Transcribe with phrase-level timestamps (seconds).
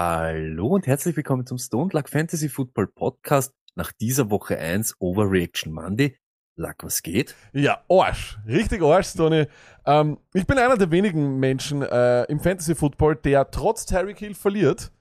[0.00, 5.72] Hallo und herzlich willkommen zum Stone Luck Fantasy Football Podcast nach dieser Woche 1 Overreaction
[5.72, 6.16] Monday.
[6.54, 7.34] Luck, was geht?
[7.52, 8.38] Ja, Arsch.
[8.46, 9.48] Richtig Arsch, Tony.
[9.84, 14.34] Ähm, ich bin einer der wenigen Menschen äh, im Fantasy Football, der trotz Tyreek Hill
[14.36, 14.92] verliert,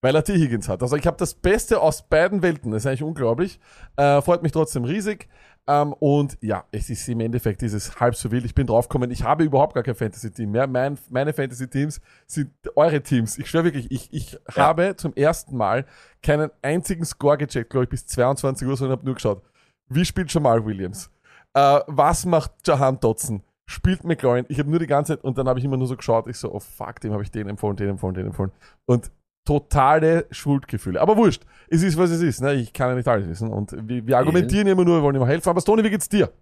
[0.00, 0.34] weil er T.
[0.34, 0.82] Higgins hat.
[0.82, 2.72] Also ich habe das Beste aus beiden Welten.
[2.72, 3.60] Das ist eigentlich unglaublich.
[3.96, 5.28] Äh, freut mich trotzdem riesig.
[5.66, 8.44] Ähm, und ja, es ist im Endeffekt dieses halb so wild.
[8.44, 10.66] Ich bin draufgekommen, ich habe überhaupt gar kein Fantasy-Team mehr.
[10.66, 13.38] Mein, meine Fantasy-Teams sind eure Teams.
[13.38, 15.84] Ich schwöre wirklich, ich, ich habe zum ersten Mal
[16.22, 19.42] keinen einzigen Score gecheckt, glaube ich, bis 22 Uhr, sondern habe nur geschaut.
[19.88, 21.10] Wie spielt Jamal Williams?
[21.52, 23.42] Äh, was macht Jahan Dotson?
[23.66, 24.46] Spielt McLaurin?
[24.48, 26.36] Ich habe nur die ganze Zeit und dann habe ich immer nur so geschaut, ich
[26.36, 28.50] so, oh fuck, dem habe ich den empfohlen, den empfohlen, den empfohlen.
[28.86, 29.12] Und
[29.50, 31.00] totale Schuldgefühle.
[31.00, 32.40] Aber wurscht, es ist, was es ist.
[32.40, 32.54] Ne?
[32.54, 33.48] Ich kann ja nicht alles wissen.
[33.50, 35.48] Und wir, wir argumentieren immer nur, wir wollen immer helfen.
[35.48, 36.32] Aber Stoney, wie geht's dir?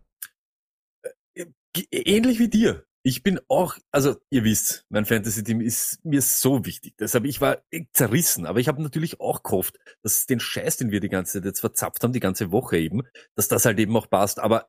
[1.35, 2.85] G- Ähnlich wie dir.
[3.03, 6.97] Ich bin auch, also ihr wisst, mein Fantasy-Team ist mir so wichtig.
[7.01, 7.63] Deshalb, ich war
[7.95, 11.47] zerrissen, aber ich habe natürlich auch gehofft, dass den Scheiß, den wir die ganze Zeit
[11.47, 13.05] jetzt verzapft haben, die ganze Woche eben,
[13.37, 14.39] dass das halt eben auch passt.
[14.39, 14.69] Aber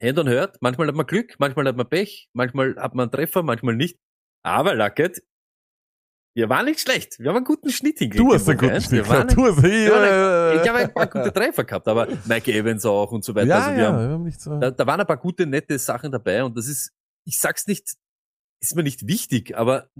[0.00, 3.12] Hand on hört, manchmal hat man Glück, manchmal hat man Pech, manchmal hat man einen
[3.12, 3.98] Treffer, manchmal nicht.
[4.44, 5.24] Aber Lucket,
[6.34, 7.18] wir waren nicht schlecht.
[7.18, 8.26] Wir haben einen guten Schnitt hingekriegt.
[8.26, 8.80] Du hast in einen guten.
[8.80, 9.04] Schnitt.
[9.04, 12.52] Wir waren Du hast, waren äh, ich habe ein paar gute Treffer gehabt, aber Mike
[12.52, 13.48] Evans auch und so weiter.
[13.48, 14.58] ja, also wir ja, haben, wir haben nicht so.
[14.58, 16.92] da, da waren ein paar gute, nette Sachen dabei und das ist,
[17.26, 17.94] ich sag's nicht,
[18.60, 19.90] ist mir nicht wichtig, aber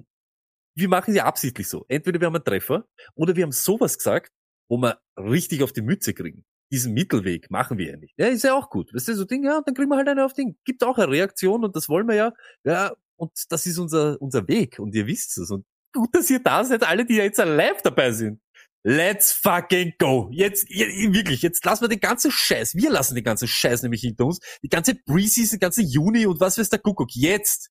[0.75, 1.85] wir machen ja absichtlich so.
[1.89, 4.33] Entweder wir haben einen Treffer oder wir haben sowas gesagt,
[4.71, 6.45] wo wir richtig auf die Mütze kriegen.
[6.71, 8.15] Diesen Mittelweg machen wir ja nicht.
[8.17, 8.95] Ja, ist ja auch gut.
[8.95, 10.57] Weißt du, so Ding, ja, dann kriegen wir halt eine auf Ding.
[10.65, 12.33] Gibt auch eine Reaktion und das wollen wir ja.
[12.65, 15.51] Ja, und das ist unser, unser Weg und ihr wisst es.
[15.51, 18.41] Und gut, dass ihr da seid, alle, die jetzt live dabei sind.
[18.85, 20.29] Let's fucking go.
[20.33, 22.75] Jetzt, wirklich, jetzt lassen wir den ganzen Scheiß.
[22.75, 24.41] Wir lassen den ganzen Scheiß nämlich hinter uns.
[24.63, 27.15] Die ganze Preseason, ganze Juni und was weiß der Kuckuck.
[27.15, 27.71] Jetzt.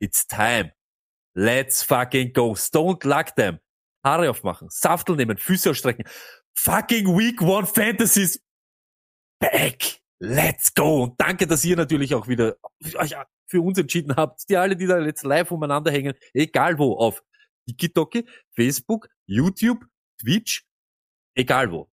[0.00, 0.72] It's time.
[1.34, 2.52] Let's fucking go.
[2.52, 3.58] Don't luck them.
[4.04, 6.04] Haare aufmachen, Saftel nehmen, Füße ausstrecken.
[6.56, 8.40] Fucking Week One Fantasies
[9.40, 10.00] back.
[10.20, 11.04] Let's go.
[11.04, 12.56] Und danke, dass ihr natürlich auch wieder
[12.96, 13.16] euch
[13.48, 14.48] für uns entschieden habt.
[14.48, 17.22] Die alle, die da jetzt live umeinander hängen, egal wo, auf
[17.66, 18.14] TikTok,
[18.54, 19.84] Facebook, YouTube,
[20.20, 20.64] Twitch,
[21.34, 21.90] egal wo.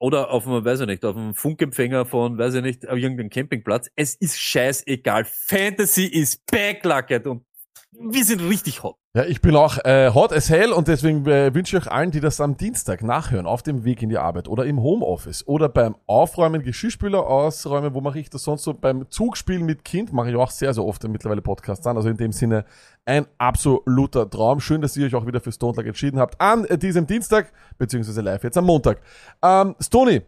[0.00, 3.30] Oder auf einem, weiß ich nicht, auf einem Funkempfänger von, weiß ich nicht, auf irgendeinem
[3.30, 3.90] Campingplatz.
[3.96, 5.24] Es ist scheißegal.
[5.24, 7.44] Fantasy ist backlocked und
[7.92, 8.96] wir sind richtig hot.
[9.14, 12.10] Ja, ich bin auch äh, hot as hell und deswegen äh, wünsche ich euch allen,
[12.10, 15.68] die das am Dienstag nachhören, auf dem Weg in die Arbeit oder im Homeoffice oder
[15.68, 18.74] beim Aufräumen, Geschirrspüler ausräumen, wo mache ich das sonst so?
[18.74, 21.96] Beim Zugspielen mit Kind mache ich auch sehr, sehr oft mittlerweile Podcasts an.
[21.96, 22.64] Also in dem Sinne
[23.06, 24.60] ein absoluter Traum.
[24.60, 28.20] Schön, dass ihr euch auch wieder für Stone Luck entschieden habt an diesem Dienstag, beziehungsweise
[28.20, 29.00] live jetzt am Montag.
[29.42, 30.22] Ähm, Stony,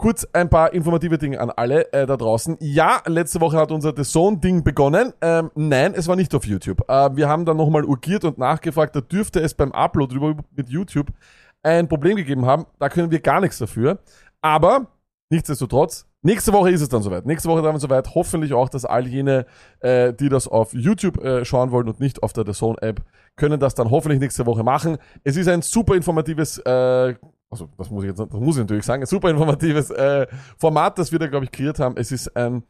[0.00, 2.56] Kurz ein paar informative Dinge an alle äh, da draußen.
[2.60, 5.12] Ja, letzte Woche hat unser The Zone-Ding begonnen.
[5.20, 6.80] Ähm, nein, es war nicht auf YouTube.
[6.88, 10.70] Äh, wir haben dann nochmal urgiert und nachgefragt, da dürfte es beim Upload über, mit
[10.70, 11.08] YouTube
[11.62, 12.64] ein Problem gegeben haben.
[12.78, 13.98] Da können wir gar nichts dafür.
[14.40, 14.86] Aber
[15.28, 17.26] nichtsdestotrotz, nächste Woche ist es dann soweit.
[17.26, 18.14] Nächste Woche dann soweit.
[18.14, 19.44] Hoffentlich auch, dass all jene,
[19.80, 23.02] äh, die das auf YouTube äh, schauen wollen und nicht auf der The Zone-App,
[23.36, 24.96] können das dann hoffentlich nächste Woche machen.
[25.24, 27.16] Es ist ein super informatives äh,
[27.50, 30.98] also das muss ich jetzt, das muss ich natürlich sagen, ein super informatives äh, Format,
[30.98, 31.96] das wir da, glaube ich, kreiert haben.
[31.96, 32.62] Es ist ein,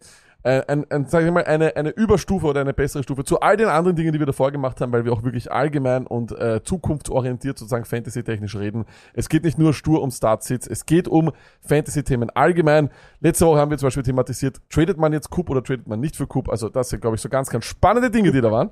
[0.42, 3.58] ein, ein, ein sag ich mal, eine, eine Überstufe oder eine bessere Stufe zu all
[3.58, 6.62] den anderen Dingen, die wir davor gemacht haben, weil wir auch wirklich allgemein und äh,
[6.64, 8.86] zukunftsorientiert sozusagen Fantasy-technisch reden.
[9.12, 11.30] Es geht nicht nur stur um Startsits, es geht um
[11.60, 12.88] Fantasy-Themen allgemein.
[13.20, 16.16] Letzte Woche haben wir zum Beispiel thematisiert, tradet man jetzt Cup oder tradet man nicht
[16.16, 16.48] für Cup?
[16.48, 18.70] Also das sind, glaube ich, so ganz, ganz spannende Dinge, die da waren.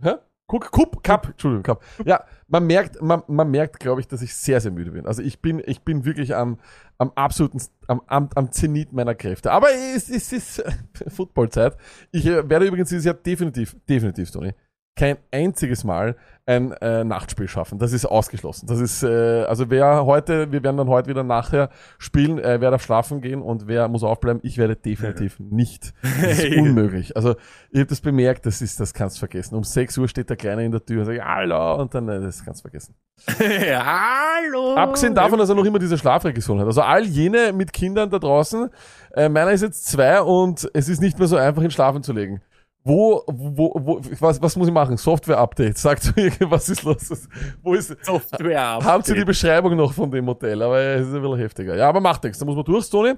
[0.00, 0.14] Hä?
[0.52, 1.82] Guck, Cup, Cup, Entschuldigung, Cup.
[2.04, 5.06] Ja, man merkt, man, man merkt, glaube ich, dass ich sehr, sehr müde bin.
[5.06, 6.58] Also ich bin, ich bin wirklich am,
[6.98, 9.50] am absoluten, am, am, am Zenit meiner Kräfte.
[9.50, 10.62] Aber es, es ist
[11.08, 11.78] Footballzeit.
[12.10, 14.52] Ich äh, werde übrigens dieses Jahr definitiv, definitiv, Tony,
[14.94, 17.78] kein einziges Mal ein äh, Nachtspiel schaffen.
[17.78, 18.66] Das ist ausgeschlossen.
[18.66, 22.70] Das ist, äh, also wer heute, wir werden dann heute wieder nachher spielen, äh, wer
[22.70, 24.40] darf schlafen gehen und wer muss aufbleiben.
[24.44, 25.94] Ich werde definitiv nicht.
[26.22, 27.16] Das ist unmöglich.
[27.16, 27.36] Also
[27.70, 29.54] ich habe das bemerkt, das ist, das kannst du vergessen.
[29.54, 32.20] Um 6 Uhr steht der Kleine in der Tür und sagt, hallo, und dann, äh,
[32.20, 32.94] das kannst du vergessen.
[33.38, 34.74] Hallo.
[34.74, 36.66] Abgesehen davon, dass er noch immer diese Schlafregression hat.
[36.66, 38.68] Also all jene mit Kindern da draußen,
[39.14, 42.12] äh, meiner ist jetzt zwei und es ist nicht mehr so einfach, ihn schlafen zu
[42.12, 42.42] legen.
[42.84, 44.96] Wo, wo, wo, was, was muss ich machen?
[44.96, 45.78] Software-Update.
[45.78, 47.28] Sagt mir, was ist los?
[47.62, 48.78] Wo ist, Software.
[48.82, 50.60] haben Sie die Beschreibung noch von dem Modell?
[50.62, 51.76] Aber es ist ein bisschen heftiger.
[51.76, 52.38] Ja, aber macht nichts.
[52.40, 53.14] Da muss man durch, Tony.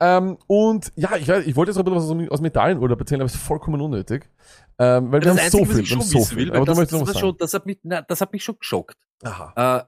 [0.00, 3.20] Ähm, und ja, ich, ich wollte jetzt noch ein bisschen was aus, dem Italienurlaub erzählen,
[3.20, 4.28] aber es ist vollkommen unnötig.
[4.78, 5.74] Ähm, weil wir haben so Einzige, viel.
[5.74, 6.36] was ich Wir haben so viel.
[6.38, 8.96] will, aber das, das, schon, das, hat mich, na, das hat mich schon geschockt.
[9.22, 9.78] Aha.
[9.80, 9.84] Äh,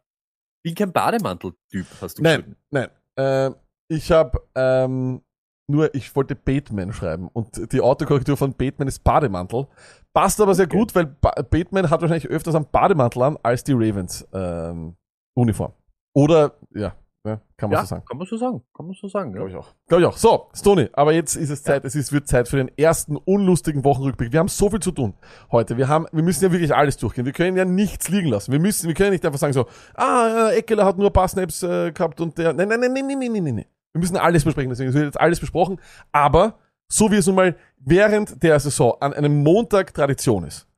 [0.62, 2.56] bin kein Bademantel-Typ, hast du Nein, geschrieben.
[2.70, 2.88] nein.
[3.16, 3.54] Ähm,
[3.88, 5.22] ich habe ähm,
[5.66, 9.66] nur, ich wollte Batman schreiben und die Autokorrektur von Batman ist Bademantel.
[10.12, 10.76] Passt aber sehr Okay.
[10.78, 14.94] gut, weil ba Batman hat wahrscheinlich öfters einen Bademantel an als die Ravens ähm,
[15.34, 15.72] Uniform.
[16.14, 16.94] Oder, ja,
[17.26, 18.04] ja kann man Ja, so sagen.
[18.06, 18.62] kann man so sagen.
[18.76, 19.32] Kann man so sagen.
[19.32, 19.58] Glaube Ja.
[19.58, 19.74] ich auch.
[19.88, 20.16] Glaube ich auch.
[20.16, 23.82] So, Stony, aber jetzt ist es Zeit, es ist, wird Zeit für den ersten unlustigen
[23.84, 24.30] Wochenrückblick.
[24.32, 25.14] Wir haben so viel zu tun
[25.50, 25.76] heute.
[25.78, 27.24] Wir haben, wir müssen ja wirklich alles durchgehen.
[27.24, 28.52] Wir können ja nichts liegen lassen.
[28.52, 31.62] Wir müssen, wir können nicht einfach sagen so, ah, Eckeler hat nur ein paar Snaps
[31.62, 33.64] äh, gehabt und der, nein, nein, nein, nein, nein, nein, nein, nein.
[33.94, 35.80] Wir müssen alles besprechen, deswegen es wird jetzt alles besprochen.
[36.10, 36.58] Aber,
[36.90, 40.68] so wie es nun mal während der Saison an einem Montag Tradition ist.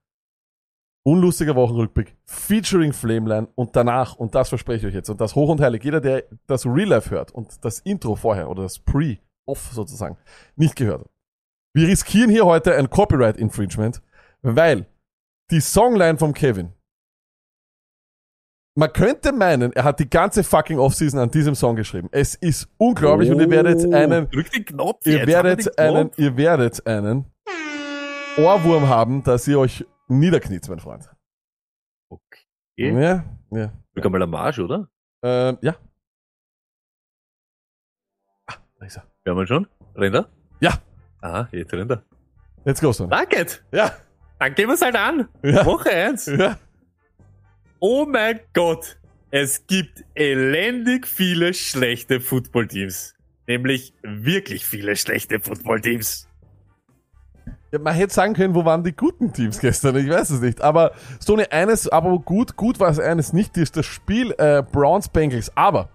[1.02, 5.48] Unlustiger Wochenrückblick, featuring Flameline und danach, und das verspreche ich euch jetzt, und das hoch
[5.48, 9.70] und heilig, jeder, der das Real Life hört und das Intro vorher oder das Pre-Off
[9.72, 10.18] sozusagen
[10.56, 11.10] nicht gehört hat.
[11.74, 14.02] Wir riskieren hier heute ein Copyright Infringement,
[14.42, 14.86] weil
[15.50, 16.72] die Songline vom Kevin,
[18.76, 22.08] man könnte meinen, er hat die ganze fucking Offseason an diesem Song geschrieben.
[22.12, 25.20] Es ist unglaublich und ihr werdet einen, Drück den Knopf ihr jetzt.
[25.22, 26.18] haben werdet den einen, Knopf.
[26.18, 27.24] ihr werdet einen
[28.36, 31.10] Ohrwurm haben, dass ihr euch niederkniet, mein Freund.
[32.10, 32.44] Okay.
[32.76, 33.72] Ja, ja.
[33.94, 34.88] Drück einmal am Marsch, oder?
[35.22, 35.74] Ähm, ja.
[38.46, 39.04] Ah, da ist er.
[39.24, 39.66] Hören wir schon?
[39.94, 40.28] Rennt er?
[40.60, 40.74] Ja.
[41.22, 42.02] Aha, jetzt rennt er.
[42.66, 43.06] Jetzt goes du.
[43.06, 43.46] Danke.
[43.72, 43.92] Ja,
[44.38, 45.28] Dann gehen wir es halt an.
[45.42, 46.26] ja, Woche eins.
[46.26, 46.58] ja.
[47.80, 48.98] Oh mein Gott.
[49.30, 53.14] Es gibt elendig viele schlechte Footballteams.
[53.46, 56.28] Nämlich wirklich viele schlechte Footballteams.
[57.72, 59.96] Ja, man hätte sagen können, wo waren die guten Teams gestern?
[59.96, 60.62] Ich weiß es nicht.
[60.62, 60.92] Aber
[61.22, 65.54] Stoney, eines, aber gut, gut war es eines nicht, ist das Spiel äh, Browns Bengals.
[65.56, 65.90] Aber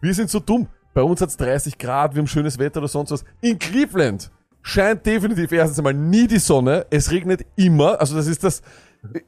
[0.00, 0.68] wir sind so dumm.
[0.94, 3.24] Bei uns hat es 30 Grad, wir haben schönes Wetter oder sonst was.
[3.40, 4.30] In Cleveland
[4.62, 6.86] scheint definitiv erstens einmal nie die Sonne.
[6.90, 7.98] Es regnet immer.
[7.98, 8.62] Also das ist das.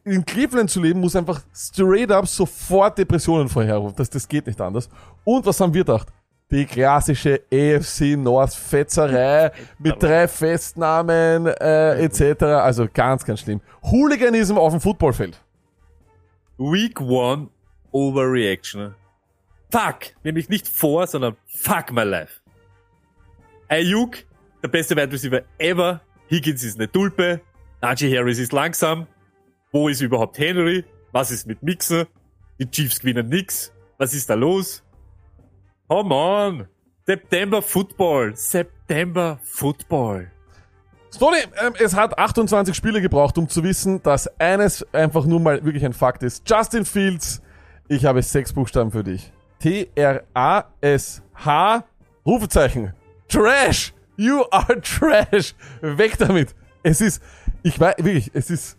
[0.04, 3.96] In Cleveland zu leben muss einfach straight up sofort Depressionen vorherrufen.
[3.96, 4.88] Das, das geht nicht anders.
[5.24, 6.08] Und was haben wir gedacht?
[6.50, 12.42] Die klassische AFC North Fetzerei mit drei Festnahmen äh, etc.
[12.42, 13.60] Also ganz, ganz schlimm.
[13.82, 15.40] Hooliganism auf dem Footballfeld.
[16.58, 17.48] Week one
[17.90, 18.94] Overreaction.
[19.72, 20.14] Fuck.
[20.22, 22.40] Nämlich nicht vor, sondern fuck my life.
[23.68, 24.18] Ayuk,
[24.62, 26.00] der beste Wide Receiver ever.
[26.30, 27.40] Higgins ist eine Tulpe.
[27.80, 29.08] Najee Harris ist langsam.
[29.74, 30.84] Wo ist überhaupt Henry?
[31.10, 32.06] Was ist mit Mixer?
[32.60, 33.72] Die Chiefs gewinnen nix.
[33.98, 34.84] Was ist da los?
[35.88, 36.68] Come on.
[37.04, 38.36] September Football.
[38.36, 40.30] September Football.
[41.12, 45.64] Stoney, ähm, es hat 28 Spiele gebraucht, um zu wissen, dass eines einfach nur mal
[45.64, 46.48] wirklich ein Fakt ist.
[46.48, 47.42] Justin Fields,
[47.88, 49.32] ich habe sechs Buchstaben für dich.
[49.58, 50.24] T-R-A-S-H,
[52.24, 52.92] Rufezeichen.
[53.26, 53.92] Trash!
[54.16, 55.56] You are trash!
[55.80, 56.54] Weg damit!
[56.84, 57.20] Es ist,
[57.64, 58.78] ich weiß, wirklich, es ist,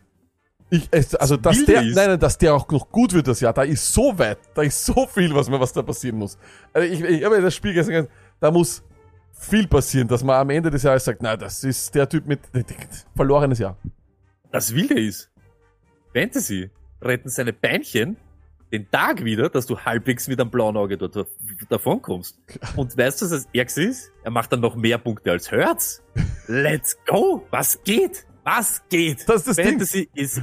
[0.69, 0.89] ich,
[1.19, 3.93] also, dass der, nein, nein, dass der auch noch gut wird das Jahr, da ist
[3.93, 6.37] so weit, da ist so viel, was mir, was da passieren muss.
[6.73, 8.83] Also ich, ich habe das Spiel gestern gesagt, da muss
[9.31, 12.39] viel passieren, dass man am Ende des Jahres sagt, na, das ist der Typ mit
[13.15, 13.77] verlorenes Jahr.
[14.51, 15.29] Das Wilde ist,
[16.13, 16.69] Fantasy
[17.01, 18.17] retten seine Beinchen
[18.71, 21.25] den Tag wieder, dass du halbwegs mit einem blauen Auge dort da-
[21.69, 22.39] davon kommst.
[22.75, 24.11] Und weißt du, was das Ärgste ist?
[24.23, 26.01] Er macht dann noch mehr Punkte als Hurts.
[26.47, 27.45] Let's go!
[27.51, 28.25] Was geht?
[28.45, 29.27] Was geht?
[29.27, 29.65] Das ist das Ding.
[29.65, 30.39] Fantasy ist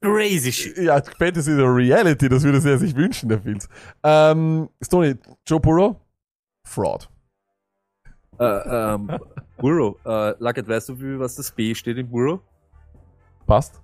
[0.00, 0.78] crazy shit.
[0.78, 3.68] Ja, Fantasy ist Reality, das würde er sich wünschen, der Fields.
[4.04, 5.96] Ähm, Stoney, Joe Burrow?
[6.64, 7.10] Fraud.
[8.38, 9.18] Äh, ähm,
[9.58, 12.38] Burrow, äh, Luckett, weißt du, wie, was das B steht in Burrow?
[13.46, 13.82] Passt?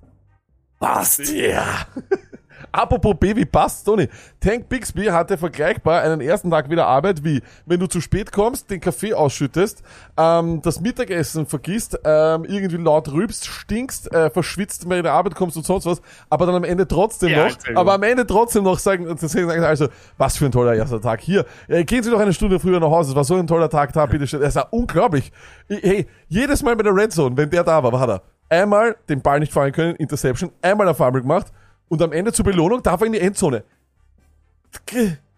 [0.78, 1.28] Passt!
[1.32, 1.86] Ja.
[2.72, 4.08] Apropos Baby, passt, Tony.
[4.40, 8.70] Tank Bixby hatte vergleichbar einen ersten Tag wieder Arbeit, wie wenn du zu spät kommst,
[8.70, 9.82] den Kaffee ausschüttest,
[10.16, 15.12] ähm, das Mittagessen vergisst, ähm, irgendwie laut rübst, stinkst, äh, verschwitzt, wenn du in der
[15.12, 18.26] Arbeit kommst und sonst was, aber dann am Ende trotzdem Ja, noch, aber am Ende
[18.26, 19.88] trotzdem noch sagen, sagen also,
[20.18, 21.20] was für ein toller erster Tag.
[21.20, 23.68] Hier, äh, gehen Sie doch eine Stunde früher nach Hause, es war so ein toller
[23.70, 24.42] Tag da, bitte schön.
[24.42, 25.32] Es war unglaublich.
[25.68, 28.22] Ich- Hey, jedes Mal bei der Red Zone, wenn der da war, war hat er
[28.48, 31.46] einmal den Ball nicht fallen können, Interception, einmal ein Fumble gemacht
[31.90, 33.64] und am Ende zur Belohnung darf er in die Endzone.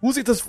[0.00, 0.46] Muss ich das,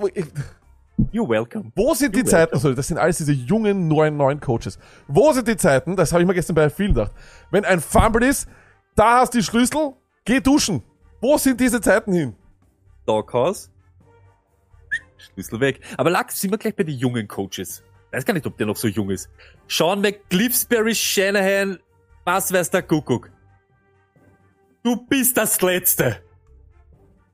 [1.11, 1.71] You're welcome.
[1.75, 4.77] wo sind die Du, Zeiten, also das sind alles diese jungen, neuen, neuen Coaches.
[5.07, 7.11] Wo sind die Zeiten, das habe ich mir gestern bei vielen gedacht,
[7.49, 8.47] wenn ein Fumble ist,
[8.95, 9.93] da hast du die Schlüssel,
[10.25, 10.83] geh duschen.
[11.21, 12.35] Wo sind diese Zeiten hin?
[13.05, 13.71] Doghouse.
[15.17, 15.79] Schlüssel weg.
[15.97, 17.81] Aber lag, sind wir gleich bei den jungen Coaches.
[18.11, 19.29] Weiß gar nicht, ob der noch so jung ist.
[19.67, 21.79] Sean McGlifsbury Shanahan
[22.25, 23.31] Was weiß der Kuckuck?
[24.83, 26.21] Du bist das Letzte.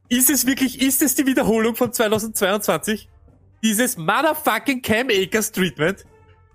[0.07, 3.09] Ist es wirklich, ist es die Wiederholung von 2022?
[3.63, 6.05] Dieses motherfucking Cam Akers Treatment?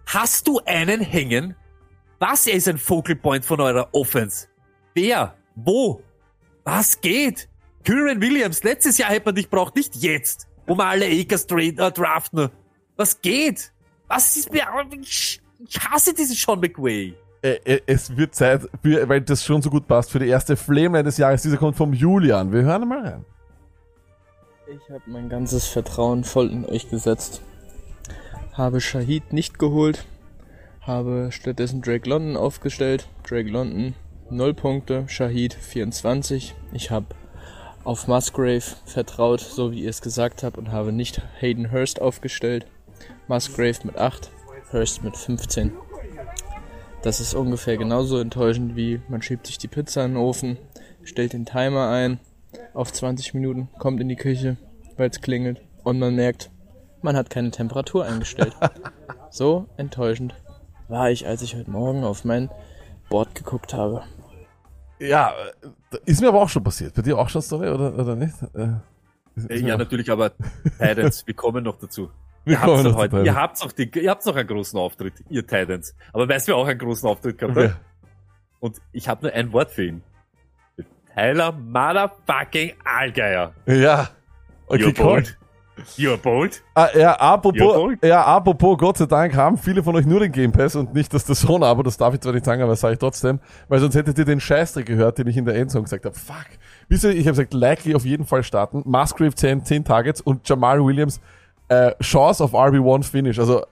[0.07, 1.57] Hast du einen hängen?
[2.21, 4.47] Was ist ein Focal Point von eurer Offense?
[4.95, 5.37] Wer?
[5.57, 6.01] Wo?
[6.63, 7.49] Was geht?
[7.83, 11.73] Kyron Williams, letztes Jahr hätte man dich braucht, nicht jetzt, wo wir alle Akers äh,
[11.73, 12.51] draften.
[12.97, 13.73] Was geht?
[14.07, 14.67] Was ist mir,
[15.03, 15.41] ich
[15.81, 17.15] hasse diesen Sean McWay.
[17.45, 21.05] Äh, äh, es wird Zeit, weil das schon so gut passt, für die erste Flameline
[21.05, 21.43] des Jahres.
[21.43, 22.51] Dieser kommt vom Julian.
[22.53, 23.25] Wir hören mal rein.
[24.67, 27.43] Ich habe mein ganzes Vertrauen voll in euch gesetzt.
[28.55, 30.07] Habe Shahid nicht geholt.
[30.81, 33.11] Habe stattdessen Drake London aufgestellt.
[33.29, 33.95] Drake London
[34.31, 36.55] 0 Punkte, Shahid 24.
[36.73, 37.09] Ich habe
[37.85, 42.65] auf Musgrave vertraut, so wie ihr es gesagt habt, und habe nicht Hayden Hurst aufgestellt.
[43.29, 44.31] Musgrave mit 8,
[44.73, 45.73] Hurst mit 15.
[47.05, 50.57] Das ist ungefähr genauso enttäuschend wie man schiebt sich die Pizza in den Ofen,
[51.03, 52.19] stellt den Timer ein
[52.73, 54.57] auf 20 Minuten, kommt in die Küche,
[54.97, 56.51] weil es klingelt und man merkt,
[57.03, 58.57] man hat keine Temperatur eingestellt.
[59.31, 60.35] so enttäuschend
[60.89, 62.49] war ich, als ich heute Morgen auf mein
[63.11, 64.05] Board geguckt habe.
[64.99, 65.35] Ja,
[65.93, 66.95] äh, ist mir aber auch schon passiert.
[66.95, 68.35] Bei dir auch schon Story oder, oder nicht?
[68.55, 68.69] Äh,
[69.35, 70.33] mir Ja, natürlich, aber
[70.79, 72.09] Titans, wir kommen noch dazu.
[72.45, 74.79] Wir ihr habt's doch noch heute, ihr habt noch die, ihr habt noch einen großen
[74.79, 75.95] Auftritt, ihr Titans.
[76.13, 77.73] Aber weißt du, auch einen großen Auftritt gehabt Okay.
[78.61, 80.03] Und ich habe nur ein Wort für ihn.
[81.15, 83.53] Tyler Motherfucking Allgeier.
[83.67, 84.09] Ja.
[84.67, 85.05] Okay, You're cool.
[85.05, 85.39] bold.
[85.97, 86.63] You're bold.
[86.75, 87.99] Ah, ja, apropos, Jawohl.
[88.03, 91.13] ja, apropos, Gott sei Dank haben viele von euch nur den Game Pass und nicht
[91.13, 93.81] das Zone, aber das darf ich zwar nicht sagen, aber das sage ich trotzdem, weil
[93.81, 96.15] sonst hättet ihr den Scheißdreck gehört, den ich in der Endzone gesagt habe.
[96.15, 96.47] Fuck.
[96.89, 98.83] Wisst ihr, ich habe gesagt, likely auf jeden Fall starten.
[98.87, 101.21] Musgrave 10, 10 Targets und Jamal Williams,
[101.69, 103.65] äh, Chance auf RB1 Finish, also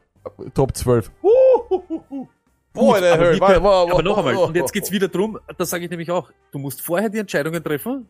[0.55, 1.11] Top 12.
[1.23, 2.29] Uhuhuhu.
[2.73, 3.37] Boah, der aber, hurt.
[3.37, 6.11] wie- Warte, warte, aber noch einmal, und jetzt geht's wieder drum, das sage ich nämlich
[6.11, 8.09] auch, du musst vorher die Entscheidungen treffen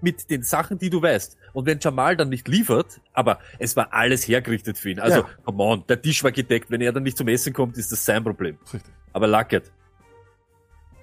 [0.00, 1.36] mit den Sachen, die du weißt.
[1.52, 4.98] Und wenn Jamal dann nicht liefert, aber es war alles hergerichtet für ihn.
[4.98, 5.28] Also, Ja.
[5.44, 6.70] come on, der Tisch war gedeckt.
[6.70, 8.58] Wenn er dann nicht zum Essen kommt, ist das sein Problem.
[8.72, 8.90] Richtig.
[9.12, 9.70] Aber Lucket.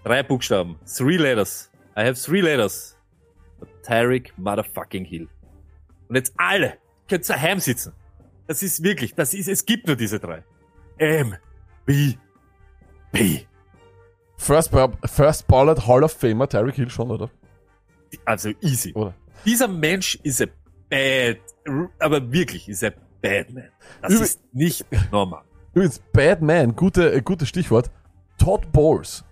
[0.04, 0.78] Drei Buchstaben.
[0.86, 1.70] Three letters.
[1.96, 2.98] I have three letters.
[3.84, 5.28] Tyreek motherfucking Hill.
[6.10, 6.74] Und jetzt alle
[7.08, 7.94] könnt daheim sitzen.
[8.48, 10.44] Das ist wirklich, das ist, es gibt nur diese drei.
[10.98, 11.36] M,
[11.86, 12.14] B,
[13.12, 13.46] P.
[14.38, 14.72] First,
[15.06, 17.30] First Ballot Hall of Famer, Tyreek Hill schon, oder?
[18.26, 18.94] Also easy.
[18.94, 19.14] Oder?
[19.46, 20.46] Dieser Mensch ist a
[20.90, 21.38] bad,
[22.00, 23.70] aber wirklich ist a bad man.
[24.02, 25.44] Das Übel- ist nicht normal.
[25.74, 27.92] Übrigens, Bad Man, gute, äh, gutes Stichwort.
[28.40, 29.24] Todd Bowles.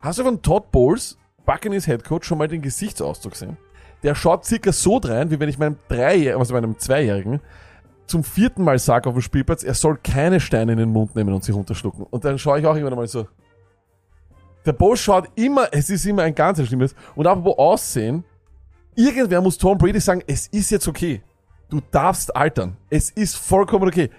[0.00, 3.56] Hast du von Todd Bowles, Buccaneers Head Coach, schon mal den Gesichtsausdruck gesehen?
[4.02, 7.40] Der schaut circa so drein, wie wenn ich meinem Dreijährigen, also meinem Zweijährigen,
[8.08, 11.32] zum vierten Mal sage auf dem Spielplatz, er soll keine Steine in den Mund nehmen
[11.32, 12.04] und sich runterschlucken.
[12.04, 13.28] Und dann schaue ich auch irgendwann mal so.
[14.66, 16.94] Der Bowles schaut immer, es ist immer ein ganz schlimmes.
[17.14, 18.24] Und apropos Aussehen,
[18.94, 21.22] irgendwer muss Tom Brady sagen, es ist jetzt okay.
[21.70, 22.76] Du darfst altern.
[22.90, 24.10] Es ist vollkommen okay.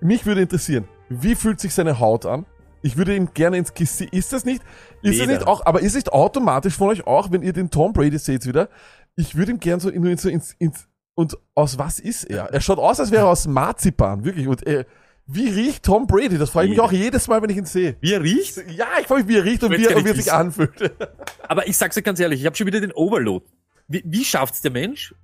[0.00, 2.46] Mich würde interessieren, wie fühlt sich seine Haut an?
[2.82, 4.12] Ich würde ihm gerne ins Gesicht.
[4.12, 4.62] Ist das nicht?
[5.00, 5.64] Ist das nicht auch?
[5.64, 8.68] Aber ist nicht automatisch von euch auch, wenn ihr den Tom Brady seht wieder?
[9.16, 12.46] Ich würde ihm gerne so, nur so ins, ins und aus was ist er?
[12.52, 14.48] Er schaut aus, als wäre er aus Marzipan, wirklich.
[14.48, 14.84] Und äh,
[15.26, 16.36] wie riecht Tom Brady?
[16.36, 17.96] Das frage ich mich auch jedes Mal, wenn ich ihn sehe.
[18.00, 18.56] Wie er riecht?
[18.68, 20.92] Ja, ich frage mich, wie er riecht und wie, er, und wie er sich anfühlt.
[21.48, 23.46] Aber ich sag's dir ganz ehrlich, ich habe schon wieder den Overload.
[23.88, 25.14] Wie, wie schafft's der Mensch?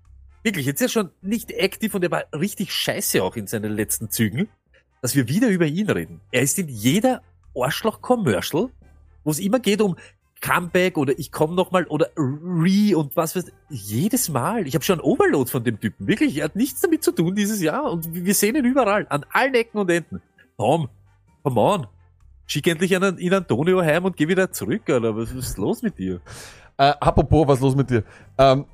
[0.43, 3.73] Wirklich, jetzt ist er schon nicht aktiv und er war richtig scheiße auch in seinen
[3.73, 4.49] letzten Zügen,
[5.03, 6.21] dass wir wieder über ihn reden.
[6.31, 7.23] Er ist in jeder
[7.55, 8.71] Arschloch-Commercial,
[9.25, 9.97] wo es immer geht um
[10.41, 14.67] Comeback oder ich komme nochmal oder Re und was weiß jedes Mal.
[14.67, 16.07] Ich habe schon Overload von dem Typen.
[16.07, 19.25] Wirklich, er hat nichts damit zu tun dieses Jahr und wir sehen ihn überall, an
[19.33, 20.23] allen Ecken und Enden.
[20.57, 20.89] Tom,
[21.43, 21.87] come on.
[22.47, 25.99] Schick endlich einen, in Antonio heim und geh wieder zurück, oder was ist los mit
[25.99, 26.21] dir?
[26.77, 28.03] Äh, apropos, was ist los mit dir?
[28.39, 28.65] Ähm,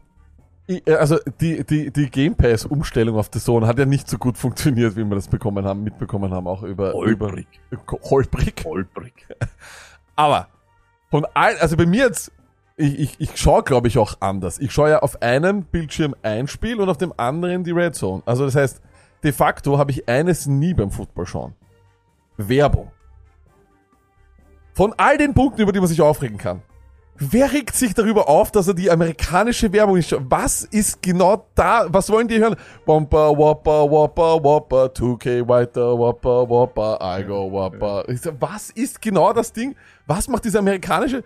[0.66, 4.08] ich, äh, also die, die, die Game Pass Umstellung auf The Zone hat ja nicht
[4.08, 7.49] so gut funktioniert, wie wir das bekommen haben, mitbekommen haben, auch über Holprig.
[7.70, 8.64] über holprig.
[8.64, 9.26] Holprig.
[10.16, 10.49] Aber
[11.16, 12.30] von allen, also bei mir jetzt,
[12.76, 14.58] ich, ich, ich schaue glaube ich auch anders.
[14.58, 18.23] Ich schaue ja auf einem Bildschirm ein Spiel und auf dem anderen die Red Zone.
[18.26, 18.82] Also das heißt,
[19.25, 21.54] de facto habe ich eines nie beim Football schauen.
[22.37, 22.92] Werbung.
[24.75, 26.61] Von all den Punkten, über die man sich aufregen kann.
[27.18, 30.23] Wer regt sich darüber auf, dass er die amerikanische Werbung schaut?
[30.28, 31.87] Was ist genau da?
[31.88, 32.56] Was wollen die hören?
[32.85, 37.50] Wampa, wappa, wappa, wappa, 2K weiter, wappa, wappa, I go,
[38.16, 39.75] so, Was ist genau das Ding?
[40.06, 41.25] Was macht diese amerikanische?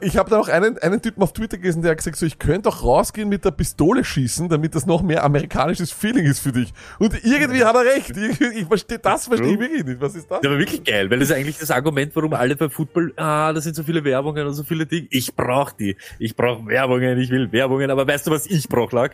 [0.00, 2.38] Ich habe da auch einen, einen Typen auf Twitter gelesen, der hat gesagt, so, ich
[2.38, 6.52] könnte auch rausgehen mit der Pistole schießen, damit das noch mehr amerikanisches Feeling ist für
[6.52, 6.72] dich.
[6.98, 8.16] Und irgendwie hat er recht.
[8.16, 10.00] Ich, ich verstehe, das verstehe ich wirklich nicht.
[10.00, 10.40] Was ist das?
[10.42, 13.52] Ja, aber wirklich geil, weil das ist eigentlich das Argument, warum alle bei Football, ah,
[13.52, 15.06] da sind so viele Werbungen und so viele Dinge.
[15.10, 15.96] Ich brauch die.
[16.18, 19.12] Ich brauch Werbungen, ich will Werbungen, aber weißt du, was ich brauch, lag?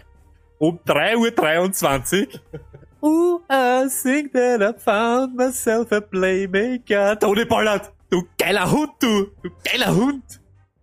[0.58, 2.40] Um 3.23 Uhr.
[3.02, 7.18] Ooh, I think that I found myself a playmaker.
[7.18, 10.39] Tony Pollard, du geiler Hund, du, du geiler Hund.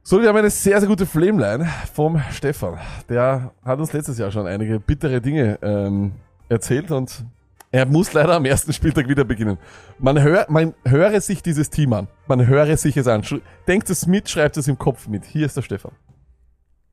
[0.10, 2.80] So, wir haben eine sehr, sehr gute Flameline vom Stefan.
[3.10, 6.14] Der hat uns letztes Jahr schon einige bittere Dinge ähm,
[6.48, 7.26] erzählt und
[7.74, 9.58] er muss leider am ersten Spieltag wieder beginnen.
[10.00, 12.08] Man, hör, man höre sich dieses Team an.
[12.26, 13.22] Man höre sich es an.
[13.68, 15.26] Denkt es mit, schreibt es im Kopf mit.
[15.26, 15.92] Hier ist der Stefan.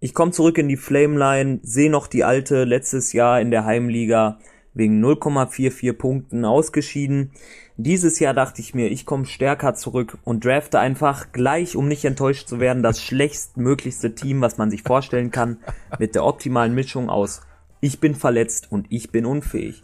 [0.01, 4.41] Ich komme zurück in die Flameline, sehe noch die alte letztes Jahr in der Heimliga
[4.73, 7.31] wegen 0,44 Punkten ausgeschieden.
[7.77, 12.05] Dieses Jahr dachte ich mir, ich komme stärker zurück und drafte einfach gleich, um nicht
[12.05, 15.59] enttäuscht zu werden, das schlechtstmöglichste Team, was man sich vorstellen kann,
[15.99, 17.43] mit der optimalen Mischung aus
[17.85, 19.83] ich bin verletzt und ich bin unfähig.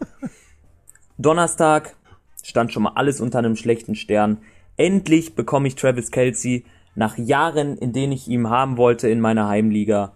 [1.19, 1.95] Donnerstag
[2.43, 4.39] stand schon mal alles unter einem schlechten Stern.
[4.75, 9.47] Endlich bekomme ich Travis Kelsey nach Jahren, in denen ich ihn haben wollte in meiner
[9.47, 10.13] Heimliga.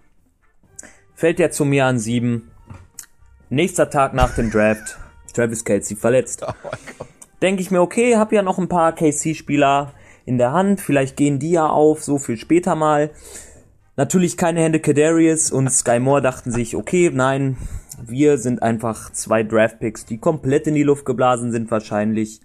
[1.14, 2.50] Fällt er zu mir an sieben.
[3.52, 4.98] Nächster Tag nach dem Draft.
[5.32, 6.44] Travis Kelsey verletzt.
[7.46, 9.94] Denke ich mir, okay, hab ja noch ein paar KC-Spieler
[10.26, 10.82] in der Hand.
[10.82, 13.12] Vielleicht gehen die ja auf, so viel später mal.
[13.98, 17.56] Natürlich keine Hände Kadarius und Sky Moore dachten sich, okay, nein,
[18.04, 22.42] wir sind einfach zwei Draftpicks, die komplett in die Luft geblasen sind wahrscheinlich.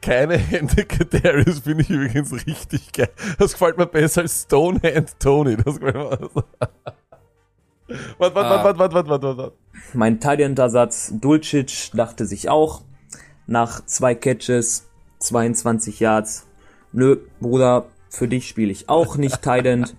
[0.00, 3.10] Keine Hände Kadarius finde ich übrigens richtig geil.
[3.38, 5.58] Das gefällt mir besser als Stonehand Tony.
[5.58, 6.30] Das gefällt mir.
[8.16, 9.52] Warte, warte, warte, warte, warte, warte, warte.
[9.92, 12.84] Mein Tight-End-Ersatz Dulcic dachte sich auch,
[13.50, 14.88] nach zwei Catches,
[15.18, 16.46] 22 Yards,
[16.92, 19.96] nö, Bruder, für dich spiele ich auch nicht Tight End.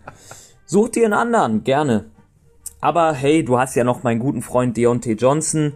[0.66, 2.06] Such dir einen anderen, gerne.
[2.80, 5.74] Aber hey, du hast ja noch meinen guten Freund Deontay Johnson,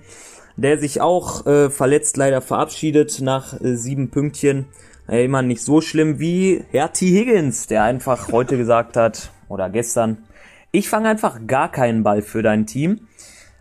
[0.56, 4.68] der sich auch äh, verletzt leider verabschiedet nach äh, sieben Pünktchen.
[5.06, 7.08] Hey, immer nicht so schlimm wie Herr T.
[7.08, 10.24] Higgins, der einfach heute gesagt hat, oder gestern,
[10.72, 13.08] ich fange einfach gar keinen Ball für dein Team.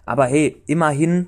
[0.06, 1.26] Aber hey, immerhin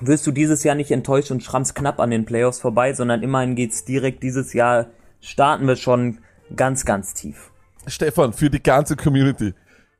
[0.00, 3.54] wirst du dieses Jahr nicht enttäuscht und schrammst knapp an den Playoffs vorbei, sondern immerhin
[3.54, 4.86] geht's direkt dieses Jahr,
[5.20, 6.18] starten wir schon
[6.54, 7.50] ganz, ganz tief.
[7.86, 9.54] Stefan, für die ganze Community.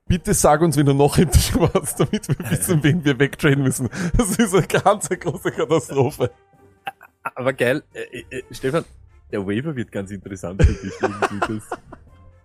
[0.07, 3.63] Bitte sag uns, wenn du noch im Team warst, damit wir wissen, wen wir wegtrainen
[3.63, 3.89] müssen.
[4.17, 6.31] Das ist eine ganz große Katastrophe.
[7.35, 8.85] Aber geil, äh, äh, Stefan,
[9.33, 11.63] der Waiver wird ganz interessant für dich.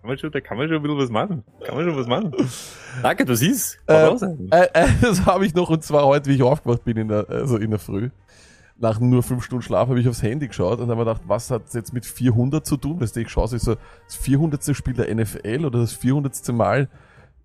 [0.08, 1.44] Man schon, da kann man schon ein bisschen was machen.
[1.64, 2.32] Kann man schon was machen.
[3.02, 3.78] Danke, was ist?
[3.88, 6.96] Hau Äh, äh, äh, das habe ich noch, und zwar heute, wie ich aufgewacht bin,
[6.96, 8.10] in der, also in der Früh.
[8.78, 11.50] Nach nur fünf Stunden Schlaf habe ich aufs Handy geschaut und habe mir gedacht, was
[11.50, 12.98] hat jetzt mit 400 zu tun?
[12.98, 14.74] Weißt du, ich schaue so, das 400.
[14.74, 16.48] Spiel der NFL oder das 400.
[16.48, 16.88] Mal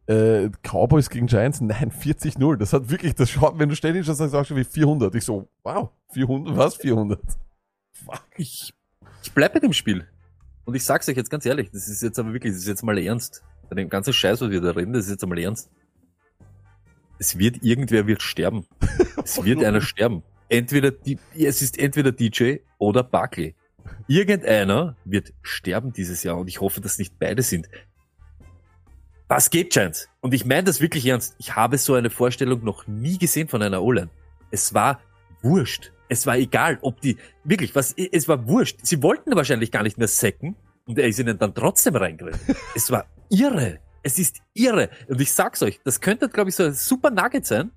[0.07, 1.59] äh, Cowboys gegen Giants?
[1.59, 2.55] Nein, 40-0.
[2.55, 5.13] Das hat wirklich, das schaut, wenn du ständig schaust, sagst du wie 400.
[5.15, 6.75] Ich so, wow, 400, was?
[6.77, 7.19] 400?
[7.91, 8.23] Fuck.
[8.37, 8.73] Ich,
[9.21, 10.07] ich bleib bei dem Spiel.
[10.65, 12.83] Und ich sag's euch jetzt ganz ehrlich, das ist jetzt aber wirklich, das ist jetzt
[12.83, 13.43] mal ernst.
[13.69, 15.69] Bei dem ganzen Scheiß, was wir da reden, das ist jetzt einmal ernst.
[17.17, 18.65] Es wird, irgendwer wird sterben.
[19.23, 20.21] Es wird einer sterben.
[20.49, 23.55] Entweder die, es ist entweder DJ oder Buckley.
[24.07, 27.67] Irgendeiner wird sterben dieses Jahr und ich hoffe, dass nicht beide sind.
[29.27, 30.07] Was geht, Giants?
[30.21, 31.35] Und ich meine das wirklich ernst.
[31.39, 34.09] Ich habe so eine Vorstellung noch nie gesehen von einer O-Line.
[34.51, 34.99] Es war
[35.41, 35.91] wurscht.
[36.07, 38.79] Es war egal, ob die, wirklich, was, es war wurscht.
[38.83, 42.39] Sie wollten wahrscheinlich gar nicht mehr sacken und er ist ihnen dann trotzdem reingerannt.
[42.75, 43.79] es war irre.
[44.03, 44.89] Es ist irre.
[45.07, 47.71] Und ich sag's euch, das könnte, glaube ich, so ein super Nugget sein.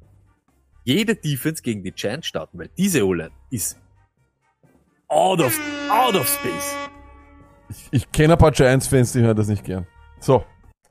[0.85, 3.79] Jede Defense gegen die Giants starten, weil diese O-Line ist
[5.09, 5.59] out of,
[5.91, 6.75] out of space.
[7.91, 9.87] Ich kenne ein paar Giants-Fans, die hören das nicht gern.
[10.21, 10.45] So,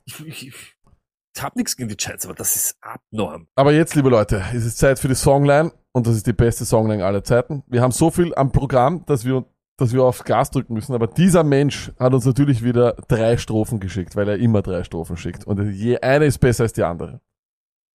[0.04, 3.46] Ich, ich, ich hab nichts gegen die Giants, aber das ist abnorm.
[3.54, 6.64] Aber jetzt, liebe Leute, ist es Zeit für die Songline und das ist die beste
[6.64, 7.62] Songline aller Zeiten.
[7.66, 9.44] Wir haben so viel am Programm, dass wir,
[9.76, 13.80] dass wir aufs Gas drücken müssen, aber dieser Mensch hat uns natürlich wieder drei Strophen
[13.80, 17.20] geschickt, weil er immer drei Strophen schickt und je eine ist besser als die andere.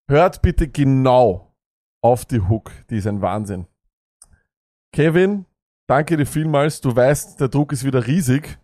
[0.08, 1.56] Hört bitte genau
[2.02, 3.66] auf die Hook, die ist ein Wahnsinn.
[4.92, 5.46] Kevin,
[5.88, 6.80] danke dir vielmals.
[6.80, 8.58] Du weißt, der Druck ist wieder riesig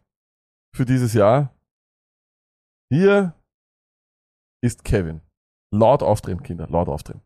[0.76, 1.52] für dieses Jahr.
[2.92, 3.34] Hier
[4.62, 5.22] ist Kevin.
[5.72, 7.22] Laut aufdrehen, Kinder, laut aufdrehen.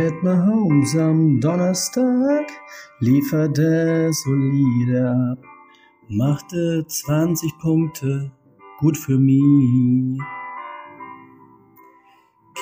[0.00, 2.46] Pat Mahomes am Donnerstag
[3.00, 5.44] lieferte solide ab,
[6.08, 8.32] machte 20 Punkte,
[8.78, 10.18] gut für mich.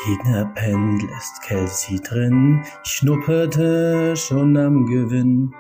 [0.05, 5.55] Gegner pennt, lässt Kelsey drin, ich schnupperte schon am Gewinn.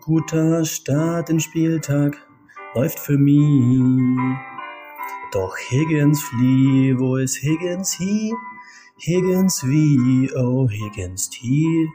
[0.00, 2.16] Guter Start in Spieltag,
[2.74, 3.78] läuft für mich.
[5.30, 8.34] Doch Higgins flieh, wo ist Higgins he?
[9.04, 11.88] Higgins wie, oh Higgins T.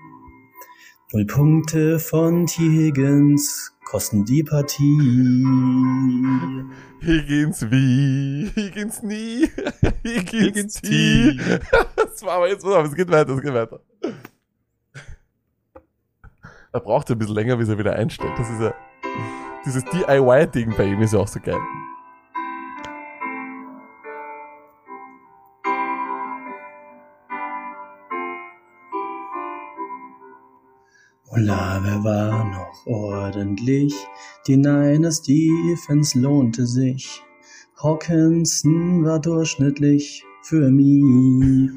[1.13, 2.61] Null Punkte von T.
[2.63, 4.83] Higgins kosten die Partie.
[6.99, 9.47] Higgins wie, Higgins nie,
[10.03, 10.81] Higgins, Higgins.
[10.81, 11.39] T.
[11.95, 13.79] Das war aber jetzt, aber es geht weiter, es geht weiter.
[16.73, 18.33] Er braucht ein bisschen länger, bis er wieder einstellt.
[18.37, 18.73] Das ist ja,
[19.65, 21.61] dieses DIY-Ding bei ihm ist ja auch so geil.
[31.37, 33.93] Olave war noch ordentlich,
[34.47, 37.21] die Niners Defense lohnte sich.
[37.75, 41.69] Hawkinson war durchschnittlich für mich.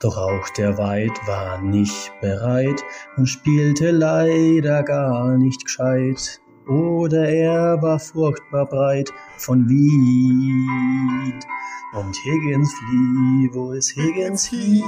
[0.00, 2.84] Doch auch der White war nicht bereit
[3.16, 6.42] und spielte leider gar nicht gescheit.
[6.68, 11.46] Oder er war furchtbar breit von Wied.
[11.94, 14.84] Und Higgins flieh, wo ist Higgins he?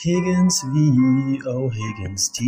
[0.00, 2.44] Higgins wie, oh Higgins T.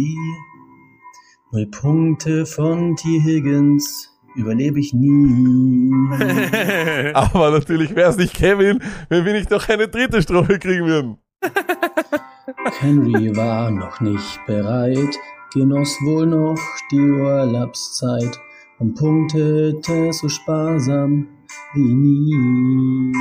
[1.51, 3.21] Null Punkte von T.
[3.21, 5.91] Higgins überlebe ich nie.
[7.15, 11.19] Aber natürlich wäre es nicht Kevin, wenn wir nicht noch eine dritte Strophe kriegen würden.
[12.79, 15.17] Henry war noch nicht bereit,
[15.53, 16.61] genoss wohl noch
[16.93, 18.39] die Urlaubszeit
[18.79, 21.27] und punktete so sparsam
[21.75, 23.13] wie nie.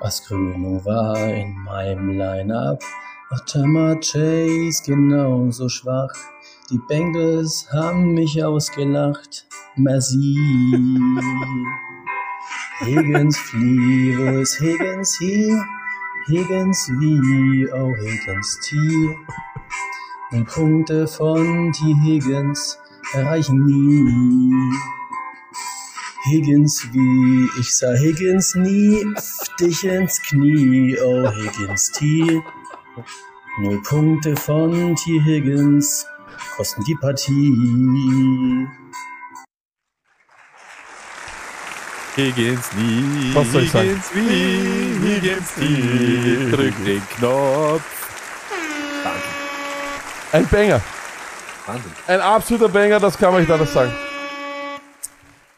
[0.00, 2.80] Was Grüno war in meinem Line-Up,
[3.30, 6.12] auch Tamar Chase genauso schwach.
[6.70, 10.36] Die Bengals haben mich ausgelacht, merci.
[12.78, 15.64] Higgins flieh, wo ist Higgins hier?
[16.28, 18.76] Higgins wie, oh Higgins T.
[20.30, 21.96] Und Punkte von T.
[22.04, 22.78] Higgins
[23.14, 24.97] erreichen nie.
[26.30, 32.42] Higgins wie, ich sah Higgins nie, pf dich ins Knie, oh Higgins T.
[33.60, 35.20] Null Punkte von T.
[35.24, 36.06] Higgins
[36.56, 38.68] kosten die Partie.
[42.16, 43.88] Higgins nie, Was soll ich sagen?
[43.88, 47.82] Higgins wie, Higgins nie, drück den Knopf.
[49.02, 49.22] Wahnsinn,
[50.32, 50.80] Ein Banger.
[51.66, 51.92] Wahnsinn.
[52.06, 53.92] Ein absoluter Banger, das kann man nicht anders sagen.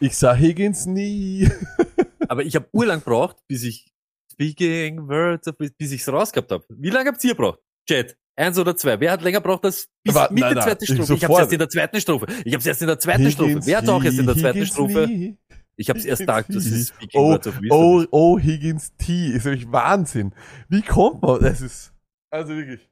[0.01, 1.49] Ich sah Higgins nie.
[2.27, 3.93] Aber ich habe urlang gebraucht, bis ich
[4.31, 6.65] Speaking Words, bis ich's rausgehabt habe.
[6.69, 7.59] Wie lange habt ihr gebraucht?
[7.87, 8.99] Chat, eins oder zwei.
[8.99, 11.13] Wer hat länger gebraucht als bis Aber- mit nein, der nein, zweiten ich Strophe?
[11.13, 11.39] Ich hab's sofort.
[11.41, 12.25] erst in der zweiten Strophe.
[12.45, 13.59] Ich hab's erst in der zweiten Strophe.
[13.63, 15.07] Wer hat's auch erst in der zweiten Higgins Strophe?
[15.07, 15.37] nie.
[15.77, 17.77] Ich hab's erst Higgins gesagt, das ist Speaking Oh, Words of Wisdom.
[17.77, 19.27] oh, oh, Higgins T.
[19.27, 20.33] Ist nämlich Wahnsinn.
[20.69, 21.41] Wie kommt man?
[21.41, 21.93] Das ist,
[22.29, 22.87] also wirklich.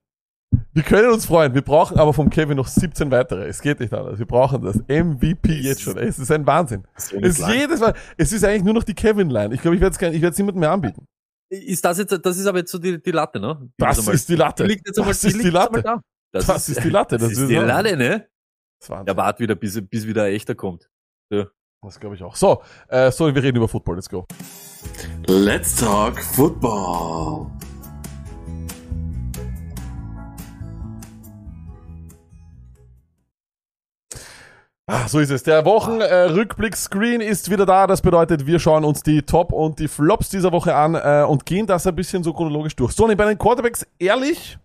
[0.74, 1.54] Wir können uns freuen.
[1.56, 3.48] Wir brauchen aber vom Kevin noch 17 weitere.
[3.48, 4.20] Es geht nicht anders.
[4.20, 4.78] Wir brauchen das.
[4.88, 5.98] MVP jetzt schon.
[5.98, 6.84] Es ist ein Wahnsinn.
[6.96, 9.54] So Es ist jedes Mal, es ist eigentlich nur noch die Kevin-Line.
[9.56, 11.06] Ich glaube, ich werde es ich werde es niemandem mehr anbieten.
[11.52, 13.58] Ist das jetzt, das ist aber jetzt so die, die Latte, ne?
[13.62, 14.64] Die Das einmal- ist die Latte.
[14.64, 15.82] Die liegt jetzt einmal, Das ist die jetzt einmal Latte.
[15.84, 16.02] da.
[16.32, 17.56] Das ist die Latte, Das, das ist ist die.
[17.56, 18.10] Latte, ne?
[18.20, 19.08] Das ist Wahnsinn.
[19.08, 20.88] Ja, wart wieder, bis, bis wieder ein echter kommt.
[21.82, 22.36] Das glaube ich auch.
[22.36, 23.96] So, äh, sorry, wir reden über Football.
[23.96, 24.28] Let's go.
[25.28, 27.48] Let's talk football.
[34.92, 35.44] Ah, so ist es.
[35.44, 37.86] Der Wochenrückblick-Screen ist wieder da.
[37.86, 41.46] Das bedeutet, wir schauen uns die Top und die Flops dieser Woche an äh, und
[41.46, 42.94] gehen das ein bisschen so chronologisch durch.
[42.94, 44.58] So, und bei den Quarterbacks, ehrlich,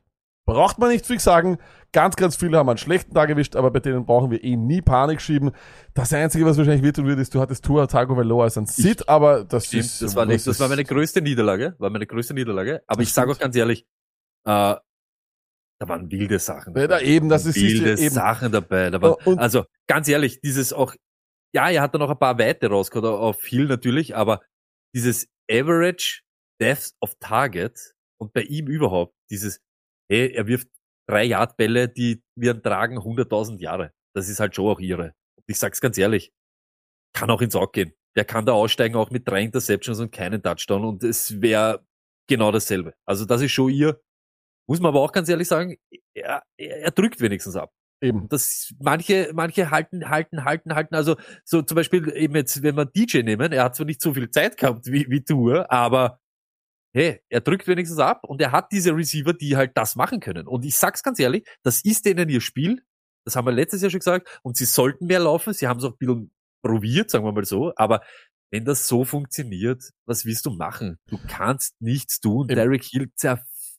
[0.47, 1.59] braucht man nicht viel sagen.
[1.93, 4.81] Ganz, ganz viele haben einen schlechten Tag erwischt, aber bei denen brauchen wir eh nie
[4.81, 5.51] Panik schieben.
[5.93, 9.45] Das Einzige, was wahrscheinlich wehtun wird, ist, du hattest Tua Tagovailoa als ein Sit, aber
[9.45, 10.01] das Stimmt, ist...
[10.01, 12.83] das war, nicht, das war meine größte Niederlage, war meine größte Niederlage.
[12.87, 13.43] Aber ich sage stimmt.
[13.43, 13.87] ganz ehrlich,
[14.47, 14.75] äh,
[15.81, 16.77] da waren wilde Sachen.
[16.77, 18.15] Ja, da eben, das ist- wilde eben.
[18.15, 18.91] Sachen dabei.
[18.91, 20.95] Da waren, und- also ganz ehrlich, dieses auch,
[21.55, 24.41] ja, er hat da noch ein paar Weite rausgehauen, auf viel natürlich, aber
[24.95, 26.23] dieses Average
[26.61, 29.59] Depth of Target und bei ihm überhaupt dieses,
[30.11, 30.69] hey, er wirft
[31.09, 33.93] drei Yard Bälle, die wir tragen 100.000 Jahre.
[34.15, 35.07] Das ist halt schon auch ihre.
[35.37, 36.33] Und ich sag's ganz ehrlich,
[37.15, 37.93] kann auch ins Auge gehen.
[38.17, 41.85] Der kann da aussteigen auch mit drei Interceptions und keinen Touchdown und es wäre
[42.29, 42.95] genau dasselbe.
[43.05, 44.01] Also das ist schon ihr.
[44.66, 45.77] Muss man aber auch ganz ehrlich sagen,
[46.14, 47.72] er, er, drückt wenigstens ab.
[48.00, 48.29] Eben.
[48.29, 50.94] Das manche manche halten halten halten halten.
[50.94, 54.14] Also so zum Beispiel eben jetzt, wenn wir DJ nehmen, er hat zwar nicht so
[54.14, 56.20] viel Zeit gehabt wie wie du, aber
[56.92, 60.46] hey, er drückt wenigstens ab und er hat diese Receiver, die halt das machen können.
[60.46, 62.83] Und ich sag's ganz ehrlich, das ist denen ihr Spiel.
[63.24, 64.40] Das haben wir letztes Jahr schon gesagt.
[64.42, 65.53] Und sie sollten mehr laufen.
[65.55, 66.31] Sie haben es auch ein bisschen
[66.62, 68.03] probiert, sagen wir mal so, aber
[68.50, 70.98] wenn das so funktioniert, was willst du machen?
[71.09, 72.46] Du kannst nichts tun.
[72.46, 73.11] Derek Hill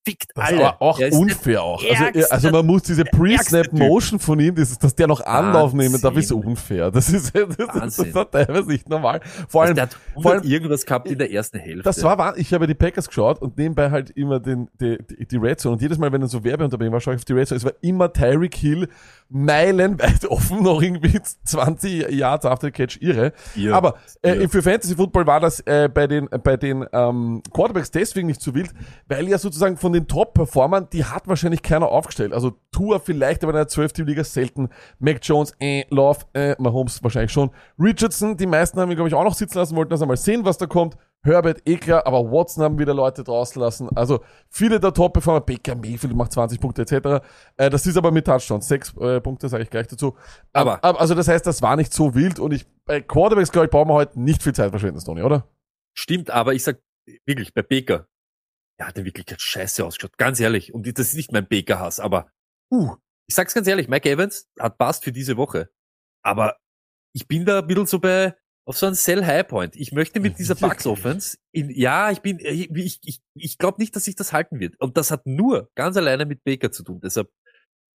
[0.05, 0.67] zerfickt Das ist alle.
[0.67, 1.83] aber auch Er unfair auch.
[1.83, 3.73] Also, also man muss diese ärgste Pre-Snap Typ.
[3.73, 6.91] Motion von ihm, das, dass der noch Anlauf nehmen darf, ist unfair.
[6.91, 8.05] Das ist, das, ist- das Wahnsinn.
[8.07, 9.21] ist teilweise nicht normal.
[9.49, 11.83] Vor Also allem, der hat vor 100 allem- irgendwas gehabt in der ersten Hälfte.
[11.83, 12.37] Das war wahr.
[12.37, 15.73] Ich habe die Packers geschaut und nebenbei halt immer den, die, die, die Red Zone.
[15.73, 17.57] Und jedes Mal, wenn dann so Werbeunterbrechung war, schaue ich auf die Red Zone.
[17.57, 18.87] Es war immer Tyreek Hill
[19.29, 23.33] meilenweit offen, noch irgendwie 20 Yards after the catch irre.
[23.55, 23.73] Ja.
[23.75, 24.47] Aber äh, Ja.
[24.47, 28.53] für Fantasy Football war das äh, bei den, bei den ähm, Quarterbacks deswegen nicht so
[28.53, 28.71] wild,
[29.07, 32.33] weil ja sozusagen von den Top-Performern, die hat wahrscheinlich keiner aufgestellt.
[32.33, 34.69] Also Tour vielleicht, aber in einer 12-Team-Liga selten.
[34.99, 37.49] Mac Jones, äh, Love, äh, Mahomes wahrscheinlich schon.
[37.79, 40.45] Richardson, die meisten haben ihn, glaube ich, auch noch sitzen lassen, wollten das einmal sehen,
[40.45, 40.95] was da kommt.
[41.23, 43.89] Herbert, eh klar, aber Watson haben wieder Leute draußen lassen.
[43.95, 47.25] Also viele der Top-Performer, Baker Mayfield macht 20 Punkte etc.
[47.57, 48.67] Äh, das ist aber mit Touchdowns.
[48.67, 50.15] Sechs äh, Punkte sage ich gleich dazu.
[50.53, 53.65] Aber- aber also das heißt, das war nicht so wild und ich bei Quarterbacks, glaube
[53.65, 55.47] ich, brauchen wir heute nicht viel Zeit verschwenden, Tony, oder?
[55.97, 56.77] Stimmt, aber ich sag
[57.25, 58.05] wirklich, bei Baker,
[58.79, 60.17] der hat in Wirklichkeit scheiße ausgeschaut.
[60.17, 60.73] Ganz ehrlich.
[60.73, 62.31] Und das ist nicht mein Baker-Hass, aber
[62.71, 62.95] uh,
[63.27, 65.69] ich sag's ganz ehrlich, Mike Evans hat passt für diese Woche.
[66.23, 66.57] Aber
[67.13, 68.35] ich bin da ein bisschen so bei
[68.67, 69.75] auf so einen Sell-High-Point.
[69.75, 70.83] Ich möchte mit dieser Wirklich?
[70.83, 74.59] Bucks-Offense, in, ja, ich bin, ich, ich, ich, ich glaube nicht, dass sich das halten
[74.59, 74.79] wird.
[74.79, 76.99] Und das hat nur ganz alleine mit Baker zu tun.
[77.01, 77.29] Deshalb,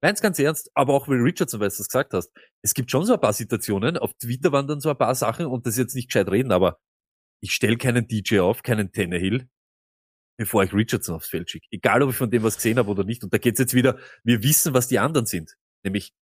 [0.03, 2.31] meins ganz ernst, aber auch Will Richardson, weil du das gesagt hast.
[2.63, 5.47] Es gibt schon so ein paar Situationen, auf Twitter waren dann so ein paar Sachen
[5.47, 6.79] und das jetzt nicht gescheit reden, aber
[7.43, 9.49] ich stelle keinen DJ auf, keinen Tannehill,
[10.39, 11.67] bevor ich Richardson aufs Feld schicke.
[11.71, 13.23] Egal, ob ich von dem was gesehen habe oder nicht.
[13.25, 15.57] Und da geht's jetzt wieder, wir wissen, was die anderen sind.
[15.83, 16.15] Nämlich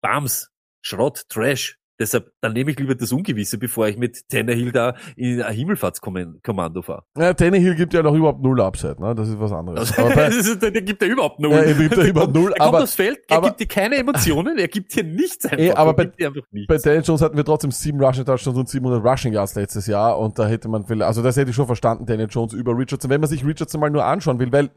[0.00, 1.77] Bams, Schrott, Trash.
[2.00, 6.82] Deshalb, dann nehme ich lieber das Ungewisse, bevor ich mit Tannehill da in ein Himmelfahrtskommando
[6.82, 7.02] fahre.
[7.16, 9.14] Ja, Tannehill gibt ja noch überhaupt null Upside, ne?
[9.14, 9.90] Das ist was anderes.
[9.90, 11.50] Also, Aber bei, ist, der, gibt ja überhaupt null.
[11.52, 13.66] Ja, er gibt ja überhaupt null, Er kommt aber- aufs Feld, er aber- gibt dir
[13.66, 15.58] keine Emotionen, er gibt dir nichts einfach.
[15.58, 19.04] Eh, aber er bei- bei Daniel Jones hatten wir trotzdem sieben Rushing Touchdowns und 700
[19.04, 22.06] Rushing Yards letztes Jahr und da hätte man vielleicht, also das hätte ich schon verstanden,
[22.06, 24.70] Daniel Jones über Richardson, wenn man sich Richardson mal nur anschauen will, weil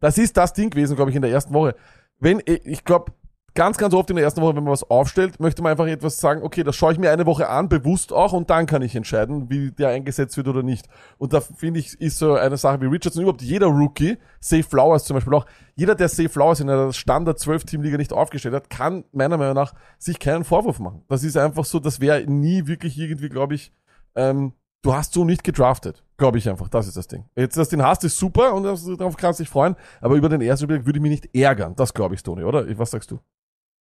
[0.00, 1.74] das ist das Ding gewesen, glaube ich, in der ersten Woche.
[2.20, 3.12] Wenn, ich glaube,
[3.58, 6.20] ganz, ganz oft in der ersten Woche, wenn man was aufstellt, möchte man einfach etwas
[6.20, 8.94] sagen, okay, das schaue ich mir eine Woche an, bewusst auch, und dann kann ich
[8.94, 10.86] entscheiden, wie der eingesetzt wird oder nicht.
[11.18, 15.06] Und da finde ich, ist so eine Sache wie Richardson, überhaupt jeder Rookie, Safe Flowers
[15.06, 15.44] zum Beispiel auch,
[15.74, 19.74] jeder, der Safe Flowers in einer Standard 12-Team-Liga nicht aufgestellt hat, kann meiner Meinung nach
[19.98, 21.02] sich keinen Vorwurf machen.
[21.08, 23.72] Das ist einfach so, das wäre nie wirklich irgendwie, glaube ich,
[24.14, 26.04] ähm, du hast so nicht gedraftet.
[26.16, 26.68] Glaube ich einfach.
[26.68, 27.24] Das ist das Ding.
[27.34, 29.74] Jetzt, dass du den hast, ist super und darauf kannst du dich freuen.
[30.00, 31.74] Aber über den ersten Überblick würde ich mich nicht ärgern.
[31.74, 32.64] Das glaube ich, Tony, oder?
[32.78, 33.18] Was sagst du?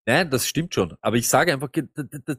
[0.07, 0.95] Nein, das stimmt schon.
[1.01, 1.69] Aber ich sage einfach,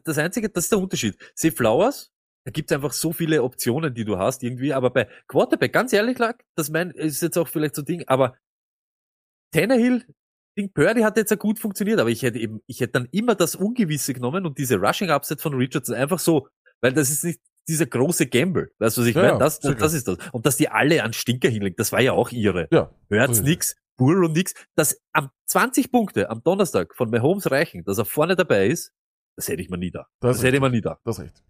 [0.03, 1.15] das Einzige, das ist der Unterschied.
[1.35, 2.11] See Flowers,
[2.43, 4.73] da gibt's einfach so viele Optionen, die du hast irgendwie.
[4.73, 8.03] Aber bei Quarterback, ganz ehrlich, lag, das mein, ist jetzt auch vielleicht so ein Ding,
[8.07, 8.35] aber
[9.53, 10.03] Tannehill,
[10.57, 13.35] Ding Purdy hat jetzt ja gut funktioniert, aber ich hätte eben, ich hätte dann immer
[13.35, 16.47] das Ungewisse genommen und diese Rushing Upset von Richardson einfach so,
[16.81, 18.71] weil das ist nicht dieser große Gamble.
[18.79, 19.37] Weißt du, was ich Ja, meine?
[19.37, 20.17] Das, das, das ist das.
[20.31, 22.67] Und dass die alle an Stinker hinlegen, das war ja auch ihre.
[22.71, 22.91] Ja.
[23.09, 24.53] Hört's nix, Burrow nix.
[24.75, 28.91] Dass am 20 Punkte am Donnerstag von Mahomes reichen, dass er vorne dabei ist,
[29.35, 30.07] das hätte ich mir nie da.
[30.19, 30.97] Das Das, hätte ich mir nie da.
[31.05, 31.43] Das ist recht.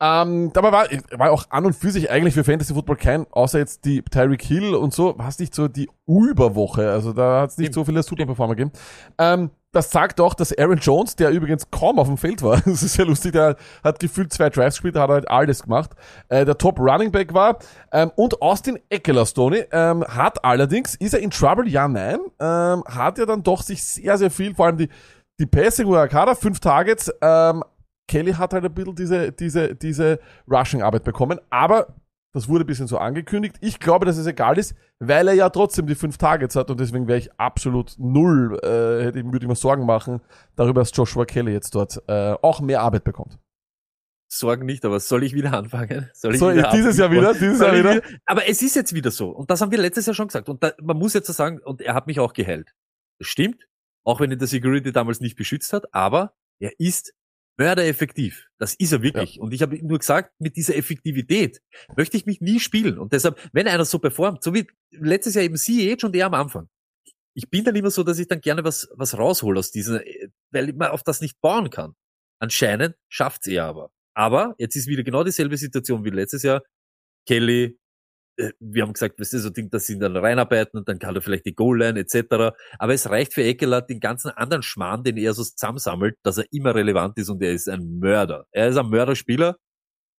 [0.00, 0.86] Ähm, dabei war,
[1.18, 4.42] war auch an und für sich eigentlich für Fantasy Football kein, außer jetzt die Tyreek
[4.42, 6.90] Hill und so, war es nicht so die Überwoche.
[6.90, 7.74] Also da hat es nicht Stimmt.
[7.74, 8.72] so viele Superperformer gegeben.
[9.18, 12.82] Ähm, das sagt auch, dass Aaron Jones, der übrigens kaum auf dem Feld war, das
[12.82, 15.90] ist sehr lustig, der hat gefühlt zwei Drives gespielt, hat halt alles gemacht,
[16.28, 17.58] äh, der Top Running Back war.
[17.92, 21.68] Ähm, und Austin Eckler, Stoney, ähm, hat allerdings, ist er in Trouble?
[21.68, 22.18] Ja, nein.
[22.40, 24.88] Ähm, hat ja dann doch sich sehr, sehr viel, vor allem die,
[25.38, 27.64] die Passing war Kader, fünf Targets, ähm,
[28.06, 31.94] Kelly hat halt ein bisschen diese, diese, diese Rushing-Arbeit bekommen, aber
[32.34, 33.56] das wurde ein bisschen so angekündigt.
[33.60, 36.80] Ich glaube, dass es egal ist, weil er ja trotzdem die fünf Targets hat und
[36.80, 40.20] deswegen wäre ich absolut null, äh, hätte ich, würde ich mir Sorgen machen
[40.56, 43.38] darüber, dass Joshua Kelly jetzt dort äh, auch mehr Arbeit bekommt.
[44.28, 46.10] Sorgen nicht, aber soll ich wieder anfangen?
[46.12, 48.18] Soll ich So, wieder dieses Jahr wieder, dieses Soll Jahr ich wieder.
[48.26, 49.30] Aber es ist jetzt wieder so.
[49.30, 50.48] Und das haben wir letztes Jahr schon gesagt.
[50.48, 52.74] Und da, man muss jetzt so sagen, und er hat mich auch geheilt.
[53.20, 53.68] Das stimmt.
[54.02, 55.94] Auch wenn ihn der Security damals nicht beschützt hat.
[55.94, 57.14] Aber er ist
[57.56, 58.48] mördereffektiv.
[58.58, 59.40] Das ist er wirklich.
[59.40, 61.60] Und ich habe nur gesagt, mit dieser Effektivität
[61.96, 62.98] möchte ich mich nie spielen.
[62.98, 66.34] Und deshalb, wenn einer so performt, so wie letztes Jahr eben CH und er am
[66.34, 66.68] Anfang.
[67.34, 70.00] Ich bin dann immer so, dass ich dann gerne was, was raushole aus dieser,
[70.50, 71.94] weil man auf das nicht bauen kann.
[72.38, 73.90] Anscheinend schafft's er aber.
[74.14, 76.62] Aber jetzt ist wieder genau dieselbe Situation wie letztes Jahr.
[77.26, 77.78] Kelly,
[78.58, 81.14] wir haben gesagt, weißt du, so Ding, dass sie ihn dann reinarbeiten und dann kann
[81.14, 82.54] er vielleicht die Goal-Line etc.
[82.78, 86.44] Aber es reicht für Eckler den ganzen anderen Schmarrn, den er so zusammensammelt, dass er
[86.50, 88.46] immer relevant ist und er ist ein Mörder.
[88.50, 89.56] Er ist ein Mörderspieler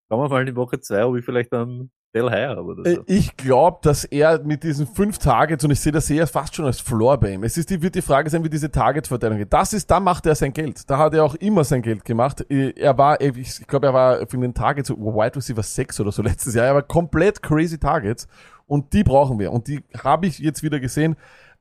[0.10, 2.96] Schauen wir mal in Woche zwei, ob ich vielleicht dann Del High habe oder Äh,
[2.96, 3.04] so.
[3.08, 6.66] Ich glaube, dass er mit diesen fünf Targets, und ich sehe das eher fast schon
[6.66, 9.52] als Floor bei ihm, es ist die, wird die Frage sein, wie diese Target-Verteilung geht.
[9.52, 10.90] Das ist, da macht er sein Geld.
[10.90, 12.46] Da hat er auch immer sein Geld gemacht.
[12.50, 16.12] Äh, Er war, äh, ich glaube, er war für den Targets Wide Receiver 6 oder
[16.12, 16.68] so letztes Jahr.
[16.68, 18.28] Er war komplett crazy Targets.
[18.68, 19.52] Und die brauchen wir.
[19.52, 21.16] Und die habe ich jetzt wieder gesehen.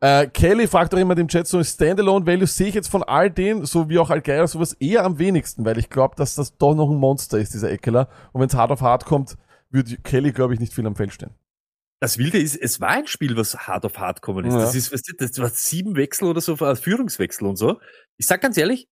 [0.05, 3.31] Äh, Kelly fragt auch immer im Chat so, Standalone Value sehe ich jetzt von all
[3.31, 6.75] denen, so wie auch Algeira, sowas eher am wenigsten, weil ich glaube, dass das doch
[6.75, 8.11] noch ein Monster ist, dieser Eckler.
[8.33, 9.39] Und wenn es hart auf hart kommt,
[9.71, 11.31] würde Kelly, glaube ich, nicht viel am Feld stehen.
[12.01, 14.53] Das Wilde ist, es war ein Spiel, was hart auf hart kommen ist.
[14.53, 14.61] Ja.
[14.61, 17.81] Das ist, weißt du, das war sieben Wechsel oder so, äh, Führungswechsel und so.
[18.19, 18.91] Ich sag ganz ehrlich,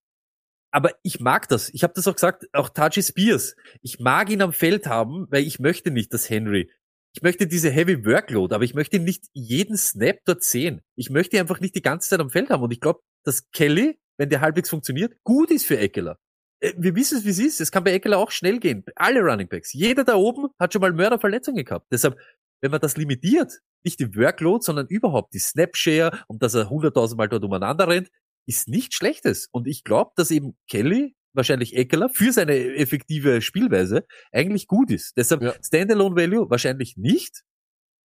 [0.70, 1.68] aber ich mag das.
[1.75, 3.55] Ich habe das auch gesagt, auch Taji Spears.
[3.83, 6.70] Ich mag ihn am Feld haben, weil ich möchte nicht, dass Henry.
[7.14, 10.81] Ich möchte diese Heavy Workload, aber ich möchte nicht jeden Snap dort sehen.
[10.96, 12.62] Ich möchte einfach nicht die ganze Zeit am Feld haben.
[12.62, 16.18] Und ich glaube, dass Kelly, wenn der halbwegs funktioniert, gut ist für Eckler.
[16.61, 17.61] Äh, Wir wissen es, wie es ist.
[17.61, 18.85] Es kann bei Eckler auch schnell gehen.
[18.96, 19.72] Alle Running Backs.
[19.72, 21.87] Jeder da oben hat schon mal Mörderverletzungen gehabt.
[21.92, 22.18] Deshalb,
[22.62, 27.18] wenn man das limitiert, nicht die Workload, sondern überhaupt die Snapshare und dass er hunderttausend
[27.18, 28.09] Mal dort umeinander rennt,
[28.46, 29.48] ist nicht schlechtes.
[29.53, 35.16] Und ich glaube, dass eben Kelly, wahrscheinlich Eckler, für seine effektive Spielweise eigentlich gut ist.
[35.16, 35.55] Deshalb Ja.
[35.62, 37.42] Standalone Value wahrscheinlich nicht.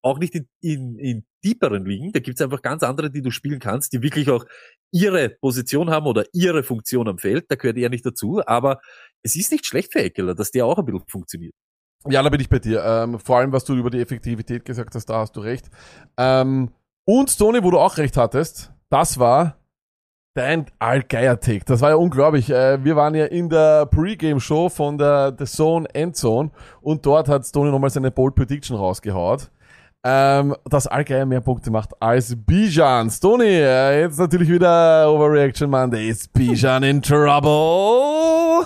[0.04, 2.12] Auch nicht in, in, in tieferen Ligen.
[2.12, 4.46] Da gibt's einfach ganz andere, die du spielen kannst, die wirklich auch
[4.92, 7.46] ihre Position haben oder ihre Funktion am Feld.
[7.50, 8.42] Da gehört er nicht dazu.
[8.46, 8.80] Aber
[9.24, 11.54] es ist nicht schlecht für Eckler, dass der auch ein bisschen funktioniert.
[12.08, 12.84] Ja, da bin ich bei dir.
[12.86, 15.68] Ähm, vor allem, was du über die Effektivität gesagt hast, da hast du recht.
[16.16, 16.72] Ähm,
[17.04, 19.58] und Tony, wo du auch recht hattest, das war
[20.38, 21.66] dein Al-Geier-Take.
[21.66, 22.50] Das war ja unglaublich.
[22.50, 27.52] Äh, wir waren ja in der Pre-Game-Show von der The Zone Endzone und dort hat
[27.52, 29.50] Tony nochmal seine Bold Prediction rausgehaut.
[30.04, 33.12] Ähm, dass Al-Geier mehr Punkte macht als Bijan.
[33.20, 36.08] Tony, äh, jetzt natürlich wieder Overreaction Monday.
[36.08, 38.66] Ist Bijan in Trouble?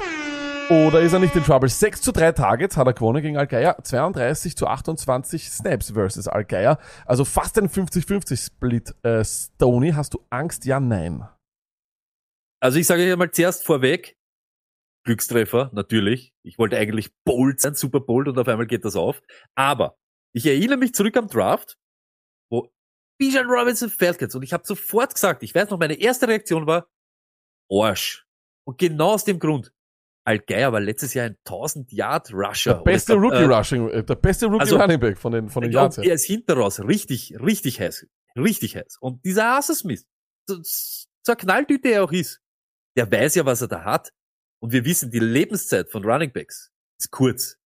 [0.69, 1.69] Oder ist er nicht in Trouble?
[1.69, 3.77] 6 zu 3 Targets hat er gewonnen gegen Algeier.
[3.81, 6.77] 32 zu 28 Snaps versus Algeier.
[7.05, 8.93] Also fast ein 50-50 Split.
[9.03, 10.65] Äh, Stoney, hast du Angst?
[10.65, 11.23] Ja, nein.
[12.61, 14.17] Also ich sage euch mal zuerst vorweg,
[15.03, 16.33] Glückstreffer, natürlich.
[16.43, 19.21] Ich wollte eigentlich bold sein, super bold und auf einmal geht das auf.
[19.55, 19.97] Aber
[20.33, 21.77] ich erinnere mich zurück am Draft,
[22.51, 22.71] wo
[23.19, 26.87] Bijan Robinson jetzt und ich habe sofort gesagt, ich weiß noch, meine erste Reaktion war
[27.71, 28.27] Arsch.
[28.63, 29.73] Und genau aus dem Grund.
[30.23, 32.75] Algeier war letztes Jahr ein 1000 Yard Rusher.
[32.75, 35.49] Der beste glaub, Rookie äh, Rushing, äh, der beste Rookie Also, Running Back von den,
[35.49, 35.97] von den Yards.
[35.97, 38.05] er ist hinten raus, richtig, richtig heiß.
[38.35, 38.97] Richtig heiß.
[38.99, 40.05] Und dieser Arthur Smith,
[40.47, 42.40] so, so eine Knalltüte er auch ist,
[42.97, 44.11] der weiß ja, was er da hat.
[44.61, 47.57] Und wir wissen, die Lebenszeit von Running Backs ist kurz.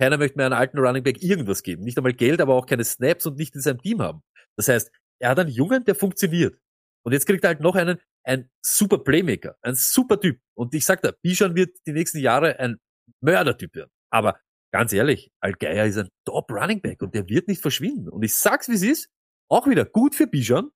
[0.00, 1.84] Keiner möchte mehr einem alten Running Back irgendwas geben.
[1.84, 4.22] Nicht einmal Geld, aber auch keine Snaps und nicht in seinem Team haben.
[4.56, 4.90] Das heißt,
[5.20, 6.58] er hat einen Jungen, der funktioniert.
[7.04, 10.40] Und jetzt kriegt er halt noch einen, ein super Playmaker, ein super Typ.
[10.54, 12.78] Und ich sag da, Bijan wird die nächsten Jahre ein
[13.20, 13.90] Mördertyp werden.
[14.10, 14.40] Aber
[14.72, 18.08] ganz ehrlich, Algeier ist ein Top Running Back und der wird nicht verschwinden.
[18.08, 19.10] Und ich sag's, wie es ist,
[19.50, 20.70] auch wieder gut für Bijan.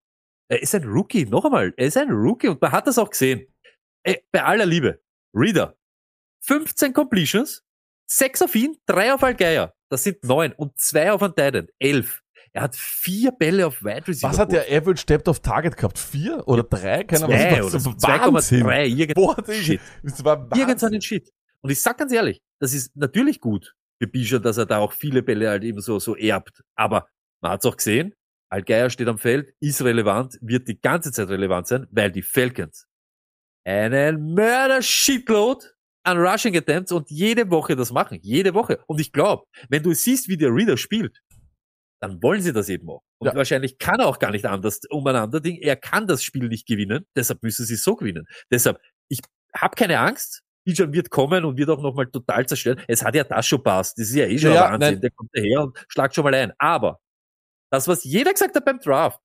[0.49, 3.11] Er ist ein Rookie, noch einmal, er ist ein Rookie und man hat das auch
[3.11, 3.47] gesehen.
[4.05, 5.01] Ey, bei aller Liebe,
[5.33, 5.77] Reader,
[6.43, 7.64] 15 Completions,
[8.07, 9.75] 6 auf ihn, 3 auf Algeier.
[9.88, 12.23] Das sind 9 und 2 auf Titan, 11.
[12.53, 14.31] Er hat vier Bälle auf Wide Receiver.
[14.31, 15.99] Was hat der Average Depth of Target gehabt?
[15.99, 17.03] Vier oder drei?
[17.03, 17.71] Keine Ahnung.
[17.71, 18.62] So, Wahnsinn.
[18.62, 19.81] 2,3, irgend Boah, das Shit.
[20.03, 21.01] das war Wahnsinn.
[21.01, 21.33] Shit.
[21.62, 24.93] Und ich sag ganz ehrlich, das ist natürlich gut für Bijan, dass er da auch
[24.93, 26.62] viele Bälle halt eben so, so erbt.
[26.77, 27.09] Aber
[27.40, 28.14] man hat's auch gesehen,
[28.51, 32.87] Algeier steht am Feld, ist relevant, wird die ganze Zeit relevant sein, weil die Falcons
[33.64, 35.66] einen Mörder-Shitload
[36.05, 38.18] an Rushing Attempts und jede Woche das machen.
[38.22, 38.83] Jede Woche.
[38.87, 41.20] Und ich glaube, wenn du siehst, wie der Reader spielt,
[42.00, 43.03] dann wollen sie das eben auch.
[43.18, 43.35] Und Ja.
[43.35, 45.57] wahrscheinlich kann er auch gar nicht anders umeinander Ding.
[45.62, 48.27] Er kann das Spiel nicht gewinnen, deshalb müssen sie so gewinnen.
[48.50, 49.20] Deshalb, ich
[49.57, 50.42] habe keine Angst.
[50.66, 52.81] Bijan wird kommen und wird auch nochmal total zerstören.
[52.88, 53.98] Es hat ja das schon passt.
[53.98, 54.81] Das ist ja eh schon Ja, Wahnsinn.
[54.94, 55.00] nein.
[55.00, 56.53] Der kommt daher und schlagt schon mal ein.
[56.59, 57.00] Aber
[57.70, 59.20] das, was jeder gesagt hat beim Draft,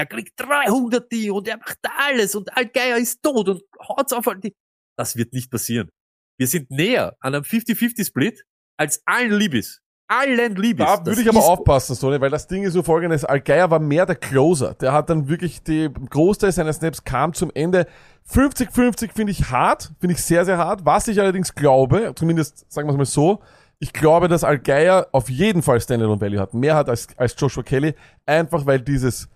[0.00, 4.24] er kriegt 300 die und er macht alles und Algeier ist tot und haut's auf.
[4.42, 4.54] Die.
[4.96, 5.90] Das wird nicht passieren.
[6.38, 8.44] Wir sind näher an einem 50-50-Split
[8.78, 9.82] als allen Libis.
[10.08, 10.86] Allen Libis.
[10.86, 13.26] Da würde ich aber aufpassen, Sony, weil das Ding ist so folgendes.
[13.26, 14.74] Algeier war mehr der Closer.
[14.74, 17.86] Der hat dann wirklich die Großteil seiner Snaps kam zum Ende.
[18.32, 20.86] 50-50 finde ich hart, finde ich sehr, sehr hart.
[20.86, 23.42] Was ich allerdings glaube, zumindest sagen wir es mal so,
[23.78, 26.54] ich glaube, dass Algeier auf jeden Fall Standalone Value hat.
[26.54, 27.94] Mehr hat als, als Joshua Kelly.
[28.24, 29.28] Einfach weil dieses,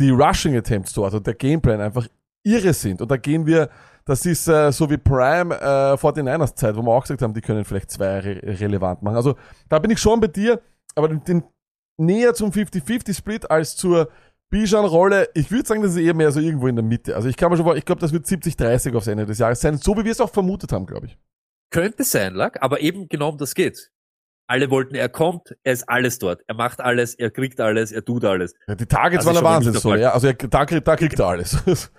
[0.00, 2.08] die Rushing Attempts dort und der Gameplan einfach
[2.42, 3.00] irre sind.
[3.02, 3.68] Und da gehen wir,
[4.04, 7.40] das ist äh, so wie Prime äh, 49ers Zeit, wo wir auch gesagt haben, die
[7.40, 9.16] können vielleicht zwei re relevant machen.
[9.16, 9.36] Also
[9.68, 10.60] da bin ich schon bei dir,
[10.94, 11.42] aber den, den
[11.98, 14.08] näher zum 50-50-Split als zur
[14.48, 15.28] Bijan-Rolle.
[15.34, 17.14] Ich würde sagen, das ist eher mehr so irgendwo in der Mitte.
[17.14, 19.60] Also ich kann mir schon vor, ich glaube, das wird 70-30 aufs Ende des Jahres
[19.60, 21.18] sein, so wie wir es auch vermutet haben, glaube ich.
[21.70, 23.92] Könnte sein, Lack, aber eben genau um das geht.
[24.50, 26.42] Alle wollten, er kommt, er ist alles dort.
[26.48, 28.52] Er macht alles, er kriegt alles, er tut alles.
[28.66, 30.10] Ja, die Targets Also waren der Wahnsinn, so, ja.
[30.12, 31.56] Also er, da, kriegt- da kriegt er alles.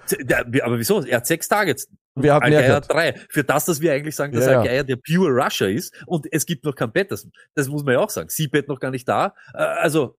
[0.63, 1.01] Aber wieso?
[1.01, 1.87] Er hat sechs Targets.
[2.15, 3.13] Wer hat mehr Algeier hat drei.
[3.29, 4.59] Für das, dass wir eigentlich sagen, dass Ja, ja.
[4.59, 7.31] Algeier der pure Rusher ist und es gibt noch keinen Patterson.
[7.55, 8.27] Das muss man ja auch sagen.
[8.27, 9.33] Siebet noch gar nicht da.
[9.53, 10.17] Äh, Also,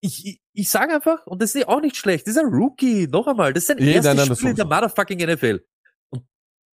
[0.00, 3.06] ich, ich, ich sage einfach, und das ist auch nicht schlecht, das ist ein Rookie,
[3.06, 4.80] noch einmal, das ist sein Ja, erstes nein, nein, Spiel in der sowieso.
[4.82, 5.60] motherfucking NFL.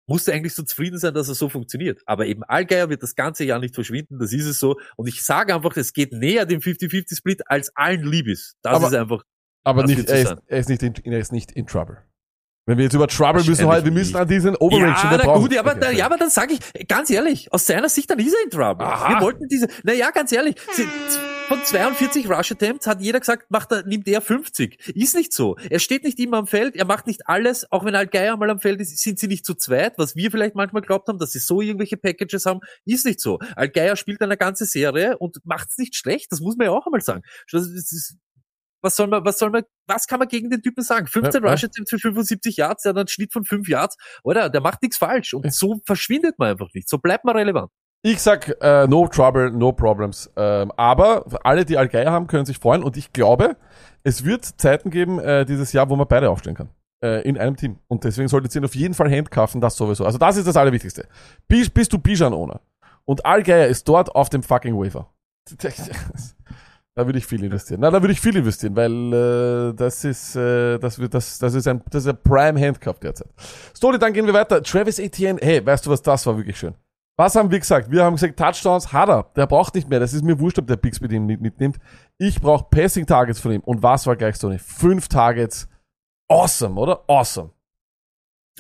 [0.09, 2.01] Und musste eigentlich so zufrieden sein, dass er so funktioniert.
[2.07, 4.77] Aber eben Allgeier wird das ganze Jahr nicht verschwinden, das ist es so.
[4.97, 8.55] Und ich sage einfach, es geht näher dem 50-50-Split, als allen lieb ist.
[8.63, 9.25] Das Aber- ist einfach,
[9.65, 11.99] Aber nicht, er, ist, er, ist nicht in, er ist nicht in Trouble.
[12.69, 15.43] Wenn wir jetzt über Trouble müssen, halt, wir müssen an diesen Overreach Ja, na brauchen-
[15.43, 15.97] gut, ja, aber, Okay, okay.
[15.99, 18.85] ja, aber dann sage ich, ganz ehrlich, aus seiner Sicht, dann ist er in Trouble.
[18.85, 19.09] Aha.
[19.15, 20.89] Wir wollten diese, na ja, ganz ehrlich, sie-
[21.47, 24.81] von 42 Rush Attempts hat jeder gesagt, macht er, nimmt er 50.
[24.97, 25.55] Ist nicht so.
[25.71, 28.59] Er steht nicht immer am Feld, er macht nicht alles, auch wenn Al-Geier mal am
[28.59, 31.39] Feld ist, sind sie nicht zu zweit, was wir vielleicht manchmal glaubt haben, dass sie
[31.39, 33.39] so irgendwelche Packages haben, ist nicht so.
[33.55, 37.01] Al-Geier spielt eine ganze Serie und macht's nicht schlecht, das muss man ja auch einmal
[37.01, 37.23] sagen.
[37.53, 38.17] Das ist,
[38.83, 41.07] was soll man, was soll man, was kann man gegen den Typen sagen?
[41.07, 41.51] 15 Ja.
[41.51, 44.49] Rush Attempts für 75 Yards, der hat einen Schnitt von 5 Yards, oder?
[44.51, 46.89] Der macht nichts falsch und so verschwindet man einfach nicht.
[46.89, 47.71] So bleibt man relevant.
[48.03, 50.31] Ich sag, äh, no trouble, no problems.
[50.37, 52.85] Ähm, aber alle, die Algeier haben, können sich freuen.
[52.85, 53.57] Und ich glaube,
[54.05, 56.69] es wird Zeiten geben äh, dieses Jahr, wo man beide aufstellen kann.
[57.03, 57.79] Äh, in einem Team.
[57.89, 60.05] Und deswegen solltet ihr ihn auf jeden Fall handcuffen, das sowieso.
[60.05, 61.09] Also das ist das Allerwichtigste.
[61.49, 62.61] Bist, bist du Bijan-Owner
[63.05, 65.13] und Algeier ist dort auf dem fucking Waiver.
[66.99, 67.81] Da würde ich viel investieren.
[67.83, 71.53] Na, da würde ich viel investieren, weil äh, das ist, äh, das wird, das, das
[71.53, 73.29] ist ein, das ist ein Prime Handcuff derzeit.
[73.77, 74.63] Story, dann gehen wir weiter.
[74.63, 76.75] Travis Etienne, hey, weißt du was, das war wirklich schön.
[77.19, 77.91] Was haben wir gesagt?
[77.91, 79.31] Wir haben gesagt, Touchdowns hat er.
[79.37, 80.01] Der braucht nicht mehr.
[80.01, 81.77] Das ist mir wurscht, ob der Picks mit ihm mit- mitnimmt.
[82.19, 83.61] Ich brauche Passing Targets von ihm.
[83.63, 84.51] Und was war gleich so?
[84.59, 85.69] Fünf Targets.
[86.29, 87.05] Awesome, oder?
[87.09, 87.51] Awesome.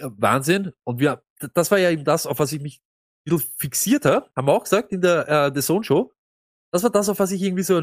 [0.00, 0.72] Wahnsinn.
[0.84, 1.22] Und wir,
[1.54, 2.82] das war ja eben das, auf was ich mich
[3.26, 6.12] ein bisschen fixiert habe, haben wir auch gesagt in der äh, The Zone Show.
[6.76, 7.80] Das war das, auf was ich irgendwie so äh,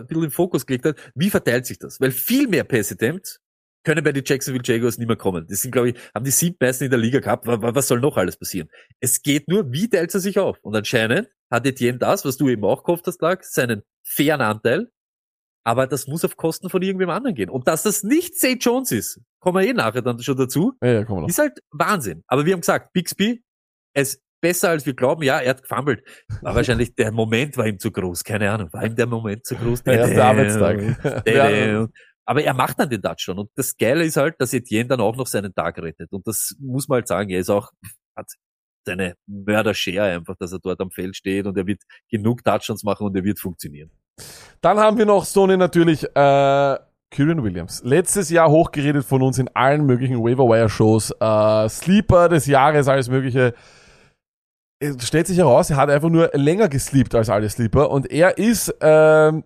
[0.00, 0.96] ein bisschen im Fokus gelegt habe.
[1.14, 2.00] Wie verteilt sich das?
[2.00, 3.40] Weil viel mehr Pass Attempts
[3.84, 5.46] können bei den Jacksonville Jaguars nicht mehr kommen.
[5.48, 7.46] Das sind, glaube ich, haben die sieben meisten in der Liga gehabt.
[7.46, 8.68] Wa- wa- Was soll noch alles passieren?
[9.00, 10.58] Es geht nur, wie teilt er sich auf?
[10.62, 14.90] Und anscheinend hat Etienne das, was du eben auch gehofft hast, lag, seinen fairen Anteil.
[15.66, 17.48] Aber das muss auf Kosten von irgendwem anderen gehen.
[17.50, 18.56] Und dass das nicht St.
[18.60, 22.22] Jones ist, kommen wir eh nachher dann schon dazu, Ja, ja, ist halt Wahnsinn.
[22.26, 23.42] Aber wir haben gesagt, Bixby,
[23.94, 25.22] ist besser als wir glauben.
[25.22, 26.02] Ja, er hat gefummelt.
[26.42, 28.24] Aber wahrscheinlich der Moment war ihm zu groß.
[28.24, 28.72] Keine Ahnung.
[28.72, 29.82] War ihm der Moment zu groß?
[29.84, 31.24] Der erste Arbeitstag.
[32.26, 33.40] Aber er macht dann den Touchdown.
[33.40, 36.10] Und das Geile ist halt, dass Etienne dann auch noch seinen Tag rettet.
[36.10, 37.28] Und das muss man halt sagen.
[37.28, 37.70] Er ist auch,
[38.16, 38.30] hat
[38.86, 43.06] seine Mörder-Share einfach, dass er dort am Feld steht und er wird genug Touchdowns machen
[43.06, 43.90] und er wird funktionieren.
[44.60, 46.78] Dann haben wir noch Sony natürlich, äh,
[47.10, 47.82] Kyrian Williams.
[47.84, 51.12] Letztes Jahr hochgeredet von uns in allen möglichen Waiver-Wire-Shows.
[51.20, 53.54] Äh, Sleeper des Jahres, alles mögliche.
[54.80, 58.38] Es stellt sich heraus, er hat einfach nur länger gesleept als alle Sleeper und er
[58.38, 59.44] ist ähm,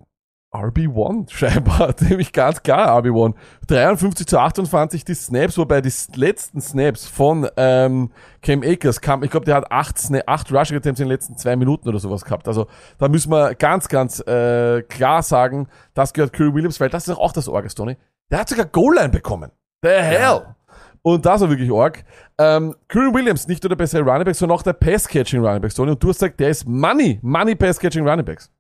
[0.53, 3.35] RB1 scheinbar, nämlich ganz klar RB1.
[3.67, 8.11] 53 zu 28 die Snaps, wobei die letzten Snaps von ähm,
[8.43, 11.37] Cam Akers kam, ich glaube, der hat acht, Sna acht Rushing Attempts in den letzten
[11.37, 12.49] zwei Minuten oder sowas gehabt.
[12.49, 12.67] Also
[12.99, 17.17] da müssen wir ganz, ganz äh, klar sagen, das gehört Curry Williams, weil das ist
[17.17, 17.97] auch das Orges, Tony.
[18.31, 19.51] Der hat sogar Goal-Line bekommen.
[19.83, 20.55] The hell!
[21.03, 22.05] Und das war wirklich arg.
[22.39, 25.79] Ähm, Curry Williams, nicht nur der bessere Running Back, sondern auch der Pass-Catching Running Back.
[25.79, 28.51] Und du hast gesagt, der ist Money, Money Pass-Catching Running Backs.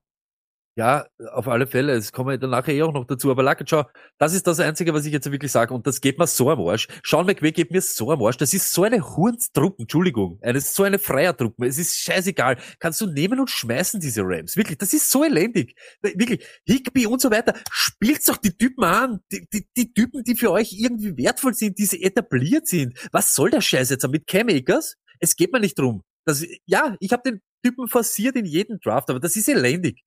[0.78, 1.92] Ja, auf alle Fälle.
[1.94, 3.32] Es kommen wir dann nachher eh auch noch dazu.
[3.32, 3.82] Aber Luckett, schau,
[4.16, 5.74] das ist das Einzige, was ich jetzt wirklich sage.
[5.74, 6.86] Und das geht mir so am Arsch.
[7.04, 8.36] Sean McVay geht mir so am Arsch.
[8.36, 10.38] Das ist so eine Hurnstruppen, Entschuldigung.
[10.40, 11.66] Das ist so eine Freiertruppe.
[11.66, 12.58] Es ist scheißegal.
[12.78, 14.56] Kannst du nehmen und schmeißen, diese Rams.
[14.56, 15.74] Wirklich, das ist so elendig.
[16.00, 17.54] Wirklich, Higby und so weiter.
[17.72, 19.18] Spielt doch die Typen an.
[19.32, 22.96] Die, die, die Typen, die für euch irgendwie wertvoll sind, die etabliert sind.
[23.10, 24.94] Was soll der Scheiß jetzt mit Cam Akers?
[25.18, 26.04] Es geht mir nicht drum.
[26.24, 30.04] Das, ja, ich habe den Typen forciert in jedem Draft, aber das ist elendig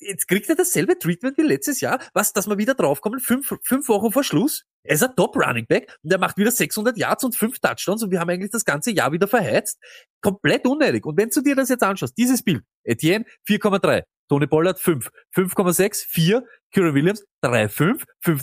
[0.00, 3.88] jetzt kriegt er dasselbe Treatment wie letztes Jahr, was, dass wir wieder draufkommen, fünf, fünf
[3.88, 4.64] Wochen vor Schluss.
[4.84, 8.02] Er ist ein Top Running Back und er macht wieder 600 Yards und fünf Touchdowns
[8.02, 9.78] und wir haben eigentlich das ganze Jahr wieder verheizt.
[10.20, 11.04] Komplett unnötig.
[11.04, 16.06] Und wenn du dir das jetzt anschaust, dieses Bild, Etienne 4,3, Tony Pollard 5, 5,6,
[16.08, 18.42] 4, Kyron Williams 3, 5, 5,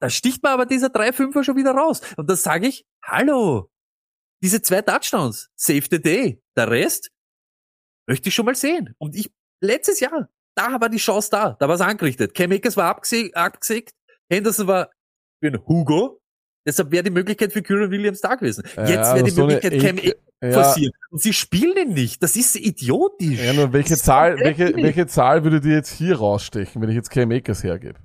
[0.00, 2.00] da sticht man aber dieser 3, 5er schon wieder raus.
[2.16, 3.70] Und da sage ich, hallo,
[4.42, 6.42] diese zwei Touchdowns, save the day.
[6.56, 7.10] Der Rest
[8.06, 8.94] möchte ich schon mal sehen.
[8.98, 9.30] Und ich,
[9.60, 10.30] letztes Jahr,
[10.60, 12.34] da war die Chance da, da war es angerichtet.
[12.34, 13.94] Cam Akers war abgesägt, abgesägt
[14.30, 14.90] Henderson war
[15.42, 16.20] für einen Hugo,
[16.66, 18.64] deshalb wäre die Möglichkeit für Kyron Williams da gewesen.
[18.76, 20.90] Ja, Jetzt wäre die so Möglichkeit Cam Akers Ja.
[21.10, 22.22] Und sie spielen ihn nicht.
[22.22, 23.40] Das ist idiotisch.
[23.42, 27.10] ja, nur welche Zahl, welche, welche Zahl würde dir jetzt hier rausstechen, wenn ich jetzt
[27.10, 27.98] Cam Akers hergebe?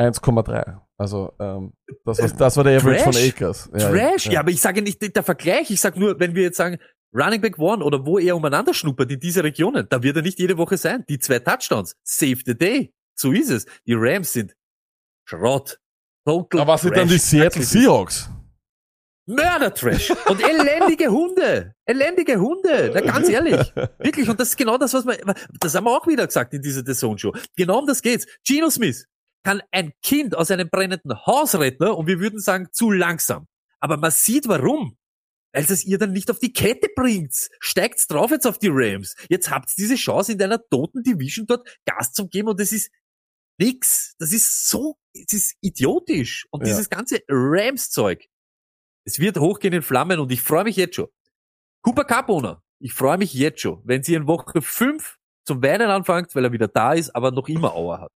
[0.00, 0.80] 1,3.
[0.96, 1.72] Also, ähm,
[2.04, 3.16] das, war, das war der Average Trash.
[3.16, 3.70] von Akers.
[3.76, 4.32] Ja, Trash, ja.
[4.32, 4.40] ja.
[4.40, 5.70] aber ich sage nicht der Vergleich.
[5.70, 6.78] Ich sage nur, wenn wir jetzt sagen,
[7.14, 10.38] Running Back One oder wo er umeinander schnuppert in diese Regionen, da wird er nicht
[10.38, 11.04] jede Woche sein.
[11.08, 12.92] Die zwei Touchdowns, save the day.
[13.14, 13.66] So ist es.
[13.86, 14.54] Die Rams sind
[15.24, 15.80] Schrott.
[16.24, 17.18] Total Aber was sind dann die.
[17.18, 18.30] Seattle Seahawks?
[19.26, 21.74] Mörder-Trash und elendige Hunde.
[21.84, 22.90] Elendige Hunde.
[22.94, 23.74] Na, ganz ehrlich.
[23.98, 24.28] Wirklich.
[24.28, 25.18] Und das ist genau das, was wir,
[25.60, 27.34] das haben wir auch wieder gesagt in dieser The Zone Show.
[27.54, 28.26] Genau um das geht's.
[28.46, 29.06] Geno Smith
[29.44, 33.46] kann ein Kind aus einem brennenden Haus retten und wir würden sagen, zu langsam.
[33.80, 34.96] Aber man sieht warum.
[35.52, 37.48] Weil es ihr dann nicht auf die Kette bringt.
[37.60, 39.14] Steigt's drauf jetzt auf die Rams.
[39.28, 42.72] Jetzt habt ihr diese Chance in deiner toten Division dort Gas zu geben und das
[42.72, 42.90] ist
[43.58, 44.14] nix.
[44.18, 46.46] Das ist so, es ist idiotisch.
[46.50, 46.66] Und Ja.
[46.68, 48.26] dieses ganze Rams-Zeug,
[49.04, 51.08] es wird hochgehen in Flammen und ich freue mich jetzt schon.
[51.82, 55.88] Cooper Cup Owner, ich freue mich jetzt schon, wenn sie in Woche 5 zum Weinen
[55.88, 58.12] anfängt, weil er wieder da ist, aber noch immer Auer hat.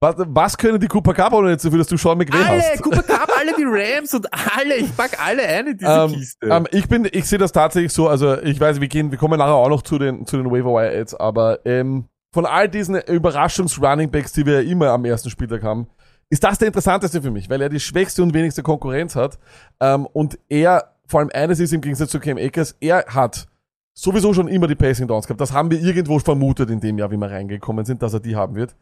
[0.00, 2.82] Was, was können die Cooper Cup jetzt dafür, dass du Sean McVay Alle, hast?
[2.82, 6.46] Cooper Cup, alle die Rams und alle, ich pack alle ein in diese Ähm, Kiste.
[6.48, 9.38] ähm, ich bin, ich sehe das tatsächlich so, also ich weiß, wir gehen, wir kommen
[9.38, 12.96] nachher auch noch zu den, zu den Waiver Wire Ads, aber ähm, von all diesen
[12.96, 15.86] Überraschungs-Running-Backs, die wir ja immer am ersten Spieltag haben,
[16.28, 19.38] ist das der interessanteste für mich, weil er die schwächste und wenigste Konkurrenz hat
[19.80, 23.46] ähm, und er, vor allem eines ist im Gegensatz zu Cam Akers, er hat
[23.94, 25.40] sowieso schon immer die Passing Downs gehabt.
[25.40, 28.36] Das haben wir irgendwo vermutet in dem Jahr, wie wir reingekommen sind, dass er die
[28.36, 28.76] haben wird.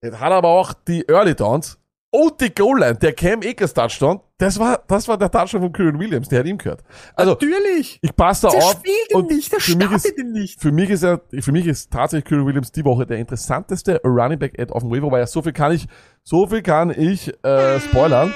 [0.00, 1.76] Er hat aber auch die Early Downs
[2.10, 5.72] und die Goal Line, der Cam Akers Touchdown, das war, das war der Touchdown von
[5.72, 6.82] Kyron Williams, der hat ihm gehört.
[7.14, 7.98] Also, Natürlich!
[8.00, 8.70] ich passe da Der auf.
[8.72, 10.60] spielt ihn und nicht, der für mich ist- ihn nicht.
[10.60, 14.38] Für mich ist er, für mich ist tatsächlich Kyron Williams die Woche der interessanteste Running
[14.38, 15.26] Back Ad auf dem Waiver Wire.
[15.26, 15.86] So viel kann ich,
[16.22, 18.32] so viel kann ich äh, spoilern.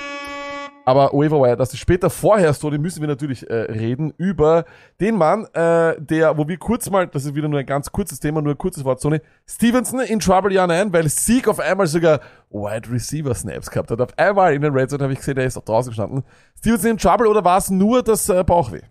[0.85, 4.65] Aber Waiver Wire, das ist später vorher Story, müssen wir natürlich äh, reden über
[5.01, 8.19] den Mann, äh, der, wo wir kurz mal, das ist wieder nur ein ganz kurzes
[8.19, 11.87] Thema, nur ein kurzes Wort, Sony, Stevenson in Trouble, ja nein, weil Sieg auf einmal
[11.87, 12.21] sogar
[12.51, 14.01] Wide Receiver Snaps gehabt hat.
[14.01, 16.25] Auf einmal in den Red Zone habe ich gesehen, der ist auch draußen gestanden.
[16.59, 18.83] Stevenson in Trouble oder war es nur das äh, Bauchweh?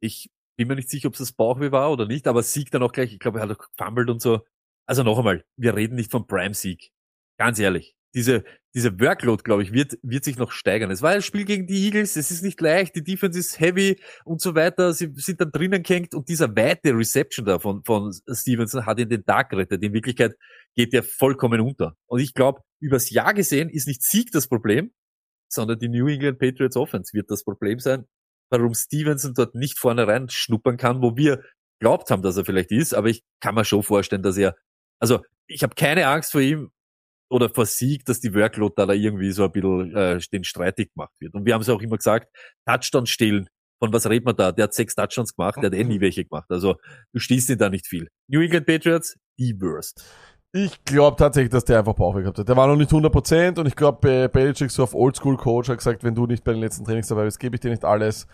[0.00, 2.82] Ich bin mir nicht sicher, ob es das Bauchweh war oder nicht, aber Sieg dann
[2.82, 4.40] auch gleich, ich glaube, er hat auch gefummelt und so.
[4.86, 6.90] Also noch einmal, wir reden nicht von Prime-Sieg.
[7.38, 7.95] Ganz ehrlich.
[8.16, 8.44] Diese,
[8.74, 10.90] diese Workload, glaube ich, wird, wird sich noch steigern.
[10.90, 14.00] Es war ein Spiel gegen die Eagles, es ist nicht leicht, die Defense ist heavy
[14.24, 18.12] und so weiter, sie sind dann drinnen gehängt und dieser weite Reception da von, von
[18.32, 19.82] Stevenson hat ihn den Tag gerettet.
[19.82, 20.34] In Wirklichkeit
[20.74, 21.94] geht der vollkommen unter.
[22.06, 24.92] Und ich glaube, übers Jahr gesehen ist nicht Sieg das Problem,
[25.48, 28.06] sondern die New England Patriots Offense wird das Problem sein,
[28.50, 31.42] warum Stevenson dort nicht vorne rein schnuppern kann, wo wir
[31.80, 34.56] glaubt haben, dass er vielleicht ist, aber ich kann mir schon vorstellen, dass er,
[34.98, 36.70] also ich habe keine Angst vor ihm
[37.28, 40.92] oder vor Sieg, dass die Workload da, da irgendwie so ein bisschen äh, den streitig
[40.94, 41.34] gemacht wird.
[41.34, 42.28] Und wir haben es auch immer gesagt,
[42.66, 43.48] Touchdown stehlen,
[43.78, 44.52] von was redet man da?
[44.52, 46.46] Der hat sechs Touchdowns gemacht, der hat eh nie welche gemacht.
[46.50, 46.76] Also
[47.12, 48.08] du stehst ihn da nicht viel.
[48.28, 50.04] New England Patriots, die Worst.
[50.52, 52.48] Ich glaube tatsächlich, dass der einfach Bauchweh gehabt hat.
[52.48, 56.14] Der war noch nicht 100% und ich glaube, Belichick so auf Oldschool-Coach hat gesagt, wenn
[56.14, 58.26] du nicht bei den letzten Trainings dabei bist, gebe ich dir nicht alles.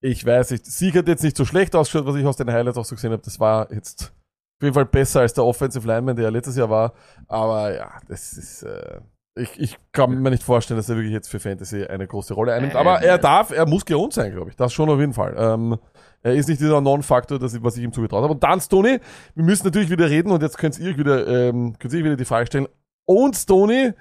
[0.00, 2.78] Ich weiß nicht, Sieg hat jetzt nicht so schlecht ausgeschaut, was ich aus den Highlights
[2.78, 3.22] auch so gesehen habe.
[3.22, 4.12] Das war jetzt
[4.58, 6.92] auf jeden Fall besser als der Offensive Lineman, der ja letztes Jahr war.
[7.28, 8.62] Aber ja, das ist...
[8.62, 9.00] Äh,
[9.36, 12.52] ich, ich kann mir nicht vorstellen, dass er wirklich jetzt für Fantasy eine große Rolle
[12.52, 12.76] einnimmt.
[12.76, 14.56] Aber er darf, er muss gelohnt sein, glaube ich.
[14.56, 15.34] Das schon auf jeden Fall.
[15.36, 15.76] Ähm,
[16.22, 18.34] er ist nicht dieser Non-Faktor, das, was ich ihm zugetraut habe.
[18.34, 19.00] Und dann, Stoney,
[19.34, 22.16] wir müssen natürlich wieder reden und jetzt könnt ihr euch wieder, ähm, könnt ihr wieder
[22.16, 22.68] die Frage stellen.
[23.06, 23.92] Und Stoney,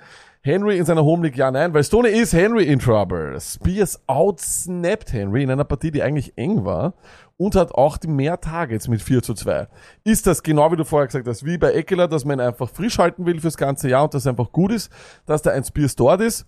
[0.42, 3.40] Henry in seiner Home League, ja, nein, weil Stoney ist Henry in Trouble.
[3.40, 6.94] Spears outsnapped Henry in einer Partie, die eigentlich eng war
[7.38, 9.68] und hat auch die mehr Targets mit 4 zu 2.
[10.04, 12.70] Ist das genau wie du vorher gesagt hast, wie bei Eckler, dass man ihn einfach
[12.70, 14.92] frisch halten will fürs ganze Jahr und dass einfach gut ist,
[15.26, 16.46] dass da ein Spears dort ist?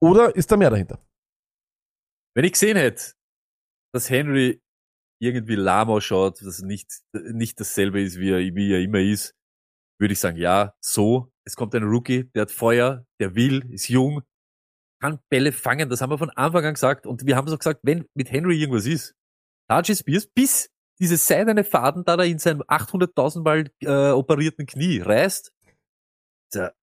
[0.00, 1.00] Oder ist da mehr dahinter?
[2.34, 3.14] Wenn ich gesehen hätte,
[3.92, 4.60] dass Henry
[5.20, 7.00] irgendwie lahm ausschaut, dass er nicht,
[7.32, 9.34] nicht dasselbe ist, wie er, wie er immer ist,
[10.00, 11.32] würde ich sagen, ja, so.
[11.44, 14.22] Es kommt ein Rookie, der hat Feuer, der will, ist jung,
[15.00, 15.88] kann Bälle fangen.
[15.88, 17.06] Das haben wir von Anfang an gesagt.
[17.06, 19.14] Und wir haben so gesagt, wenn mit Henry irgendwas ist,
[19.68, 25.52] Tajay Spears, bis diese seidene Faden da, in seinem 800.000 Mal äh, operierten Knie reißt,
[26.54, 26.74] der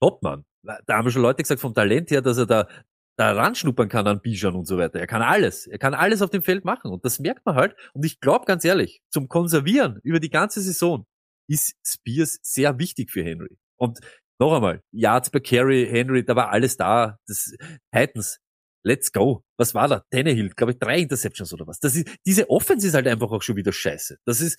[0.00, 0.44] Topmann.
[0.64, 2.68] Da haben schon Leute gesagt vom Talent her, dass er da
[3.16, 4.98] da ranschnuppern kann an Bijan und so weiter.
[4.98, 5.66] Er kann alles.
[5.66, 6.90] Er kann alles auf dem Feld machen.
[6.90, 7.76] Und das merkt man halt.
[7.92, 11.06] Und ich glaube ganz ehrlich, zum Konservieren über die ganze Saison
[11.48, 13.58] ist Spears sehr wichtig für Henry.
[13.76, 14.00] Und
[14.38, 17.18] noch einmal, Yards per Carry, Henry, da war alles da.
[17.26, 17.54] Das
[17.94, 18.38] Titans,
[18.84, 19.44] let's go.
[19.56, 20.04] Was war da?
[20.10, 21.80] Tannehill, glaube ich, drei Interceptions oder was.
[21.80, 24.18] Das ist, diese Offense ist halt einfach auch schon wieder scheiße.
[24.24, 24.58] Das ist,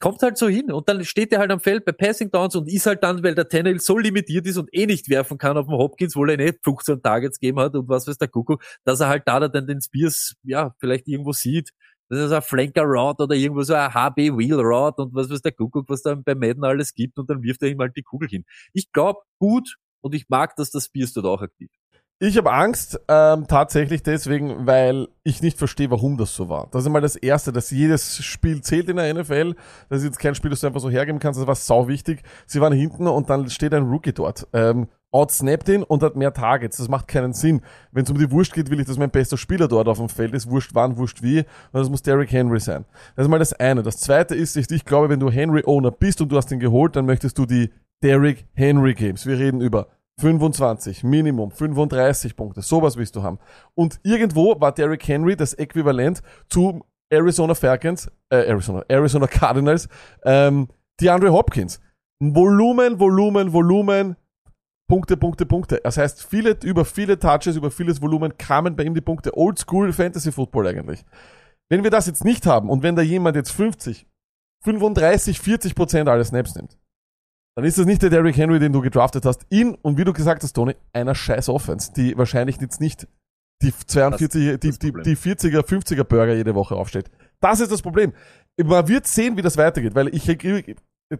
[0.00, 2.68] kommt halt so hin und dann steht er halt am Feld bei Passing Downs und
[2.68, 5.66] ist halt dann, weil der Tannehill so limitiert ist und eh nicht werfen kann auf
[5.66, 9.00] dem Hopkins, wo er nicht 15 Targets gegeben hat und was weiß der Kuckuck, dass
[9.00, 11.70] er halt da dann den Spears, ja, vielleicht irgendwo sieht.
[12.08, 15.42] Das ist ein Flanker Route oder irgendwo so ein HB Wheel Route und was weiß
[15.42, 18.02] der Kuckuck, was da bei Madden alles gibt und dann wirft er ihm halt die
[18.02, 18.44] Kugel hin.
[18.72, 21.70] Ich glaube gut und ich mag, dass das Spears dort auch aktiv.
[22.20, 26.66] Ich habe Angst, ähm, tatsächlich deswegen, weil ich nicht verstehe, warum das so war.
[26.72, 29.54] Das ist mal das Erste, dass jedes Spiel zählt in der NFL.
[29.88, 31.38] Das ist jetzt kein Spiel, das du einfach so hergeben kannst.
[31.38, 32.22] Das war sau wichtig.
[32.44, 34.48] Sie waren hinten und dann steht ein Rookie dort.
[34.52, 36.78] Ähm, outsnappt ihn und hat mehr Targets.
[36.78, 37.60] Das macht keinen Sinn.
[37.92, 40.08] Wenn es um die Wurst geht, will ich, dass mein bester Spieler dort auf dem
[40.08, 40.50] Feld ist.
[40.50, 41.38] Wurscht wann, wurscht wie.
[41.38, 42.84] Und das muss Derrick Henry sein.
[43.14, 43.84] Das ist mal das eine.
[43.84, 46.96] Das zweite ist, ich, ich glaube, wenn du Henry-Owner bist und du hast ihn geholt,
[46.96, 47.70] dann möchtest du die
[48.02, 49.24] Derrick Henry Games.
[49.24, 49.86] Wir reden über
[50.18, 53.38] 25, Minimum, 35 Punkte, sowas willst du haben.
[53.74, 59.88] Und irgendwo war Derrick Henry das Äquivalent zu Arizona Falcons, äh, Arizona, Arizona Cardinals,
[60.24, 60.68] ähm,
[61.00, 61.80] DeAndre Hopkins.
[62.20, 64.16] Volumen, Volumen, Volumen,
[64.88, 65.80] Punkte, Punkte, Punkte.
[65.82, 69.36] Das heißt, viele, über viele Touches, über vieles Volumen kamen bei ihm die Punkte.
[69.36, 71.04] Oldschool Fantasy Football eigentlich.
[71.68, 74.06] Wenn wir das jetzt nicht haben und wenn da jemand jetzt 50,
[74.64, 76.76] 35, 40 Prozent aller Snaps nimmt,
[77.58, 80.12] dann ist das nicht der Derrick Henry, den du gedraftet hast, in, und wie du
[80.12, 83.08] gesagt hast, Tony, einer scheiß Offense, die wahrscheinlich jetzt nicht
[83.62, 87.10] die 42, die, die, die 40er, 50er Burger jede Woche aufstellt.
[87.40, 88.12] Das ist das Problem.
[88.62, 90.24] Man wird sehen, wie das weitergeht, weil ich,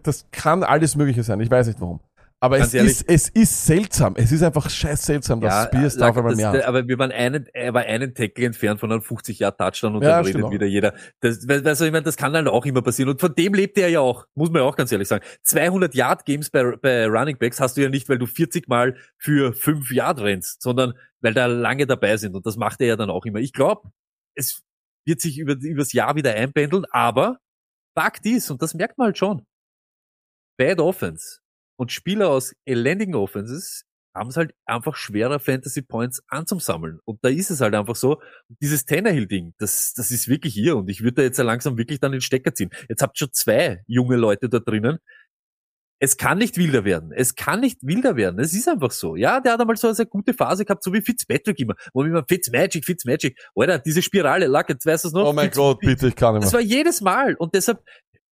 [0.01, 1.41] das kann alles Mögliche sein.
[1.41, 1.99] Ich weiß nicht warum.
[2.41, 4.13] Aber Ganz es ehrlich- ist, es ist seltsam.
[4.15, 6.63] Es ist einfach scheiß seltsam, dass Spears da auf einmal mehr hat.
[6.63, 10.03] aber wir waren einen, er war einen Tackle entfernt von einem 50 Jahr Touchdown und
[10.03, 10.93] Ja, dann redet wieder jeder.
[11.19, 13.09] Das, du, ich meine, das kann halt auch immer passieren.
[13.09, 15.25] Und von dem lebt er ja auch, muss man ja auch ganz ehrlich sagen.
[15.43, 18.95] 200 Yard Games bei, bei Running Backs hast du ja nicht, weil du 40 Mal
[19.17, 22.35] für 5 Yard rennst, sondern weil da lange dabei sind.
[22.37, 23.39] Und das macht er ja dann auch immer.
[23.39, 23.91] Ich glaube,
[24.35, 24.63] es
[25.05, 27.39] wird sich über, übers Jahr wieder einpendeln, aber
[27.97, 29.45] Fakt ist, und das merkt man halt schon,
[30.57, 31.39] Bad Offense
[31.79, 36.99] und Spieler aus elendigen Offenses haben es halt einfach schwerer, Fantasy Points anzusammeln.
[37.05, 38.21] Und da ist es halt einfach so,
[38.61, 40.75] dieses Tannehill-Ding, das, das ist wirklich hier.
[40.75, 42.69] Und ich würde da jetzt ja langsam wirklich dann den Stecker ziehen.
[42.89, 44.97] Jetzt habt ihr schon zwei junge Leute da drinnen.
[46.01, 47.11] Es kann nicht wilder werden.
[47.13, 48.39] Es kann nicht wilder werden.
[48.39, 49.15] Es ist einfach so.
[49.15, 51.75] Ja, der hat einmal so eine sehr gute Phase gehabt, so wie Fitzpatrick immer.
[51.93, 53.37] Wo immer Fitzmagic, Fitzmagic.
[53.55, 55.27] Alter, diese Spirale, Lack, jetzt weißt du es noch.
[55.27, 56.61] Oh mein Fitz- Gott, bitte, ich kann nicht das mehr.
[56.61, 57.35] war jedes Mal.
[57.35, 57.79] Und deshalb,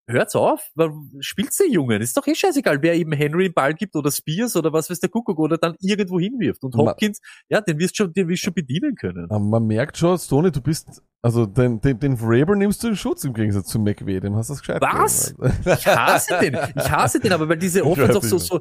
[0.08, 0.60] hört's auf.
[0.74, 2.00] Warum Spielt's den Jungen?
[2.00, 5.00] Ist doch eh scheißegal, wer eben Henry den Ball gibt oder Spears oder was weiß
[5.00, 6.64] der Kuckuck oder dann irgendwo hinwirft.
[6.64, 9.26] Und Hopkins, ja, den wirst schon, den wirst du schon bedienen können.
[9.30, 12.96] Aber man merkt schon, Stoney, du bist, also den, den, den Vrabel nimmst du in
[12.96, 15.34] Schutz im Gegensatz zu McVay, dem hast du das gescheit Was?
[15.64, 16.54] Ich hasse den.
[16.76, 18.60] Ich hasse den, aber weil diese Offense weiß so, so,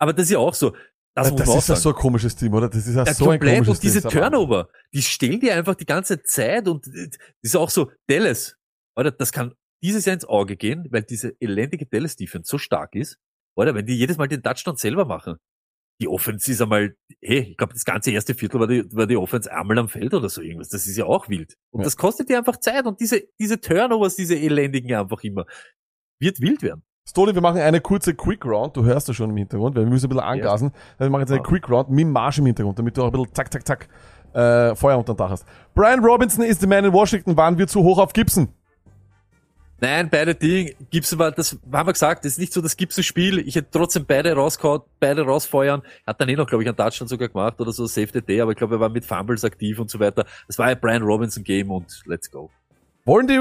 [0.00, 0.74] aber das ist ja auch so.
[1.14, 2.68] Das, Das, ist ja so ein komisches Team, oder?
[2.68, 4.20] Das ist ja, so ein komisches Und diese Team.
[4.22, 7.90] aber- Turnover, die stellen dir einfach die ganze Zeit und äh, das ist auch so,
[8.06, 8.54] Dallas,
[8.96, 12.94] oder das kann dieses Jahr ins Auge gehen, weil diese elendige Dallas Defense so stark
[12.94, 13.18] ist,
[13.56, 15.36] oder wenn die jedes Mal den Touchdown selber machen.
[15.98, 19.16] Die Offense ist einmal, hey, ich glaube, das ganze erste Viertel war die, war die
[19.16, 20.68] Offense einmal am Feld oder so irgendwas.
[20.68, 21.54] Das ist ja auch wild.
[21.70, 21.84] Und Ja.
[21.84, 25.46] das kostet dir einfach Zeit und diese, diese Turnovers, diese elendigen einfach immer,
[26.20, 26.82] wird wild werden.
[27.08, 28.76] Stoney, wir machen eine kurze Quick Round.
[28.76, 30.72] Du hörst das schon im Hintergrund, weil wir müssen ein bisschen angasen.
[30.98, 31.44] Wir machen jetzt eine Ah.
[31.44, 33.88] Quick Round mit dem Marsch im Hintergrund, damit du auch ein bisschen zack, zack, zack
[34.34, 35.46] äh, Feuer unter dem Dach hast.
[35.74, 37.36] Brian Robinson ist the man in Washington.
[37.38, 38.48] Waren wir zu hoch auf Gibson?
[39.78, 43.40] Nein, beide Dinge, Gibson war, das haben wir gesagt, das ist nicht so das Gibson-Spiel.
[43.40, 45.82] Ich hätte trotzdem beide rausgehauen, beide rausfeuern.
[46.06, 48.40] Hat dann eh noch, glaube ich, einen Touchdown sogar gemacht oder so, Save the Day,
[48.40, 50.24] aber ich glaube, er war mit Fumbles aktiv und so weiter.
[50.46, 52.50] Das war ein Brian Robinson-Game und let's go.
[53.04, 53.34] Wollen die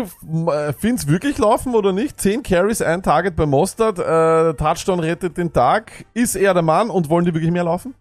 [0.51, 2.21] äh, Finns wirklich laufen oder nicht?
[2.21, 6.05] 10 Carries, ein Target bei Mostard, äh, Touchdown rettet den Tag.
[6.13, 7.95] Ist er der Mann und wollen die wirklich mehr laufen?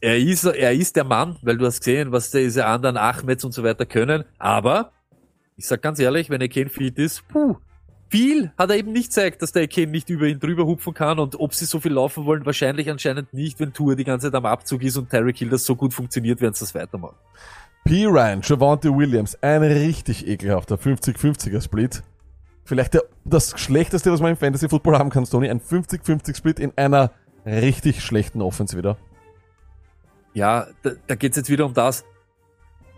[0.00, 3.52] Er ist, er ist der Mann, weil du hast gesehen, was diese anderen Ahmeds und
[3.52, 4.24] so weiter können.
[4.38, 4.92] Aber,
[5.60, 7.56] ich sag ganz ehrlich, wenn Ken fit ist, puh,
[8.08, 11.18] viel hat er eben nicht gezeigt, dass der Ken nicht über ihn drüber hupfen kann
[11.18, 14.34] und ob sie so viel laufen wollen, wahrscheinlich anscheinend nicht, wenn Tour die ganze Zeit
[14.34, 17.16] am Abzug ist und Tyreek Hill das so gut funktioniert, werden sie das weitermachen.
[17.84, 18.06] P.
[18.06, 22.02] Ryan, Javante Williams, ein richtig ekelhafter 50-50er Split.
[22.64, 26.58] Vielleicht der, das schlechteste, was man im Fantasy Football haben kann, Tony, ein 50-50 Split
[26.58, 27.10] in einer
[27.44, 28.96] richtig schlechten Offense wieder.
[30.32, 32.04] Ja, da, da geht's jetzt wieder um das.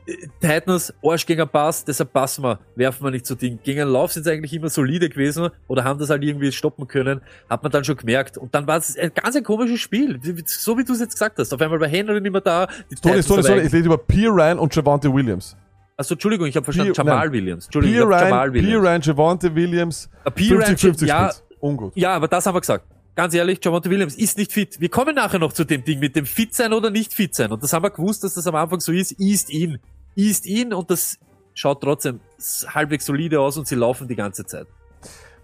[0.07, 3.59] Äh, Titans, Arsch gegen einen Pass, deshalb passen wir, werfen wir nicht so Ding.
[3.63, 6.89] Gegen einen Lauf sind sie eigentlich immer solide gewesen oder haben das halt irgendwie stoppen
[6.89, 8.37] können, hat man dann schon gemerkt.
[8.37, 11.39] Und dann war es ein ganz ein komisches Spiel, so wie du es jetzt gesagt
[11.39, 11.53] hast.
[11.55, 12.67] Auf einmal war Henry nicht mehr da.
[12.91, 14.27] Die aber sorry, eigentlich- ich rede über P.
[14.27, 15.57] Ryan und Javante Williams.
[15.97, 17.33] Achso, Entschuldigung, ich habe verstanden, P- Jamal nein.
[17.33, 17.67] Williams.
[17.67, 17.79] P.
[17.79, 18.59] Entschuldigung, ich hab Jamal Ryan, P.
[18.59, 18.85] Williams.
[18.87, 20.49] Ryan, Javante Williams, Äh, P.
[20.55, 21.45] Ryan, 50-50 ja, Splits.
[21.61, 21.93] Ungut.
[21.97, 22.87] Ja, aber das haben wir gesagt.
[23.15, 24.81] Ganz ehrlich, Javante Williams ist nicht fit.
[24.81, 27.53] Wir kommen nachher noch zu dem Ding mit dem fit sein oder nicht fit sein.
[27.53, 29.21] Und das haben wir gewusst, dass das am Anfang so ist.
[29.21, 29.79] East in.
[30.17, 31.19] East in und das
[31.55, 32.21] schaut trotzdem
[32.69, 34.67] halbwegs solide aus und sie laufen die ganze Zeit.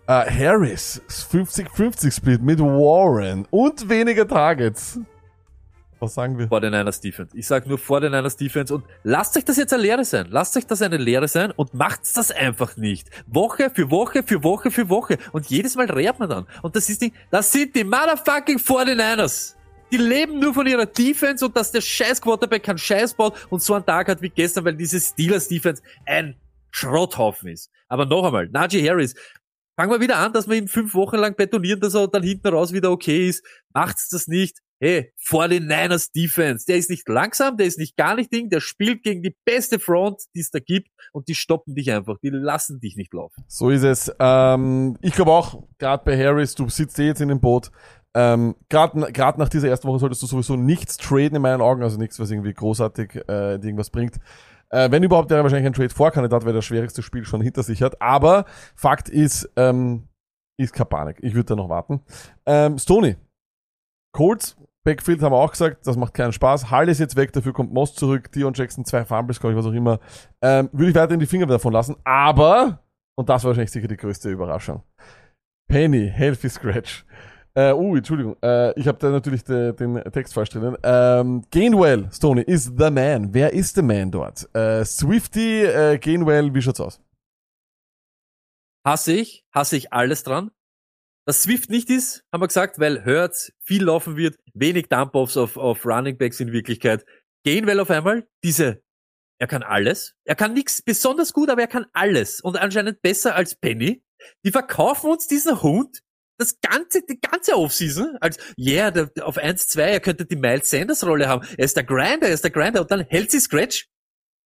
[0.07, 4.99] Äh, Harris, 50-50 Split mit Warren und weniger Targets.
[6.01, 6.49] Was sagen wir?
[6.49, 7.37] Vor den Niners Defense.
[7.37, 10.29] Ich sag nur vor den Niners Defense und lasst euch das jetzt eine Lehre sein.
[10.31, 13.09] Lasst euch das eine Lehre sein und macht's das einfach nicht.
[13.27, 15.19] Woche für Woche für Woche für Woche.
[15.33, 16.47] Und jedes Mal rät man dann.
[16.63, 19.55] Und das ist die, das sind die motherfucking 49ers.
[19.91, 23.63] Die leben nur von ihrer Defense und dass der scheiß Quarterback keinen Scheiß baut und
[23.63, 26.37] so einen Tag hat wie gestern, weil diese Steelers Defense ein
[26.71, 27.71] Schrotthaufen ist.
[27.89, 29.15] Aber noch einmal, Najee Harris,
[29.77, 32.49] fangen wir wieder an, dass wir ihn fünf Wochen lang betonieren, dass er dann hinten
[32.49, 33.43] raus wieder okay ist.
[33.73, 34.59] Macht's das nicht.
[34.81, 36.65] Hey, vor den Niners Defense.
[36.65, 39.81] Der ist nicht langsam, der ist nicht gar nicht Ding, der spielt gegen die beste
[39.81, 43.43] Front, die es da gibt und die stoppen dich einfach, die lassen dich nicht laufen.
[43.49, 44.13] So ist es.
[44.21, 47.73] Ähm, ich glaube auch, gerade bei Harris, du sitzt eh jetzt in dem Boot.
[48.15, 51.99] Ähm, gerade nach dieser ersten Woche solltest du sowieso nichts traden in meinen Augen, also
[51.99, 54.19] nichts, was irgendwie großartig äh, irgendwas bringt.
[54.71, 58.01] Äh, wenn überhaupt, wäre wahrscheinlich ein Trade-Vorkandidat, weil das schwierigste Spiel schon hinter sich hat.
[58.01, 58.45] Aber
[58.77, 60.09] Fakt ist, ähm,
[60.57, 61.19] ist keine Panik.
[61.21, 62.01] Ich würde da noch warten.
[62.47, 63.17] Ähm, Stoney.
[64.13, 64.57] Colts,
[64.89, 66.71] Backfield haben wir auch gesagt, das macht keinen Spaß.
[66.71, 69.67] Hall ist jetzt weg, dafür kommt Moss zurück, Dion Jackson, zwei Fumbles, glaube ich, was
[69.67, 70.01] auch immer.
[70.41, 71.97] Ähm, würde ich weiterhin die Finger davon lassen.
[72.05, 72.83] Aber,
[73.15, 74.83] und das war wahrscheinlich sicher die größte Überraschung.
[75.69, 77.05] Penny, Healthy Scratch.
[77.55, 80.79] Äh, uh, Entschuldigung, äh, ich habe da natürlich de, den Text falsch drinnen.
[80.83, 83.35] Ähm, Gainwell, Stoney, is the man.
[83.35, 84.49] Wer ist der Man dort?
[84.55, 87.03] Äh, Swifty, äh, Gainwell, wie schaut's aus?
[88.87, 90.51] Hasse ich, hasse ich alles dran.
[91.29, 95.59] Dass Swift nicht ist, haben wir gesagt, weil Hurts viel laufen wird, wenig Dump-Offs auf,
[95.59, 97.05] auf Running Backs in Wirklichkeit.
[97.45, 98.83] Gainwell auf einmal, diese,
[99.39, 100.15] er kann alles.
[100.25, 102.41] Er kann nichts besonders gut, aber er kann alles.
[102.41, 104.03] Und anscheinend besser als Penny.
[104.43, 106.01] Die verkaufen uns diesen Hund
[106.39, 111.05] das ganze, die ganze Offseason als, yeah, der, auf 1-2, er könnte die Miles Sanders
[111.05, 111.47] Rolle haben.
[111.59, 113.87] Er ist der Grinder, er ist der Grinder und dann hält sie Scratch.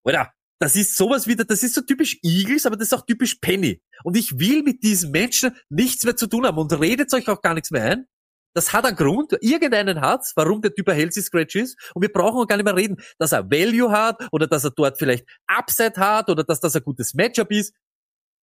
[0.03, 0.33] Oder?
[0.61, 3.81] Das ist sowas wieder, das ist so typisch Eagles, aber das ist auch typisch Penny.
[4.03, 7.41] Und ich will mit diesen Menschen nichts mehr zu tun haben und redet euch auch
[7.41, 8.05] gar nichts mehr ein.
[8.53, 11.91] Das hat einen Grund, irgendeinen hat's, warum der Typ ein Healthy Scratch ist.
[11.95, 14.69] Und wir brauchen auch gar nicht mehr reden, dass er Value hat oder dass er
[14.69, 17.73] dort vielleicht Upside hat oder dass das ein gutes Matchup ist.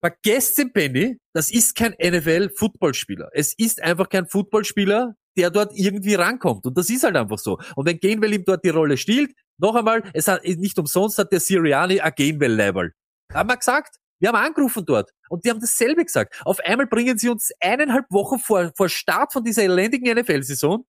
[0.02, 3.30] Vergesst den Penny, das ist kein NFL-Footballspieler.
[3.34, 6.66] Es ist einfach kein Footballspieler, der dort irgendwie rankommt.
[6.66, 7.60] Und das ist halt einfach so.
[7.76, 11.32] Und wenn Gainwell ihm dort die Rolle stiehlt, noch einmal, es hat nicht umsonst hat
[11.32, 12.94] der Siriani ein Gainwell-Level.
[13.34, 13.98] Haben wir gesagt?
[14.20, 16.42] Wir haben angerufen dort und die haben dasselbe gesagt.
[16.44, 20.86] Auf einmal bringen sie uns eineinhalb Wochen vor, vor Start von dieser elendigen NFL-Saison.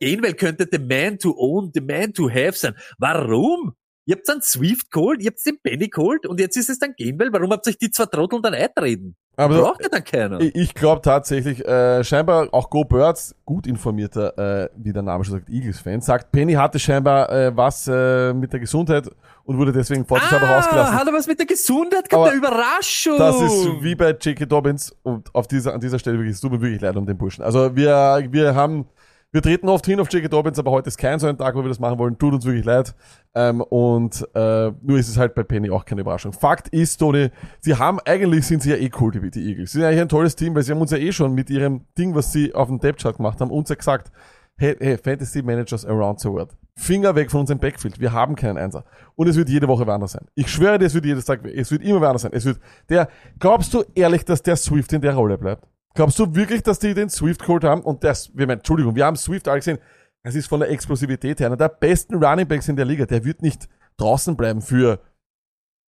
[0.00, 2.74] Gainwell könnte the man to own, the man to have sein.
[2.98, 3.74] Warum?
[4.10, 6.94] Ihr habt dann Swift geholt, ihr habt den Penny geholt und jetzt ist es dann
[6.98, 7.32] Gainwell.
[7.32, 9.14] Warum habt ihr euch die zwei Trotteln dann eintreten?
[9.36, 10.40] Aber Braucht ja dann keiner.
[10.40, 15.22] Ich, ich glaube tatsächlich, äh, scheinbar auch Go Birds, gut informierter, äh, wie der Name
[15.22, 19.08] schon sagt, Eagles-Fan, sagt, Penny hatte scheinbar äh, was äh, mit der Gesundheit
[19.44, 20.98] und wurde deswegen vorsichtshalber ah, rausgelassen.
[20.98, 22.30] hat er was mit der Gesundheit gehabt?
[22.30, 23.16] Eine Überraschung!
[23.16, 24.44] Das ist wie bei J.K.
[24.44, 27.16] Dobbins und auf dieser, an dieser Stelle wirklich, es tut mir wirklich leid um den
[27.16, 27.44] Burschen.
[27.44, 28.86] Also wir, wir haben,
[29.32, 30.28] wir treten oft hin auf J.K.
[30.28, 32.18] Dobbins, aber heute ist kein so ein Tag, wo wir das machen wollen.
[32.18, 32.94] Tut uns wirklich leid.
[33.34, 36.32] Ähm, und äh, nur ist es halt bei Penny auch keine Überraschung.
[36.32, 39.70] Fakt ist, Tony, sie haben, eigentlich sind sie ja eh cool, die, die Eagles.
[39.70, 41.86] Sie sind eigentlich ein tolles Team, weil sie haben uns ja eh schon mit ihrem
[41.96, 44.10] Ding, was sie auf dem Depth-Chart gemacht haben, uns ja gesagt,
[44.56, 46.50] hey, hey, Fantasy Managers around the world.
[46.76, 48.00] Finger weg von unserem Backfield.
[48.00, 48.84] Wir haben keinen Einser.
[49.14, 50.26] Und es wird jede Woche wer anders sein.
[50.34, 52.32] Ich schwöre dir, es wird jedes Tag, es wird immer wer anders sein.
[52.34, 52.58] Es wird
[52.88, 53.08] der,
[53.38, 55.68] glaubst du ehrlich, dass der Swift in der Rolle bleibt?
[55.94, 57.82] Glaubst du wirklich, dass die den Swift geholt haben?
[57.82, 59.78] Und das, wir meinen, Entschuldigung, wir haben Swift alle gesehen.
[60.22, 63.06] Das ist von der Explosivität her einer der besten Running Backs in der Liga.
[63.06, 65.00] Der wird nicht draußen bleiben für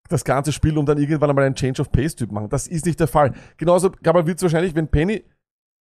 [0.09, 2.49] das ganze Spiel und dann irgendwann einmal einen Change of Pace Typ machen.
[2.49, 3.33] Das ist nicht der Fall.
[3.57, 5.25] Genauso, glaube wird es wahrscheinlich, wenn Penny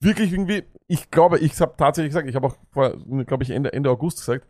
[0.02, 3.72] wirklich irgendwie, ich glaube, ich habe tatsächlich gesagt, ich habe auch vor, glaube ich, Ende,
[3.72, 4.46] Ende August gesagt,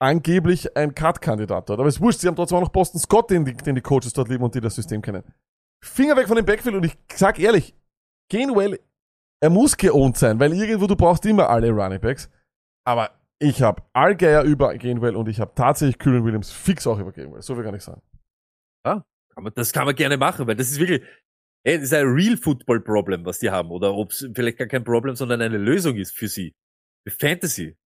[0.00, 1.80] angeblich ein Cut-Kandidat dort.
[1.80, 4.12] Aber es wurscht, sie haben trotzdem auch noch Boston Scott, den die, den die Coaches
[4.12, 5.22] dort lieben und die das System kennen.
[5.84, 7.74] Finger weg von dem Backfield und ich sag ehrlich,
[8.28, 8.78] Gainwell,
[9.42, 12.30] er muss geowned sein, weil irgendwo du brauchst immer alle Running Backs.
[12.86, 17.10] Aber ich habe Allgeier über Gainwell und ich habe tatsächlich Kylan Williams fix auch über
[17.10, 17.42] Gainwell.
[17.42, 18.02] So viel kann ich sagen.
[18.86, 21.02] Ja, kann man, das kann man gerne machen, weil das ist wirklich,
[21.64, 23.70] ey, das ist ein Real Football Problem, was die haben.
[23.72, 26.54] Oder ob es vielleicht gar kein Problem, sondern eine Lösung ist für sie.
[27.08, 27.76] Fantasy.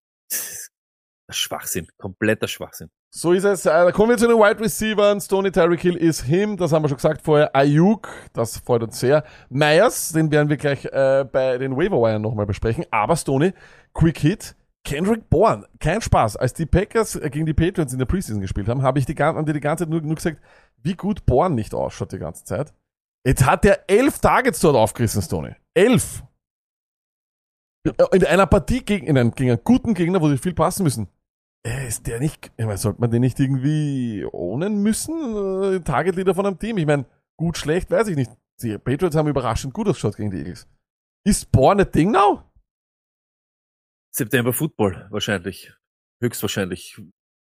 [1.31, 1.89] Schwachsinn.
[1.97, 2.91] Kompletter Schwachsinn.
[3.11, 3.65] So ist es.
[3.65, 5.25] Äh, kommen wir zu den Wide Receivers.
[5.25, 6.57] Stoney Tyreek Hill ist him.
[6.57, 7.55] Das haben wir schon gesagt vorher.
[7.55, 9.25] Ayuk, das freut uns sehr.
[9.49, 12.85] Myers, den werden wir gleich äh, bei den Waiver Wire nochmal besprechen.
[12.91, 13.53] Aber Stoney,
[13.95, 14.57] Quick Hit.
[14.87, 16.37] Kendrick Bourne, kein Spaß.
[16.37, 19.45] Als die Packers gegen die Patriots in der Preseason gespielt haben, habe ich die, haben
[19.45, 20.41] die, die ganze Zeit nur, nur gesagt,
[20.81, 22.73] wie gut Bourne nicht ausschaut die ganze Zeit.
[23.27, 25.57] Jetzt hat er elf Targets dort aufgerissen, Stoney.
[25.75, 26.23] Elf!
[28.13, 31.09] In einer Partie gegen, in einem, gegen einen guten Gegner, wo sie viel passen müssen.
[31.65, 35.15] Äh, ist der nicht, ich meine, sollte man den nicht irgendwie ownen müssen?
[35.75, 36.79] Äh, Target Leader von einem Team.
[36.79, 38.31] Ich meine, gut, schlecht, weiß ich nicht.
[38.63, 40.67] Die Patriots haben überraschend gut ausgeschaut gegen die Eagles.
[41.25, 42.43] Ist Bourne ein Ding now?
[44.15, 45.73] September Football wahrscheinlich.
[46.23, 47.01] Höchstwahrscheinlich.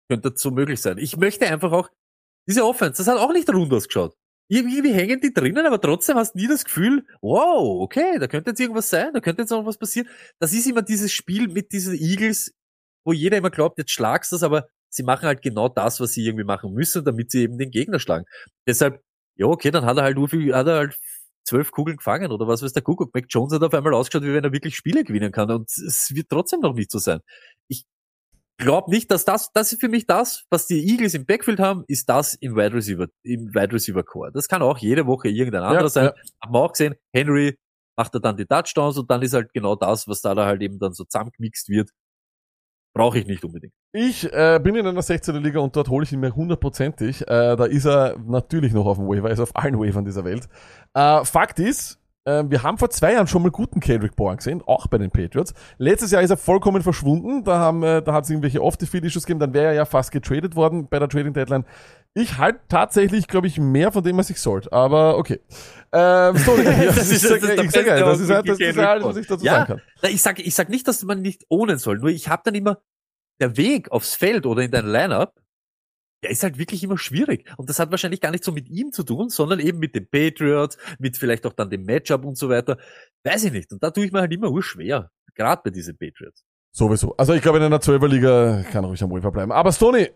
[0.09, 0.99] Könnte so möglich sein.
[0.99, 1.89] Ich möchte einfach auch,
[2.49, 4.17] diese Offense, das hat auch nicht rund ausgeschaut.
[4.49, 8.51] Irgendwie hängen die drinnen, aber trotzdem hast du nie das Gefühl, wow, okay, da könnte
[8.51, 10.09] jetzt irgendwas sein, da könnte jetzt noch was passieren.
[10.41, 12.53] Das ist immer dieses Spiel mit diesen Eagles.
[13.05, 16.13] Wo jeder immer glaubt, jetzt schlagst du das, aber sie machen halt genau das, was
[16.13, 18.25] sie irgendwie machen müssen, damit sie eben den Gegner schlagen.
[18.67, 19.01] Deshalb,
[19.37, 20.99] ja, okay, dann hat er halt nur viel, hat er halt
[21.45, 23.15] zwölf Kugeln gefangen oder was weiß der Kuckuck.
[23.15, 26.15] Mac Jones hat auf einmal ausgeschaut, wie wenn er wirklich Spiele gewinnen kann und es
[26.15, 27.21] wird trotzdem noch nicht so sein.
[27.69, 27.85] Ich
[28.59, 31.85] glaube nicht, dass das, das ist für mich das, was die Eagles im Backfield haben,
[31.89, 34.33] ist das im Wide Receiver, im Wide Receiver Core.
[34.33, 36.05] Das kann auch jede Woche irgendein anderer Ja, sein.
[36.07, 36.15] ja.
[36.45, 37.57] Haben wir auch gesehen, Henry
[37.97, 40.63] macht er dann die Touchdowns und dann ist halt genau das, was da, da halt
[40.63, 41.91] eben dann so zusammengemixt wird.
[42.93, 43.73] Brauche ich nicht unbedingt.
[43.93, 47.23] Ich äh, bin in einer 16er Liga und dort hole ich ihn mir hundertprozentig.
[47.23, 50.25] Äh, da ist er natürlich noch auf dem Waiver, er ist auf allen Waivern dieser
[50.25, 50.49] Welt.
[50.95, 54.63] Äh, Fakt ist, äh, wir haben vor zwei Jahren schon mal guten Kendrick Bourne gesehen,
[54.67, 55.55] auch bei den Patriots.
[55.79, 57.45] Letztes Jahr ist er vollkommen verschwunden.
[57.45, 59.41] Da haben, äh, da hat es irgendwelche Off-the-Field-Issues gegeben.
[59.41, 61.65] Dann wäre er ja fast getradet worden bei der Trading Deadline.
[62.15, 64.73] Ich halte tatsächlich, glaube ich, mehr von dem, was ich sollte.
[64.73, 65.41] Aber okay.
[65.93, 69.27] Ähm, so, Das ist- das ist ich das ist halt, das ist halt, was ich
[69.29, 70.11] dazu Ja, sagen kann.
[70.11, 71.99] Ich sag, ich sag nicht, dass man nicht ohne soll.
[71.99, 72.79] Nur ich habe dann immer
[73.41, 75.41] der Weg aufs Feld oder in dein Lineup,
[76.23, 77.51] der ist halt wirklich immer schwierig.
[77.57, 80.07] Und das hat wahrscheinlich gar nicht so mit ihm zu tun, sondern eben mit den
[80.11, 82.77] Patriots, mit vielleicht auch dann dem Matchup und so weiter.
[83.25, 83.73] Weiß ich nicht.
[83.73, 85.11] Und da tue ich mir halt immer urschwer.
[85.35, 86.45] Gerade bei diesen Patriots.
[86.77, 87.17] Sowieso.
[87.17, 89.53] Also ich glaube, in einer 12er Liga kann ruhig am Waiver bleiben.
[89.53, 90.11] Aber Stoney,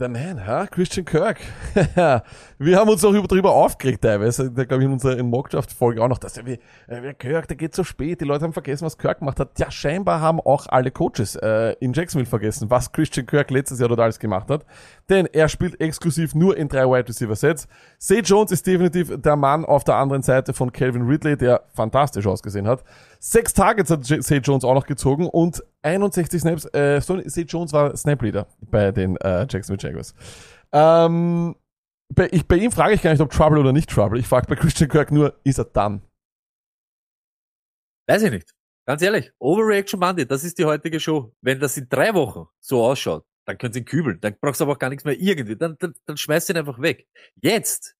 [0.00, 0.66] der Man, ha?
[0.68, 1.40] Christian Kirk.
[2.58, 4.48] wir haben uns auch über, darüber aufgeregt teilweise.
[4.48, 7.56] Da glaube ich in unserer Mockdraft-Folge auch noch, dass er wie, äh, wie Kirk, der
[7.56, 8.20] geht so spät.
[8.20, 9.58] Die Leute haben vergessen, was Kirk gemacht hat.
[9.58, 13.88] Ja, scheinbar haben auch alle Coaches äh, in Jacksonville vergessen, was Christian Kirk letztes Jahr
[13.88, 14.64] dort alles gemacht hat.
[15.08, 17.66] Denn er spielt exklusiv nur in drei Wide Receiver Sets.
[17.98, 22.26] Say Jones ist definitiv der Mann auf der anderen Seite von Calvin Ridley, der fantastisch
[22.26, 22.84] ausgesehen hat.
[23.18, 26.66] Sechs Targets hat Say Jones auch noch gezogen und 61 Snaps.
[26.74, 30.14] Äh, Say Jones war Snap Leader bei den äh, Jacksonville Jaguars.
[30.72, 31.56] Ähm,
[32.14, 34.18] bei, ich, bei ihm frage ich gar nicht, ob Trouble oder nicht Trouble.
[34.18, 36.02] Ich frage bei Christian Kirk nur, ist er dann?
[38.06, 38.54] Weiß ich nicht.
[38.86, 39.30] Ganz ehrlich.
[39.38, 41.34] Overreaction Monday, das ist die heutige Show.
[41.42, 44.20] Wenn das in drei Wochen so ausschaut, dann können sie ihn kübeln.
[44.20, 45.56] Dann brauchst du aber auch gar nichts mehr irgendwie.
[45.56, 47.08] Dann, dann, dann schmeißt du ihn einfach weg.
[47.40, 47.94] Jetzt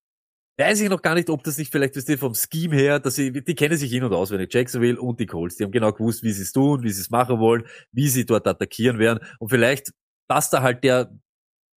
[0.59, 3.15] weiß ich noch gar nicht, ob das nicht vielleicht, wisst ihr, vom Scheme her, dass
[3.15, 5.57] sie, die kennen sich in- und auswendig, Jacksonville und die Colts.
[5.57, 8.27] Die haben genau gewusst, wie sie es tun, wie sie es machen wollen, wie sie
[8.27, 9.27] dort attackieren werden.
[9.39, 9.93] Und vielleicht
[10.29, 11.17] passt da halt der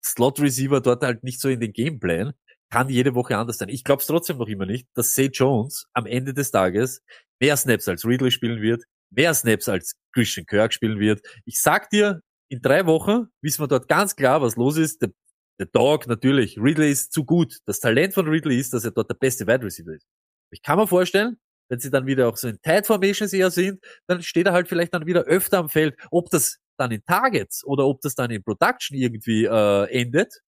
[0.03, 2.33] Slot-Receiver dort halt nicht so in den Gameplan.
[2.69, 3.69] Kann jede Woche anders sein.
[3.69, 7.01] Ich glaube es trotzdem noch immer nicht, dass Say Jones am Ende des Tages
[7.39, 11.21] mehr Snaps als Ridley spielen wird, mehr Snaps als Christian Kirk spielen wird.
[11.45, 12.21] Ich sag dir,
[12.51, 15.01] in drei Wochen wissen wir dort ganz klar, was los ist.
[15.01, 15.11] Der,
[15.57, 17.59] der Dog, natürlich, Ridley ist zu gut.
[17.65, 20.05] Das Talent von Ridley ist, dass er dort der beste Wide Receiver ist.
[20.51, 21.37] Ich kann mir vorstellen,
[21.69, 24.67] wenn sie dann wieder auch so in Tight Formations eher sind, dann steht er halt
[24.67, 25.97] vielleicht dann wieder öfter am Feld.
[26.11, 30.41] Ob das dann in Targets oder ob das dann in Production irgendwie äh, endet,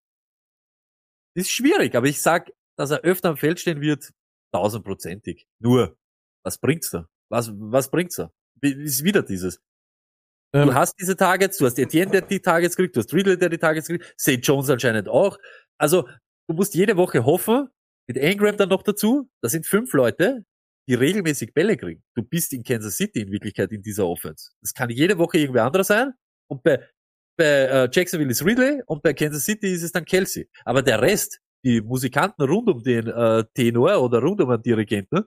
[1.35, 1.95] ist schwierig.
[1.95, 4.11] Aber ich sag, dass er öfter am Feld stehen wird,
[4.51, 5.47] tausendprozentig.
[5.59, 5.97] Nur,
[6.43, 7.07] was bringt's da?
[7.29, 8.29] Was, was bringt's da?
[8.59, 9.61] Ist wieder dieses.
[10.53, 13.37] Ähm, Du hast diese Targets, du hast Etienne, der die Targets kriegt, du hast Ridley,
[13.37, 14.39] der die Targets kriegt, St.
[14.41, 15.37] Jones anscheinend auch.
[15.77, 16.07] Also,
[16.47, 17.69] du musst jede Woche hoffen,
[18.07, 20.45] mit Ingram dann noch dazu, das sind fünf Leute,
[20.87, 22.03] die regelmäßig Bälle kriegen.
[22.15, 24.51] Du bist in Kansas City in Wirklichkeit in dieser Offense.
[24.61, 26.13] Das kann jede Woche irgendwer anderer sein.
[26.49, 26.85] Und bei,
[27.37, 30.49] bei äh, Jacksonville ist Ridley und bei Kansas City ist es dann Kelsey.
[30.65, 35.23] Aber der Rest, die Musikanten rund um den äh, Tenor oder rund um den Dirigenten,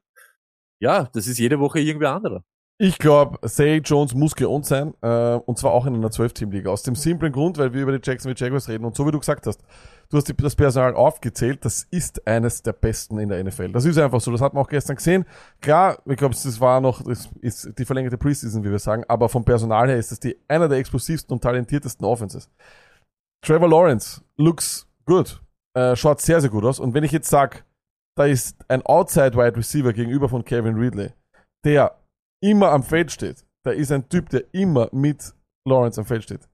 [0.80, 2.44] ja, das ist jede Woche irgendwer anderer.
[2.78, 6.70] Ich glaube, Say Jones muss geohnt sein, äh, und zwar auch in einer 12-Team-Liga.
[6.70, 9.18] Aus dem simplen Grund, weil wir über die Jacksonville Jaguars reden und so wie du
[9.18, 9.62] gesagt hast,
[10.10, 13.72] du hast die, das Personal aufgezählt, das ist eines der besten in der NFL.
[13.72, 15.24] Das ist einfach so, das hat man auch gestern gesehen.
[15.62, 19.30] Klar, ich glaube, das war noch, das ist die verlängerte Preseason, wie wir sagen, aber
[19.30, 22.50] vom Personal her ist das die, einer der explosivsten und talentiertesten Offenses.
[23.42, 25.40] Trevor Lawrence looks good,
[25.72, 27.64] äh, schaut sehr, sehr gut aus und wenn ich jetzt sag,
[28.18, 31.14] da ist ein Outside-Wide Receiver gegenüber von Kevin Ridley,
[31.64, 31.96] der
[32.42, 35.34] immer am Feld steht, da ist ein Typ, der immer mit
[35.66, 36.48] Lawrence am Feld steht,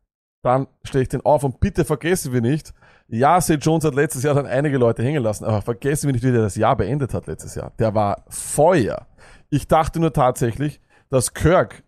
[0.44, 2.72] dann stelle ich den auf und bitte vergessen wir nicht,
[3.08, 3.58] ja, St.
[3.60, 6.40] Jones hat letztes Jahr dann einige Leute hängen lassen, aber vergessen wir nicht, wie der
[6.40, 7.72] das Jahr beendet hat letztes Jahr.
[7.78, 9.06] Der war Feuer.
[9.50, 10.80] Ich dachte nur tatsächlich,
[11.10, 11.84] dass Kirk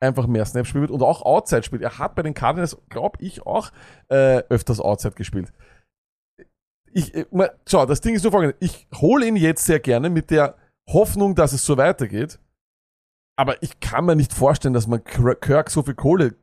[0.00, 1.82] einfach mehr Snaps spielt und auch Outside spielt.
[1.82, 3.72] Er hat bei den Cardinals, glaube ich, auch
[4.08, 5.52] äh, öfters Outside gespielt.
[6.92, 8.56] Ich, äh, mal, schau, das Ding ist so folgendes.
[8.60, 10.54] Ich hole ihn jetzt sehr gerne mit der
[10.88, 12.38] Hoffnung, dass es so weitergeht.
[13.38, 16.34] Aber ich kann mir nicht vorstellen, dass man Kirk so viel Kohle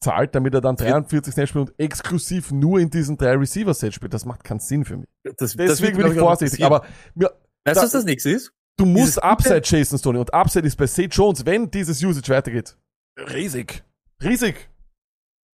[0.00, 4.14] zahlt, damit er dann 43 Snaps spielt und exklusiv nur in diesen drei Receiver-Sets spielt.
[4.14, 5.08] Das macht keinen Sinn für mich.
[5.36, 6.64] Das, Deswegen bin ich vorsichtig.
[6.64, 7.30] Aber mir,
[7.64, 8.52] weißt du, was das nächste ist?
[8.76, 10.18] du musst Upside chasen, Stoney.
[10.18, 12.76] Und Upside ist bei Sage Jones, wenn dieses Usage weitergeht,
[13.18, 13.84] riesig.
[14.22, 14.70] Riesig.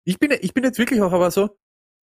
[0.05, 1.57] Ich bin, ich bin jetzt wirklich auch aber so,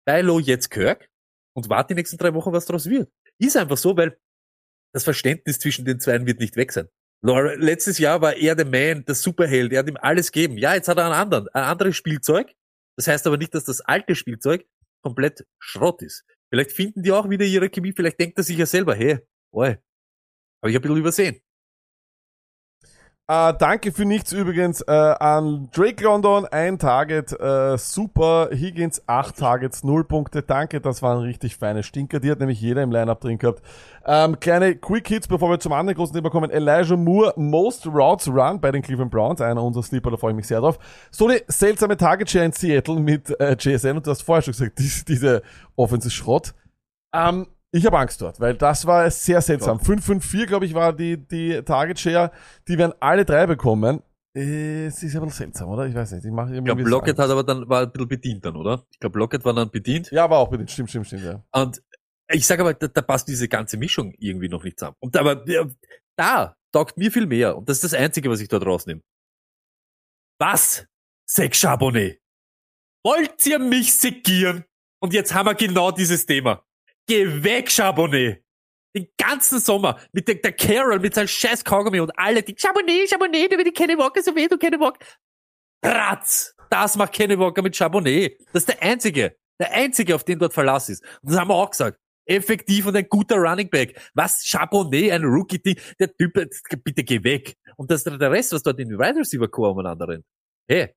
[0.05, 1.09] bei Low jetzt Kirk
[1.55, 3.11] und warte die nächsten drei Wochen, was daraus wird.
[3.39, 4.17] Ist einfach so, weil
[4.93, 6.89] das Verständnis zwischen den beiden wird nicht weg sein.
[7.23, 10.57] Laura- Letztes Jahr war er der Man, der Superheld, er hat ihm alles gegeben.
[10.57, 12.53] Ja, jetzt hat er einen anderen, ein anderes Spielzeug,
[12.97, 14.65] Das heißt aber nicht, dass das alte Spielzeug
[15.03, 16.23] komplett Schrott ist.
[16.49, 19.19] Vielleicht finden die auch wieder ihre Chemie, vielleicht denkt er sich ja selber, hey,
[19.53, 19.77] oi,
[20.61, 21.41] habe ich ein bisschen übersehen.
[23.31, 28.49] Äh, danke für nichts übrigens äh, an Drake London, ein Target, äh, super.
[28.51, 30.43] Higgins, acht Targets, null Punkte.
[30.43, 32.19] Danke, das waren richtig feine Stinker.
[32.19, 33.61] Die hat nämlich jeder im Lineup drin gehabt.
[34.05, 36.51] Ähm, kleine Quick Hits, bevor wir zum anderen großen Thema kommen.
[36.51, 40.35] Elijah Moore, Most Routes Run bei den Cleveland Browns, einer unserer Sleeper, da freue ich
[40.35, 40.77] mich sehr drauf.
[41.09, 44.51] So eine seltsame Target Share in Seattle mit äh, JSN und du hast vorher schon
[44.51, 45.41] gesagt, diese, diese
[45.77, 46.53] Offensive Schrott.
[47.15, 49.77] Ähm, ich habe Angst dort, weil das war sehr seltsam.
[49.77, 52.31] 5-5-4, glaube ich, war die, die Target Share.
[52.67, 54.01] Die werden alle drei bekommen.
[54.35, 55.85] Äh, Es ist aber seltsam, oder?
[55.87, 56.25] Ich weiß nicht.
[56.25, 58.85] Ich, mache Ich glaube, Lockett hat aber dann, war ein bisschen bedient dann, oder?
[58.91, 60.11] Ich glaube, Lockett war dann bedient.
[60.11, 60.71] Ja, war auch bedient.
[60.71, 61.43] Stimmt, stimmt, stimmt, ja.
[61.51, 61.81] Und
[62.29, 64.95] ich sage aber, da, da passt diese ganze Mischung irgendwie noch nicht zusammen.
[64.99, 65.43] Und aber
[66.15, 67.57] da taugt mir viel mehr.
[67.57, 69.01] Und das ist das Einzige, was ich dort rausnehme.
[70.39, 70.85] Was?
[71.29, 72.19] Sex Charbonnet.
[73.05, 74.65] Wollt ihr mich segieren?
[75.01, 76.63] Und jetzt haben wir genau dieses Thema.
[77.11, 78.41] Geh weg, Charbonnet.
[78.95, 83.11] Den ganzen Sommer mit der, der Carol, mit seinem scheiß Kaugummi und alle, die Charbonnet,
[83.11, 85.05] du wie die Kenny Walker, so weh, du Kenny Walker.
[85.83, 86.55] Ratz!
[86.69, 88.39] Das macht Kenny Walker mit Charbonnet.
[88.53, 91.03] Das ist der einzige, der einzige, auf den dort Verlass ist.
[91.21, 91.99] Und das haben wir auch gesagt.
[92.25, 93.99] Effektiv und ein guter Running Back.
[94.13, 94.45] Was?
[94.45, 95.75] Charbonnet, ein Rookie-Ding.
[95.99, 96.31] Der Typ,
[96.81, 97.57] bitte geh weg.
[97.75, 100.23] Und das der Rest, was dort in die Wide Receiver Core umeinander rennt.
[100.65, 100.93] Hey,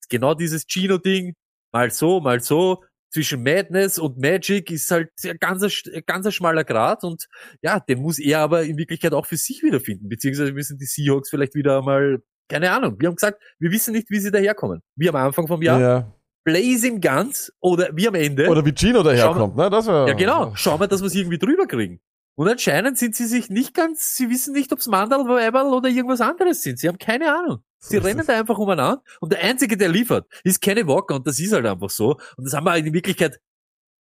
[0.00, 1.34] ist genau dieses Gino-Ding.
[1.72, 2.84] Mal so, mal so.
[3.10, 5.68] Zwischen Madness und Magic ist halt ein ganzer,
[6.06, 7.26] ganzer schmaler Grad und
[7.62, 10.08] ja, den muss er aber in Wirklichkeit auch für sich wiederfinden.
[10.08, 12.96] Beziehungsweise müssen die Seahawks vielleicht wieder mal, keine Ahnung.
[12.98, 14.82] Wir haben gesagt, wir wissen nicht, wie sie daherkommen.
[14.96, 15.80] Wie am Anfang vom Jahr.
[15.80, 16.12] ja.
[16.44, 18.48] Blazing Guns oder wie am Ende.
[18.48, 19.68] Oder wie Gino daherkommt, ne?
[19.68, 20.52] Das war, ja, genau.
[20.54, 22.00] Schauen wir, dass wir es irgendwie drüber kriegen.
[22.36, 25.88] Und anscheinend sind sie sich nicht ganz, sie wissen nicht, ob es Mandal, Weiberl oder
[25.88, 26.78] irgendwas anderes sind.
[26.78, 27.64] Sie haben keine Ahnung.
[27.90, 29.02] Ist rennen da einfach umeinander.
[29.20, 31.16] Und der Einzige, der liefert, ist Kenny Walker.
[31.16, 32.16] Und das ist halt einfach so.
[32.36, 33.40] Und das haben wir in Wirklichkeit,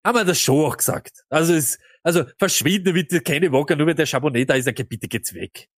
[0.05, 1.23] haben wir das schon auch gesagt.
[1.29, 4.83] Also es, also verschwinde mit der Kenny Walker, nur weil der Chabonet da ist, okay,
[4.83, 5.69] bitte geht's weg.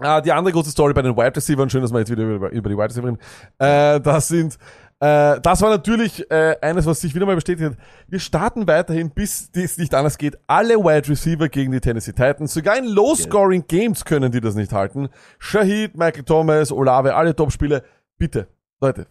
[0.00, 2.50] Ah, die andere große Story bei den Wide Receivers, schön, dass wir jetzt wieder über,
[2.50, 3.18] über die Wide Receiver reden.
[3.58, 4.56] Äh, das sind,
[5.00, 7.78] äh, das war natürlich äh, eines, was sich wieder mal bestätigt hat.
[8.08, 12.52] Wir starten weiterhin, bis es nicht anders geht, alle Wide Receiver gegen die Tennessee Titans.
[12.52, 15.08] Sogar in Low-Scoring Games können die das nicht halten.
[15.38, 17.84] Shahid, Michael Thomas, Olave, alle Top-Spiele.
[18.18, 18.48] Bitte,
[18.80, 19.06] Leute.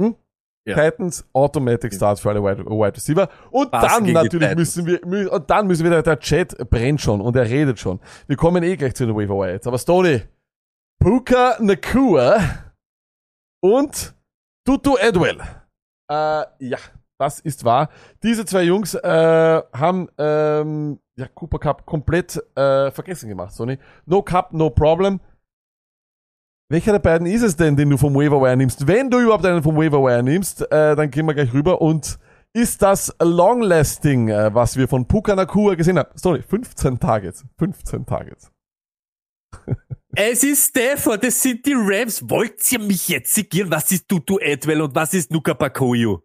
[0.00, 0.14] Hm?
[0.64, 0.76] Ja.
[0.76, 3.28] Titans Automatic Starts für alle Wide, Wide Receiver.
[3.50, 7.00] Und Passen dann natürlich müssen wir, mü- und dann müssen wir, der, der Chat brennt
[7.00, 7.98] schon und er redet schon.
[8.28, 9.66] Wir kommen eh gleich zu den Waiver Wire jetzt.
[9.66, 10.22] Aber Stoney,
[11.00, 12.38] Puka Nakua
[13.60, 14.14] und
[14.64, 15.40] Tutu Edwell.
[16.10, 16.78] Äh, ja,
[17.18, 17.90] das ist wahr.
[18.22, 23.78] Diese zwei Jungs äh, haben ähm, ja, Cooper Cup komplett äh, vergessen gemacht, Sony.
[24.06, 25.20] No Cup, no problem.
[26.70, 28.86] Welcher der beiden ist es denn, den du vom Waiver Wire nimmst?
[28.86, 32.18] Wenn du überhaupt einen vom Waiver Wire nimmst, äh, dann gehen wir gleich rüber und
[32.54, 36.10] ist das Long-Lasting, äh, was wir von Puka Nakua gesehen haben?
[36.14, 37.44] Sorry, 15 Targets.
[37.58, 38.50] 15 Targets.
[40.16, 42.22] Es ist Stafford, es sind die Rams.
[42.28, 43.70] Wollt ihr mich jetzt segieren?
[43.70, 46.22] Was ist Tutu Edwell und was ist Nuka Pakoyo?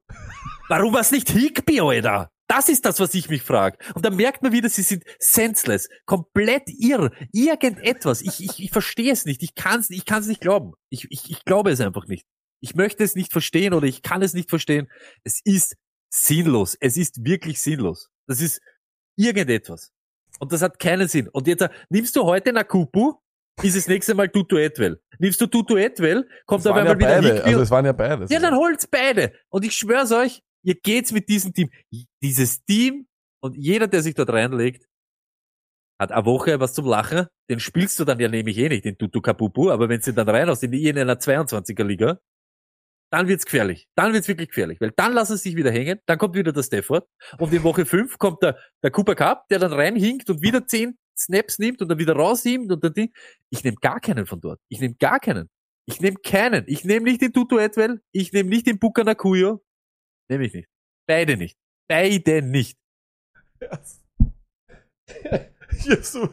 [0.67, 2.29] Warum was nicht Higby, Alter?
[2.47, 3.77] Das ist das, was ich mich frage.
[3.95, 8.21] Und dann merkt man wieder, sie sind senseless, komplett irr, irgendetwas.
[8.21, 9.41] Ich, ich, ich verstehe es nicht.
[9.41, 10.73] Ich kann es ich kann's nicht glauben.
[10.89, 12.25] Ich, ich, ich glaube es einfach nicht.
[12.59, 14.87] Ich möchte es nicht verstehen oder ich kann es nicht verstehen.
[15.23, 15.75] Es ist
[16.11, 16.77] sinnlos.
[16.79, 18.09] Es ist wirklich sinnlos.
[18.27, 18.61] Das ist
[19.15, 19.91] irgendetwas.
[20.39, 21.27] Und das hat keinen Sinn.
[21.27, 23.15] Und jetzt äh, nimmst du heute Nakupu,
[23.63, 25.01] ist das nächste Mal Tutu Etwell.
[25.17, 27.33] Nimmst du Tutu Etwell, kommt auf waren ja einmal wieder beide.
[27.35, 28.25] Higby Also es waren ja beide.
[28.29, 29.33] ja, dann holt's beide.
[29.49, 31.69] Und ich schwör's euch, ihr geht's mit diesem Team.
[32.21, 33.07] Dieses Team
[33.41, 34.85] und jeder, der sich dort reinlegt,
[36.01, 37.27] hat eine Woche was zum Lachen.
[37.49, 40.29] Den spielst du dann ja nämlich eh nicht, den Tutu Kapupu, aber wenn du dann
[40.29, 42.19] rein in, die- in einer 22er Liga,
[43.11, 43.87] dann wird's gefährlich.
[43.97, 46.61] Dann wird's wirklich gefährlich, weil dann lassen sie sich wieder hängen, dann kommt wieder der
[46.63, 47.07] Stafford
[47.39, 50.95] und in Woche 5 kommt der, der Cooper Cup, der dann reinhinkt und wieder 10
[51.19, 53.13] Snaps nimmt und dann wieder rausnimmt und dann Ding.
[53.49, 54.59] Ich nehme gar keinen von dort.
[54.69, 55.49] Ich nehme gar keinen.
[55.85, 56.63] Ich nehme keinen.
[56.67, 58.01] Ich nehme nicht den Tutu Edwell.
[58.11, 59.63] Ich nehme nicht den Buka Nakuyo.
[60.29, 60.69] Nehme ich nicht.
[61.07, 61.57] Beide nicht.
[61.87, 62.77] Beide nicht.
[65.85, 66.29] Ja, so.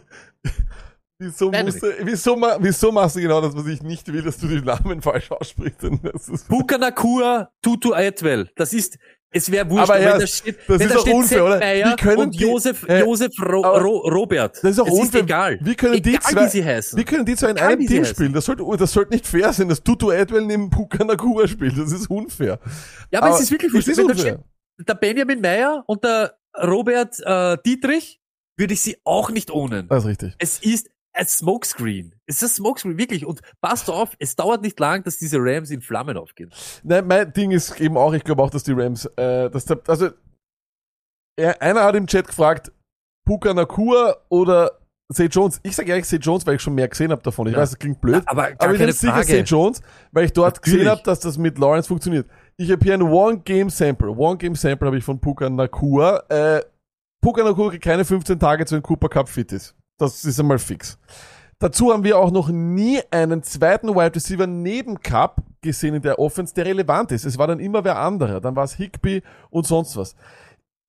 [1.19, 4.49] Wieso, musst du, wieso, wieso machst du genau das, was ich nicht will, dass du
[4.49, 5.83] die Namen falsch aussprichst?
[5.83, 8.51] Denn Das ist, Buka Nakua, Tutu Edwell.
[8.57, 8.99] Das ist,
[9.31, 11.59] es wäre wurscht, Aber wenn ja, da steht, das ist da auch unfair, oder?
[11.59, 14.57] Meyer Wie können und die- Josef, äh, Josef Ro, Ro, Robert.
[14.63, 15.23] das ist auch unfair.
[15.23, 15.59] egal.
[15.61, 16.99] Wie können die egal, zwei, wie sie heißen.
[16.99, 18.15] wie können die zwei in Egal, einem Team heißen.
[18.15, 18.33] spielen?
[18.33, 21.77] Das sollte, das sollte nicht fair sein, dass Tutu Edwell neben Puka Nakua spielt.
[21.77, 22.59] Das ist unfair.
[23.11, 23.89] ja, aber, aber es ist wirklich wurscht.
[23.89, 24.43] ist unfair.
[24.79, 28.21] steht, der Benjamin Meyer und der Robert äh, Dietrich,
[28.57, 29.87] würde ich sie auch nicht ohnen.
[29.89, 30.35] Das ist richtig.
[30.39, 32.15] Es ist ein Smokescreen.
[32.29, 33.25] Es ist Smokescreen, wirklich.
[33.25, 36.51] Und passt auf, es dauert nicht lang, dass diese Rams in Flammen aufgehen.
[36.83, 39.81] Nein, mein Ding ist eben auch, ich glaube auch, dass die Rams, äh, dass der,
[39.87, 40.11] also,
[41.37, 42.73] er, einer hat im Chat gefragt,
[43.27, 44.71] Puka Nakua oder
[45.13, 45.61] Zay Jones.
[45.63, 47.47] Ich sage ehrlich Zay Jones, weil ich schon mehr gesehen habe davon.
[47.47, 47.61] Ich Ja.
[47.61, 48.23] weiß, es klingt blöd.
[48.27, 49.23] Aber gar aber ich bin sicher.
[49.23, 50.79] Zay Jones, weil ich dort Natürlich.
[50.81, 52.29] gesehen habe, dass das mit Lawrence funktioniert.
[52.57, 54.11] Ich habe hier ein One-Game-Sample.
[54.11, 56.25] One-Game-Sample habe ich von Puka Nakua.
[56.29, 56.63] Äh,
[57.23, 59.77] Puka Nakua keine 15 Tage zu einem Cooper Cup fit ist.
[59.99, 60.99] Das ist einmal fix.
[61.59, 66.19] Dazu haben wir auch noch nie einen zweiten Wide Receiver neben Cup gesehen in der
[66.19, 67.25] Offense, der relevant ist.
[67.25, 68.41] Es war dann immer wer anderer.
[68.41, 70.15] Dann war es Higby und sonst was.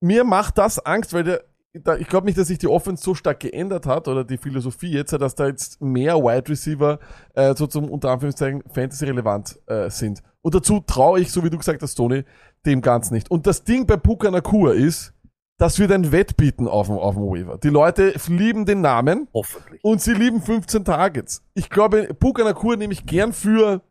[0.02, 1.44] Mir macht das Angst, weil der,
[1.74, 4.92] da, ich glaube nicht, dass sich die Offense so stark geändert hat oder die Philosophie
[4.92, 7.00] jetzt, dass da jetzt mehr Wide Receiver
[7.34, 10.22] äh, so zum unter Anführungszeichen Fantasy relevant äh, sind.
[10.42, 12.24] Und dazu traue ich, so wie du gesagt hast, Tony,
[12.66, 13.32] dem ganz nicht.
[13.32, 15.14] Und das Ding bei Puka Nakua ist,
[15.60, 17.58] das wird ein Wettbieten auf dem, auf dem Waiver.
[17.58, 19.84] Die Leute lieben den Namen Hoffentlich.
[19.84, 21.44] und sie lieben 15 Targets.
[21.56, 23.82] Ich glaube, Puka Nakua nehme ich gern für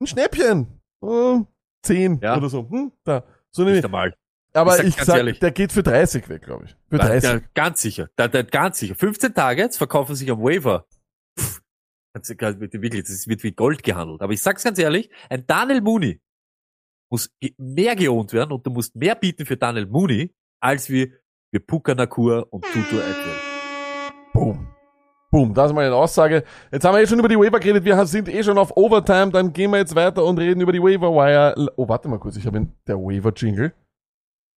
[0.00, 0.80] ein Schnäppchen.
[1.04, 1.40] Äh,
[1.84, 2.36] 10 Ja.
[2.36, 2.68] oder so.
[2.68, 3.24] Hm, da.
[3.50, 3.84] So nehme ich.
[3.84, 4.14] einmal.
[4.54, 5.38] Aber Ich sag ich sag, ehrlich.
[5.40, 6.76] der geht für 30 weg, glaube ich.
[6.90, 7.30] Für Da, 30.
[7.30, 8.10] da, ganz sicher.
[8.16, 8.94] Da, da, ganz sicher.
[8.94, 10.86] 15 Targets verkaufen sich am Waiver.
[11.38, 11.62] Pff,
[12.14, 14.20] wirklich, das wird wie Gold gehandelt.
[14.20, 16.20] Aber ich sag's ganz ehrlich, ein Daniel Mooney
[17.10, 21.12] muss mehr geohnt werden und du musst mehr bieten für Daniel Mooney, als wie
[21.52, 24.22] für Puka Nakur und Tutu Atwell.
[24.32, 24.68] Boom.
[25.30, 26.44] Boom, das ist mal eine Aussage.
[26.70, 29.30] Jetzt haben wir eh schon über die Waiver geredet, wir sind eh schon auf Overtime,
[29.30, 31.54] dann gehen wir jetzt weiter und reden über die Waiver Wire.
[31.76, 33.72] Oh, warte mal kurz, ich habe den- der Waiver Jingle.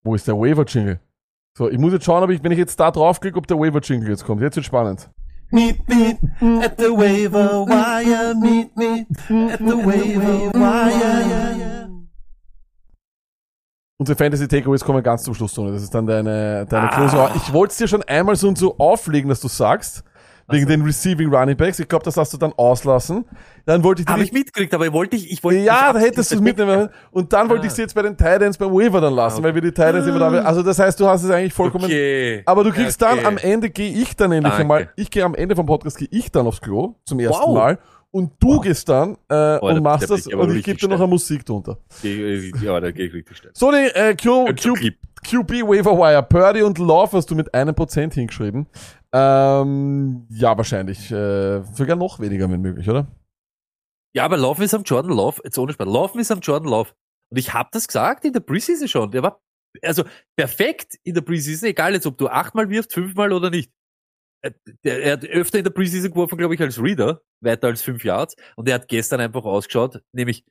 [0.03, 0.99] Wo ist der Waiver Jingle?
[1.57, 3.79] So, ich muss jetzt schauen, ob ich, wenn ich jetzt da draufklicke, ob der Waiver
[3.79, 4.41] Jingle jetzt kommt.
[4.41, 5.09] Jetzt wird spannend.
[5.51, 6.17] Meet me
[6.61, 8.35] at the waiver wire.
[8.35, 9.05] Meet me
[9.53, 11.64] at the waiver wire.
[13.97, 15.71] Unsere Fantasy Takeaways kommen ganz zum Schluss, Tony.
[15.71, 16.95] Das ist dann deine, deine Ah.
[16.95, 17.19] Closing.
[17.35, 20.03] Ich wollte es dir schon einmal so und so auflegen, dass du sagst.
[20.47, 21.79] Wegen den Receiving Running Backs.
[21.79, 23.25] Ich glaube, das hast du dann auslassen.
[23.65, 26.29] Dann wollte ich Habe ich mitgekriegt, aber ich wollte ich, ich wollte Ja, da hättest
[26.31, 26.89] du es mitnehmen.
[27.09, 29.55] Und dann wollte ich sie jetzt bei den Titans beim Waiver dann lassen, Ah, weil
[29.55, 31.85] wir die Titans immer da Also das heißt, du hast es eigentlich vollkommen.
[31.85, 32.43] Okay.
[32.45, 33.15] Aber du kriegst Okay.
[33.15, 34.61] dann am Ende gehe ich dann endlich Danke.
[34.61, 34.89] einmal.
[34.97, 37.55] Ich gehe am Ende vom Podcast gehe ich dann aufs Klo zum ersten Wow.
[37.55, 37.79] Mal
[38.15, 40.79] und du gehst dann äh, Oh, da- und machst da bin das und ich gebe
[40.79, 41.77] dir noch eine Musik drunter.
[42.01, 43.51] Ja, da gehe ich richtig schnell.
[43.53, 44.73] So die äh, Q, Q.
[45.27, 48.67] QB Waiver Wire, Purdy und Love hast du mit einem Prozent hingeschrieben.
[49.11, 53.07] Ähm, ja, wahrscheinlich äh, sogar noch weniger, wenn möglich, oder?
[54.15, 56.91] Ja, aber Laufen ist am Jordan Love, jetzt ohne Spaß, Laufen ist am Jordan Love.
[57.31, 59.11] Und ich habe das gesagt in der Preseason schon.
[59.11, 59.41] Der war
[59.81, 60.03] also
[60.37, 63.71] perfekt in der Preseason, egal jetzt, ob du achtmal wirfst, fünfmal oder nicht.
[64.45, 64.51] Äh,
[64.83, 68.03] Der, er hat öfter in der Preseason geworfen, glaube ich, als Reader, weiter als fünf
[68.03, 68.35] Yards.
[68.55, 70.43] Und er hat gestern einfach ausgeschaut, nämlich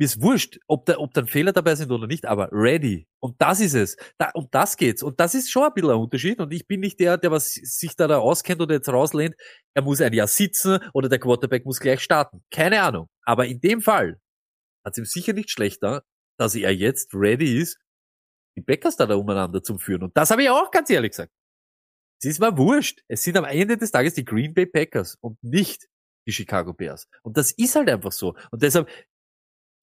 [0.00, 3.08] mir ist wurscht, ob da, ob da Fehler dabei sind oder nicht, aber ready.
[3.20, 3.96] Und das ist es.
[4.16, 5.02] Da, um das geht's.
[5.02, 6.38] Und das ist schon ein bisschen ein Unterschied.
[6.40, 9.34] Und ich bin nicht der, der was sich da, da auskennt oder jetzt rauslehnt.
[9.74, 12.44] Er muss ein Jahr sitzen oder der Quarterback muss gleich starten.
[12.52, 13.08] Keine Ahnung.
[13.24, 14.20] Aber in dem Fall
[14.84, 16.04] hat es ihm sicher nicht schlechter,
[16.38, 17.78] dass er jetzt ready ist,
[18.56, 20.04] die Packers da, da umeinander zu führen.
[20.04, 21.32] Und das habe ich auch ganz ehrlich gesagt.
[22.20, 23.02] Es ist mir wurscht.
[23.08, 25.88] Es sind am Ende des Tages die Green Bay Packers und nicht
[26.26, 27.08] die Chicago Bears.
[27.22, 28.34] Und das ist halt einfach so.
[28.50, 28.88] Und deshalb,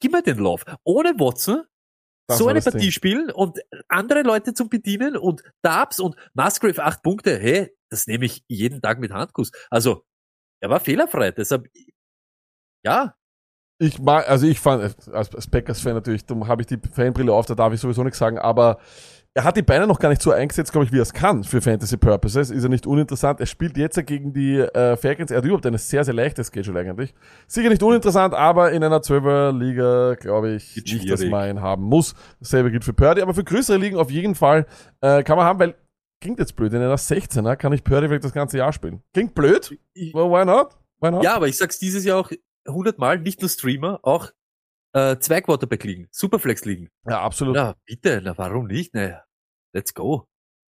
[0.02, 0.66] gib mir den Lauf.
[0.84, 1.64] Ohne Watson
[2.28, 2.92] Das so eine Partie Ding.
[2.92, 8.26] spielen und andere Leute zum Bedienen und Dubs und Musgrave acht Punkte, hey, das nehme
[8.26, 9.52] ich jeden Tag mit Handkuss.
[9.70, 10.06] Also,
[10.62, 11.68] er war fehlerfrei, deshalb,
[12.84, 13.16] ja,
[13.80, 17.46] Ich mag, also ich fand, als, als Packers-Fan natürlich, darum habe ich die Fanbrille auf,
[17.46, 18.80] da darf ich sowieso nichts sagen, aber
[19.38, 21.44] er hat die Beine noch gar nicht so eingesetzt, glaube ich, wie er es kann
[21.44, 22.50] für Fantasy Purposes.
[22.50, 23.42] Ist er nicht uninteressant.
[23.42, 25.30] Er spielt jetzt ja gegen die äh, Falcons.
[25.30, 27.14] Er hat überhaupt eine sehr, sehr leichte Schedule eigentlich.
[27.46, 31.32] Sicher nicht uninteressant, aber in einer 12er-Liga glaube ich nicht, dass schwierig.
[31.32, 32.16] man ihn haben muss.
[32.40, 34.68] Dasselbe gilt für Purdy, aber für größere Ligen auf jeden Fall
[35.02, 35.76] äh, kann man haben, weil
[36.22, 39.02] klingt jetzt blöd, in einer 16er kann ich Purdy vielleicht das ganze Jahr spielen.
[39.14, 39.78] Klingt blöd?
[40.14, 40.78] Well, why not?
[41.02, 41.26] Why not?
[41.26, 42.32] ja, aber ich sag's dieses Jahr auch
[42.66, 44.32] hundertmal, nicht nur Streamer, auch
[44.96, 46.90] äh, zwei Quarterback liegen, Superflex liegen.
[47.08, 47.56] ja absolut.
[47.56, 48.94] Ja, bitte, na warum nicht?
[48.94, 49.24] Na,
[49.74, 50.28] let's go.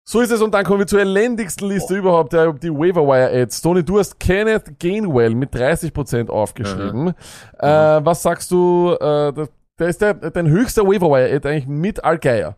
[0.09, 3.29] So ist es und dann kommen wir zur elendigsten Liste überhaupt, der, die Waiver Wire
[3.41, 3.61] Ads.
[3.61, 7.09] Tony, du hast Kenneth Gainwell mit 30% aufgeschrieben.
[7.59, 9.49] Äh, was sagst du, äh, der,
[9.79, 12.55] der ist der, dein höchster Waiver Wire Ad eigentlich mit Al Geier.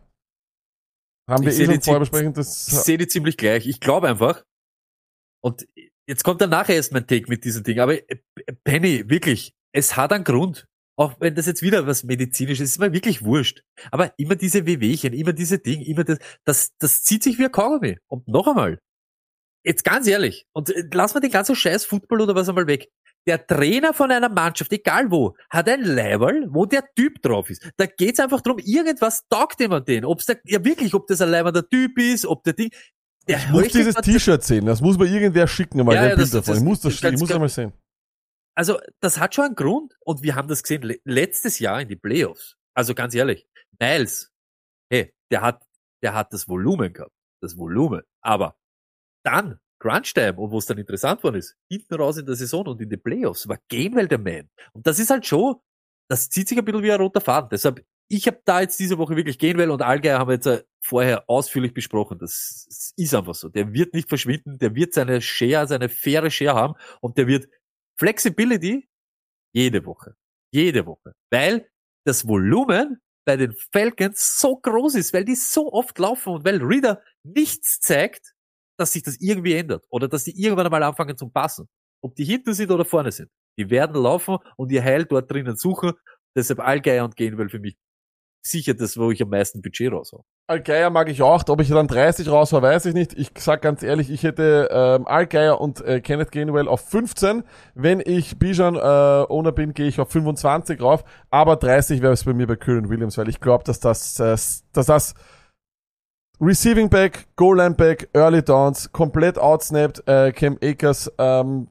[1.28, 3.66] Haben wir Ich eh schon die vorher besprochen, Ich das, sehe die ziemlich gleich.
[3.66, 4.44] Ich glaube einfach.
[5.42, 5.66] Und
[6.08, 7.80] jetzt kommt dann nachher erst mein Take mit diesem Ding.
[7.80, 8.18] Aber äh,
[8.62, 10.68] Penny, wirklich, es hat einen Grund.
[11.00, 13.62] Auch wenn das jetzt wieder was medizinisches ist, ist mir wirklich wurscht.
[13.90, 17.52] Aber immer diese Wehwehchen, immer diese Dinge, immer das, das, das zieht sich wie ein
[17.52, 17.96] Kaugummi.
[18.06, 18.78] Und noch einmal,
[19.64, 22.90] jetzt ganz ehrlich, und äh, lass mal den ganzen Scheiß Football oder was einmal weg.
[23.26, 27.66] Der Trainer von einer Mannschaft, egal wo, hat ein Level, wo der Typ drauf ist.
[27.78, 30.04] Da geht's einfach drum, irgendwas taugt jemand den.
[30.04, 32.68] Ob's der, ja wirklich, ob das ein leibender Typ ist, ob der Ding.
[33.26, 36.16] Der ich muss dieses T-Shirt sehen, das muss mir irgendwer schicken, mal Ja, ein ja,
[36.16, 36.56] Bild davon.
[36.58, 37.72] Ich muss das, ich muss das mal sehen.
[38.54, 41.88] Also das hat schon einen Grund und wir haben das gesehen le letztes Jahr in
[41.88, 42.56] die Playoffs.
[42.74, 43.46] Also ganz ehrlich,
[43.80, 44.30] Niles,
[44.90, 45.62] hey, der hat,
[46.02, 48.02] der hat das Volumen gehabt, das Volumen.
[48.20, 48.56] Aber
[49.24, 52.66] dann Crunch Time und wo es dann interessant worden ist, hinten raus in der Saison
[52.66, 54.48] und in die Playoffs war Gainwell der Man.
[54.72, 55.56] Und das ist halt schon,
[56.08, 57.48] das zieht sich ein bisschen wie ein roter Faden.
[57.50, 60.64] Deshalb, ich habe da jetzt diese Woche wirklich Gainwell und Allgeier haben wir jetzt äh,
[60.82, 62.18] vorher ausführlich besprochen.
[62.18, 63.48] Das ist einfach so.
[63.48, 67.46] Der wird nicht verschwinden, der wird seine Share, seine faire Share haben und der wird
[68.00, 68.88] Flexibility
[69.52, 70.16] jede Woche.
[70.52, 71.12] Jede Woche.
[71.30, 71.68] Weil
[72.06, 76.62] das Volumen bei den Falcons so groß ist, weil die so oft laufen und weil
[76.62, 78.32] Reader nichts zeigt,
[78.78, 81.68] dass sich das irgendwie ändert oder dass die irgendwann einmal anfangen zu passen.
[82.02, 83.30] Ob die hinten sind oder vorne sind.
[83.58, 85.92] Die werden laufen und ihr Heil dort drinnen suchen.
[86.34, 87.76] Deshalb Allgeier und Gainwell für mich
[88.42, 90.24] sicher das, wo ich am meisten Budget raus habe.
[90.46, 91.44] Allgeier mag ich auch.
[91.48, 93.12] Ob ich dann 30 raus war, weiß ich nicht.
[93.14, 97.44] Ich sag ganz ehrlich, ich hätte ähm, Allgeier und äh, Kenneth Gainwell auf 15.
[97.74, 101.04] Wenn ich Bijan äh, Owner bin, gehe ich auf 25 rauf.
[101.30, 104.36] Aber 30 wäre es bei mir bei Kyron Williams, weil ich glaube, dass das, äh,
[104.72, 105.14] dass das
[106.40, 111.68] Receiving Back, Goal Line Back, Early Downs, komplett outsnapped, äh, Cam Akers, ähm,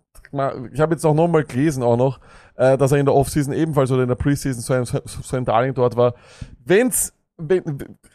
[0.72, 2.20] ich habe jetzt auch nochmal gelesen auch noch,
[2.60, 5.46] äh, dass er in der Offseason ebenfalls oder in der Preseason so ein, so ein
[5.46, 6.14] Darling dort war.
[6.66, 7.64] Wenn's wenn,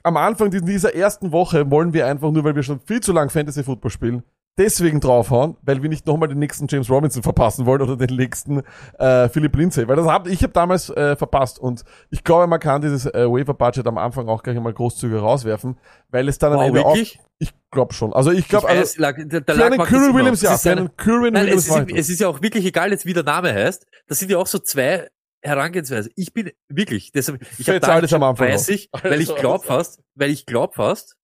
[0.03, 3.31] am Anfang dieser ersten Woche wollen wir einfach nur, weil wir schon viel zu lang
[3.31, 4.23] Fantasy Football spielen,
[4.59, 8.63] deswegen draufhauen, weil wir nicht nochmal den nächsten James Robinson verpassen wollen oder den nächsten
[8.99, 9.87] äh, Philip Lindsay.
[9.89, 13.27] Weil das hab, ich habe damals äh, verpasst und ich glaube, man kann dieses äh,
[13.31, 15.77] Waiver-Budget am Anfang auch gleich mal großzügig rauswerfen,
[16.11, 16.95] weil es dann am Wow, Ende auch...
[16.95, 17.19] wirklich?
[17.39, 18.13] Ich glaube schon.
[18.13, 20.15] Also ich glaube, also, lag- der für einen immer.
[20.15, 20.91] Williams, ja, für eine- einen
[21.33, 23.87] Nein, Williams es ist, es ist ja auch wirklich egal, jetzt wie der Name heißt.
[24.07, 25.09] Das sind ja auch so zwei
[25.43, 26.13] Herangehensweisen.
[26.17, 29.65] Ich bin wirklich, deshalb, ich habe da alles am Anfang weiß ich, weil ich glaub
[29.65, 31.17] fast, weil ich glaub fast,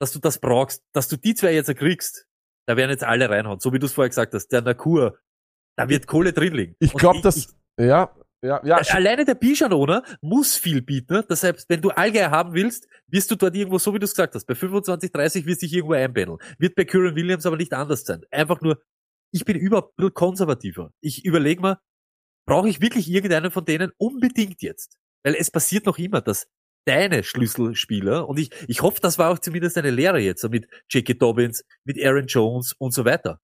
[0.00, 2.26] dass du das brauchst, dass du die zwei jetzt kriegst.
[2.66, 4.48] Da werden jetzt alle reinhauen, so wie du es vorher gesagt hast.
[4.48, 5.18] Der Nakur,
[5.76, 6.76] da wird Kohle drin liegen.
[6.80, 7.54] Ich glaube, dass...
[7.78, 8.78] Ja, ja, ja.
[8.80, 11.14] äh, Alleine der Bijan-Owner muss viel bieten.
[11.14, 11.24] ne?
[11.28, 14.12] Das heißt, wenn du Allgeier haben willst, wirst du dort irgendwo, so wie du es
[14.12, 16.38] gesagt hast, bei 25, 30 wirst du dich irgendwo einbändeln.
[16.58, 18.24] Wird bei Kyron Williams aber nicht anders sein.
[18.30, 18.82] Einfach nur,
[19.32, 20.92] ich bin überhaupt ein bisschen konservativer.
[21.00, 21.80] Ich überlege mir,
[22.46, 24.98] brauche ich wirklich irgendeinen von denen unbedingt jetzt?
[25.24, 26.46] Weil es passiert noch immer, dass
[26.86, 31.14] deine Schlüsselspieler, und ich, ich hoffe, das war auch zumindest eine Lehre jetzt, mit J.K.
[31.14, 33.40] Dobbins, mit Aaron Jones und so weiter.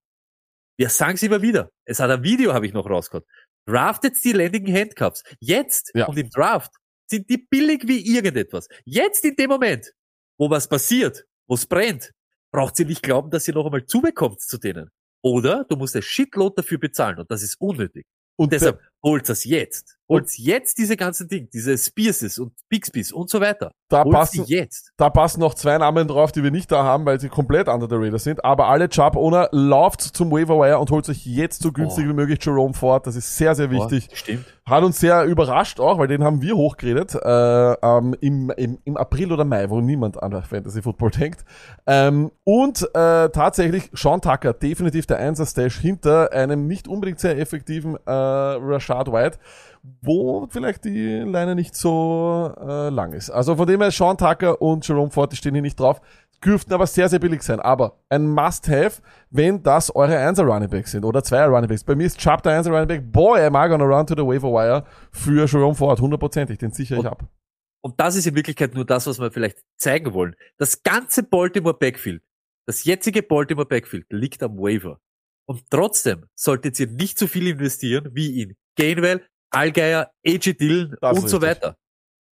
[0.79, 1.71] Wir sagen es immer wieder.
[1.85, 3.27] Es hat ein Video, habe ich noch rausgehört.
[3.67, 5.23] Draftet die Landing Handcuffs.
[5.41, 6.07] Jetzt Ja.
[6.07, 6.73] und im Draft
[7.07, 8.69] sind die billig wie irgendetwas.
[8.85, 9.93] Jetzt in dem Moment,
[10.39, 12.13] wo was passiert, wo es brennt,
[12.53, 14.91] braucht sie nicht glauben, dass ihr noch einmal zubekommt zu denen.
[15.23, 18.07] Oder du musst ein Shitload dafür bezahlen und das ist unnötig.
[18.37, 19.99] und Und deshalb holt das jetzt.
[20.13, 23.73] Holt jetzt diese ganzen Dinge, diese Spearses und Bixbys und so weiter.
[23.89, 24.91] da passen, jetzt.
[24.97, 27.89] Da passen noch zwei Namen drauf, die wir nicht da haben, weil sie komplett under
[27.89, 28.45] the radar sind.
[28.45, 32.09] Aber alle Chubb-Owner, lauft zum Waiver-Wire und holt euch jetzt so günstig Oh.
[32.09, 33.07] wie möglich Jerome Ford.
[33.07, 34.09] Das ist sehr, sehr wichtig.
[34.11, 34.45] Oh, stimmt.
[34.65, 38.97] Hat uns sehr überrascht auch, weil den haben wir hochgeredet äh, ähm, im, im, im
[38.97, 41.45] April oder Mai, wo niemand an Fantasy Football denkt.
[41.87, 47.97] Ähm, und äh, tatsächlich Sean Tucker, definitiv der Einser-Stash hinter einem nicht unbedingt sehr effektiven
[48.07, 49.39] äh, Rashad White,
[49.83, 53.31] wo vielleicht die Leine nicht so äh, lang ist.
[53.31, 56.01] Also von dem her Sean Tucker und Jerome Ford, die stehen hier nicht drauf.
[56.45, 57.61] Dürften aber sehr, sehr billig sein.
[57.61, 59.01] Aber ein Must-Have,
[59.31, 61.85] wenn das eure 1er Running Backs sind oder 2er Running Backs.
[61.85, 63.13] Bei mir ist Chubb der 1er Running Back.
[63.13, 66.01] Boy, am I gonna run to the waiver wire für Jerome Ford.
[66.01, 67.25] Hundertprozentig, den sichere ich ab.
[67.85, 70.37] Und das ist in Wirklichkeit nur das, was wir vielleicht zeigen wollen.
[70.59, 72.23] Das ganze Baltimore Backfield,
[72.67, 75.01] das jetzige Baltimore Backfield liegt am Waiver.
[75.47, 81.29] Und trotzdem solltet ihr nicht so viel investieren wie in Gainwell, Allgeier, Das ist und
[81.29, 81.77] so weiter.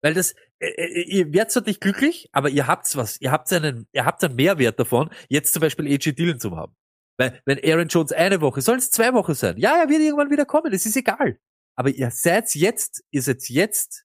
[0.04, 3.20] Weil das, äh, äh, ihr werdet zwar nicht glücklich, aber ihr habt's was.
[3.22, 6.76] Ihr habt einen, ihr habt einen Mehrwert davon, jetzt zum Beispiel AJ Dillon zu haben.
[7.18, 9.58] Weil, wenn Aaron Jones eine Woche, sollen es zwei Wochen sein.
[9.58, 11.38] Ja, er wird irgendwann wieder kommen, es ist egal.
[11.76, 14.04] Aber ihr seid jetzt, ihr seid jetzt,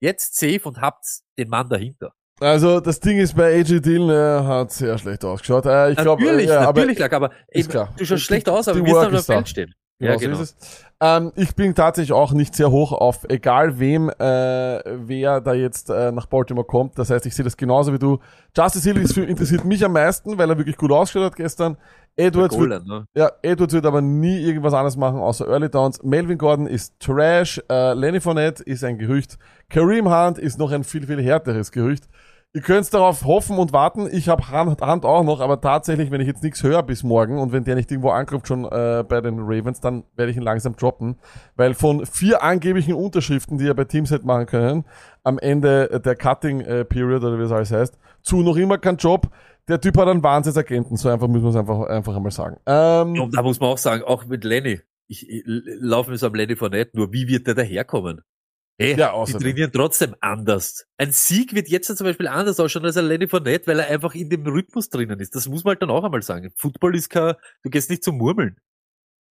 [0.00, 1.04] jetzt safe und habt
[1.38, 2.12] den Mann dahinter.
[2.40, 5.66] Also das Ding ist bei AJ Dillon, er hat sehr schlecht ausgeschaut.
[5.66, 7.94] Äh, ich glaube, natürlich, ja, aber natürlich, lag, aber eben, klar.
[7.96, 9.22] du schaust schlecht aus, aber du wirst auf dem.
[9.22, 9.74] Feld stehen.
[10.00, 10.40] Ja, so genau.
[10.40, 10.84] ist es.
[11.00, 15.90] Ähm, ich bin tatsächlich auch nicht sehr hoch auf, egal wem, äh, wer da jetzt
[15.90, 16.98] äh, nach Baltimore kommt.
[16.98, 18.18] Das heißt, ich sehe das genauso wie du.
[18.56, 21.76] Justice Hill ist interessiert mich am meisten, weil er wirklich gut ausgeschaut hat gestern.
[22.16, 23.06] Edwards wird, Golan, ne?
[23.14, 26.02] ja, Edwards wird aber nie irgendwas anderes machen, außer Early Downs.
[26.02, 27.62] Melvin Gordon ist Trash.
[27.70, 29.38] Äh, Lenny Fournette ist ein Gerücht.
[29.68, 32.08] Kareem Hunt ist noch ein viel, viel härteres Gerücht.
[32.54, 34.08] Ihr könnt darauf hoffen und warten.
[34.10, 37.38] Ich habe Hand, Hand auch noch, aber tatsächlich, wenn ich jetzt nichts höre bis morgen
[37.38, 40.42] und wenn der nicht irgendwo anklopft schon äh, bei den Ravens, dann werde ich ihn
[40.42, 41.16] langsam droppen.
[41.56, 44.86] Weil von vier angeblichen Unterschriften, die er bei Teams hätte machen können,
[45.24, 48.96] am Ende der Cutting äh, Period oder wie es alles heißt, zu noch immer kein
[48.96, 49.28] Job.
[49.68, 52.56] Der Typ hat einen Wahnsinnsagenten, so einfach müssen wir es einfach, einfach einmal sagen.
[52.64, 54.80] Ähm, Und da muss man auch sagen, auch mit Lenny.
[55.06, 58.22] ich, ich laufe mir so am Lenny Fournette, nur wie wird der daherkommen?
[58.80, 60.86] Hey, Ja, die trainieren trotzdem anders.
[60.98, 64.14] Ein Sieg wird jetzt zum Beispiel anders ausschauen als ein Lenny Fournette, weil er einfach
[64.14, 65.34] in dem Rhythmus drinnen ist.
[65.34, 66.52] Das muss man halt dann auch einmal sagen.
[66.56, 67.34] Football ist kein,
[67.64, 68.56] du gehst nicht zum Murmeln.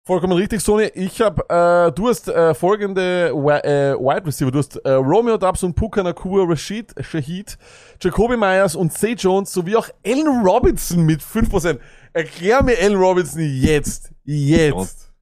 [0.05, 0.91] Vollkommen richtig, Sony.
[0.95, 4.53] Ich habe, äh, du hast äh, folgende äh, Wide Receiver.
[4.53, 7.59] Du hast äh, Romeo Dubs und Puka Nakua, Rashid Shahid,
[8.01, 11.81] Jacoby Myers und Zay Jones sowie auch Allen Robinson mit 5%.
[12.13, 14.13] Erklär mir Allen Robinson jetzt.
[14.25, 15.13] Jetzt.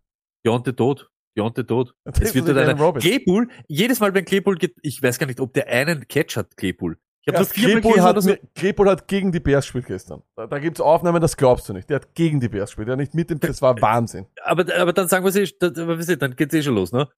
[0.44, 1.10] Deontay tot.
[1.36, 1.94] Deontay tot.
[2.04, 2.92] Das Es wird wieder Allen einer.
[2.94, 6.56] Claypool, jedes Mal wenn Claypool geht, ich weiß gar nicht, ob der einen Catch hat,
[6.56, 6.96] Claypool.
[7.26, 8.34] Ich habe Ja, das Claypool, hat, so.
[8.54, 10.22] Claypool hat gegen die Bears gespielt gestern.
[10.36, 11.88] Da, da gibt's Aufnahmen, das glaubst du nicht.
[11.88, 12.88] Der hat gegen die Bears gespielt.
[12.88, 14.26] Der hat nicht mit dem, das war Wahnsinn.
[14.42, 17.08] aber, aber dann sagen wir es, eh- dann geht's eh schon los, ne?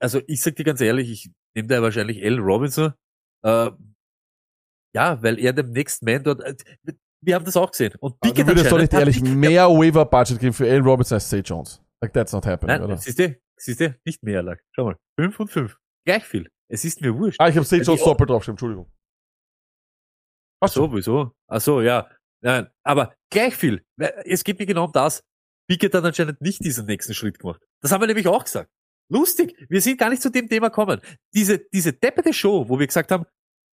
[0.00, 2.38] Also ich sag dir ganz ehrlich, ich nehme da wahrscheinlich L.
[2.40, 2.92] Robinson.
[3.42, 3.70] Äh,
[4.94, 6.40] ja, weil er dem Next Man dort.
[6.42, 6.54] äh,
[7.22, 7.94] Wir haben das auch gesehen.
[8.00, 11.16] Und Also, Pickett du würdest doch nicht ehrlich mehr Waiver Budget geben für Allen Robinson
[11.16, 11.80] als Zay Jones.
[12.02, 12.96] Like, that's not happening, Nein, oder?
[12.98, 13.34] siehst du,
[13.64, 14.58] siehst du, nicht mehr lag.
[14.72, 16.50] Schau mal, fünf und fünf, gleich viel.
[16.68, 17.40] Es ist mir wurscht.
[17.40, 18.90] Ah, ich habe Die- Jones doppelt draufgeschrieben, Entschuldigung.
[20.60, 21.32] Ach so, wieso?
[21.48, 22.10] Ach so, ja.
[22.42, 23.84] Nein, aber gleich viel.
[24.24, 25.22] Es geht mir genau um das.
[25.68, 27.62] Pickett hat anscheinend nicht diesen nächsten Schritt gemacht.
[27.82, 28.70] Das haben wir nämlich auch gesagt.
[29.10, 31.00] Lustig, wir sind gar nicht zu dem Thema kommen.
[31.34, 33.24] Diese, diese depperte Show, wo wir gesagt haben,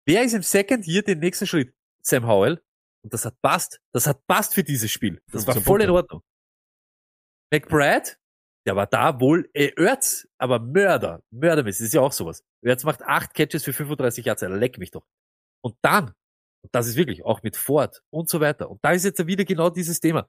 [0.06, 1.74] wer ist im Second hier den nächsten Schritt?
[2.02, 2.62] Sam Howell.
[3.02, 3.80] Und das hat passt.
[3.92, 5.20] Das hat passt für dieses Spiel.
[5.32, 5.90] Das war 15 voll in.
[5.90, 6.22] Ordnung.
[7.52, 8.16] McBride,
[8.70, 11.24] der war da wohl, äh, Erz, aber Mörder.
[11.32, 12.44] Mördermäßig, das ist ja auch sowas.
[12.62, 15.04] Erz macht acht Catches für 35 Yards, leck mich doch.
[15.60, 16.12] Und dann,
[16.62, 18.70] und das ist wirklich, auch mit Ford und so weiter.
[18.70, 20.28] Und da ist jetzt wieder genau dieses Thema.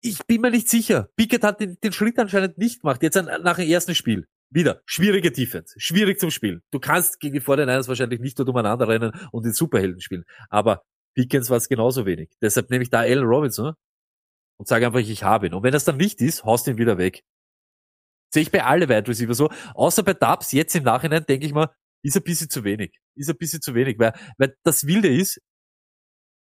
[0.00, 1.08] Ich bin mir nicht sicher.
[1.16, 3.02] Pickett hat den, den Schritt anscheinend nicht gemacht.
[3.02, 4.28] Jetzt an, nach dem ersten Spiel.
[4.50, 4.80] Wieder.
[4.86, 5.74] Schwierige Defense.
[5.78, 6.62] Schwierig zum Spielen.
[6.70, 10.24] Du kannst gegen die 49ers wahrscheinlich nicht dort umeinander rennen und den Superhelden spielen.
[10.50, 10.84] Aber
[11.16, 12.30] Pickens war es genauso wenig.
[12.40, 13.74] Deshalb nehme ich da Allen Robinson
[14.58, 15.54] und sage einfach, ich habe ihn.
[15.54, 17.24] Und wenn das dann nicht ist, haust ihn wieder weg.
[18.32, 19.50] Sehe ich bei alle Wide Receiver so.
[19.74, 22.98] Außer bei Dubs, jetzt im Nachhinein denke ich mal, ist ein bisschen zu wenig.
[23.14, 23.98] Ist ein bisschen zu wenig.
[23.98, 25.40] Weil, weil das Wilde ist,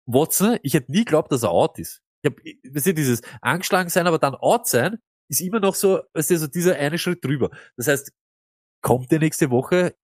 [0.07, 2.01] Watson, ich hätte nie geglaubt, dass er out ist.
[2.23, 6.03] Ich hab, weißt du, dieses angeschlagen sein, aber dann out sein, ist immer noch so,
[6.15, 7.51] weißt du, so dieser eine Schritt drüber.
[7.77, 8.13] Das heißt,
[8.83, 9.95] kommt der nächste Woche?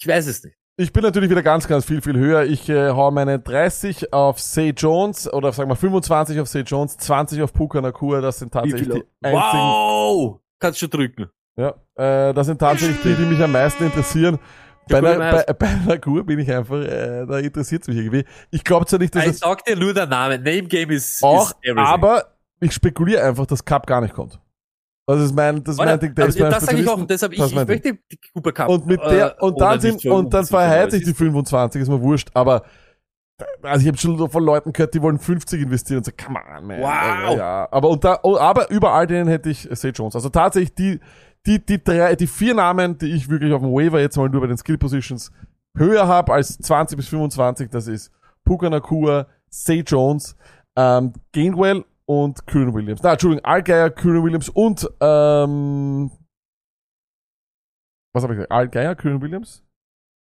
[0.00, 0.56] Ich weiß es nicht.
[0.76, 2.44] Ich bin natürlich wieder ganz, ganz viel, viel höher.
[2.44, 6.96] Ich äh, hau meine 30 auf Say Jones oder sagen wir 25 auf Say Jones,
[6.96, 8.20] 20 auf Puka Nakua.
[8.20, 9.52] Das sind tatsächlich die einzigen.
[9.52, 10.40] Wow!
[10.58, 11.30] Kannst du drücken.
[11.56, 14.40] Ja, äh, das sind tatsächlich die, die mich am meisten interessieren.
[14.88, 15.46] Bei Myers.
[15.46, 18.24] bei, bei Kur bin ich einfach, äh, da interessiert mich irgendwie.
[18.50, 20.38] Ich glaube zwar nicht, dass Ich sag dir nur der Name.
[20.38, 21.86] Name Game ist, auch, ist everything.
[21.86, 24.40] aber ich spekuliere einfach, dass Cup gar nicht kommt.
[25.06, 27.06] Das ist mein, das ist mein Ding, ist mein das sage ich auch.
[27.06, 28.68] Deshalb, ich, Das ich möchte die Cooper Cup.
[28.70, 31.88] Und mit der, äh, und dann sind, und dann aber sich die ist- 25, ist
[31.88, 32.62] mir wurscht, aber,
[33.62, 36.66] also ich habe schon von Leuten gehört, die wollen 50 investieren und so, come on,
[36.66, 36.80] man.
[36.80, 37.36] Wow.
[37.36, 40.14] Ja, aber unter, oh, aber überall denen hätte ich Say Jones.
[40.14, 41.00] Also tatsächlich die,
[41.46, 44.40] die, die drei, die vier Namen, die ich wirklich auf dem Waiver jetzt mal nur
[44.40, 45.30] bei den Skill Positions
[45.76, 48.10] höher habe als 20 bis 25, das ist
[48.44, 50.36] Puka Nakua, Say Jones,
[50.76, 53.02] ähm, Gainwell und Kyron Williams.
[53.02, 56.10] Na, Entschuldigung, Allgeier, Kyron Williams und, ähm,
[58.14, 58.52] was habe ich gesagt?
[58.52, 59.64] Allgeier, Kyron Williams?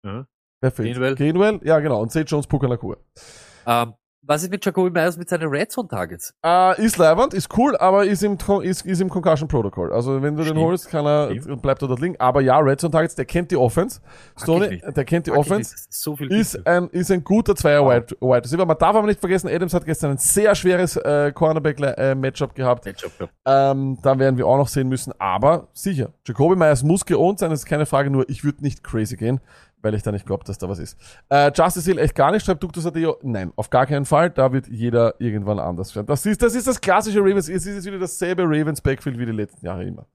[0.06, 0.26] Ja.
[0.62, 0.94] Wer fehlt?
[0.94, 1.16] Gainwell.
[1.16, 2.02] Gainwell, ja genau.
[2.02, 2.98] Und Say Jones, Puka Nakua.
[3.66, 3.94] Ähm,
[4.26, 6.34] was ist mit Jacoby Myers mit seinen Red Zone Targets?
[6.46, 9.92] Äh, ist leibend, ist cool, aber ist im, ist, ist im Concussion Protocol.
[9.92, 10.62] Also wenn du den Stimmt.
[10.62, 11.62] holst, kann er, Stimmt.
[11.62, 12.16] bleibt er dort liegen.
[12.20, 14.00] Aber ja, Red Zone Targets, der kennt die Offense.
[14.42, 15.76] Stoney, der kennt die ich Offense.
[15.76, 17.86] ist So viel Ist ein, ist ein guter Zweier.
[17.86, 18.66] Wide, Wide Receiver.
[18.66, 22.86] Man darf aber nicht vergessen, Adams hat gestern ein sehr schweres äh, Cornerback-Matchup gehabt.
[22.86, 23.34] Matchup gehabt.
[23.46, 25.14] Ähm, da werden wir auch noch sehen müssen.
[25.20, 28.84] Aber sicher, Jacoby Myers muss geohnt sein, das ist keine Frage, nur ich würde nicht
[28.84, 29.42] crazy gehen,
[29.84, 30.98] weil ich da nicht glaube, dass da was ist.
[31.30, 33.18] Äh, Justice Hill echt gar nicht, schreibt Duktus Adeo.
[33.22, 34.30] Nein, auf gar keinen Fall.
[34.30, 36.08] Da wird jeder irgendwann anders werden.
[36.08, 37.50] Das ist das, ist das klassische Ravens.
[37.50, 40.08] Es ist jetzt wieder dasselbe Ravens Backfield wie die letzten Jahre immer.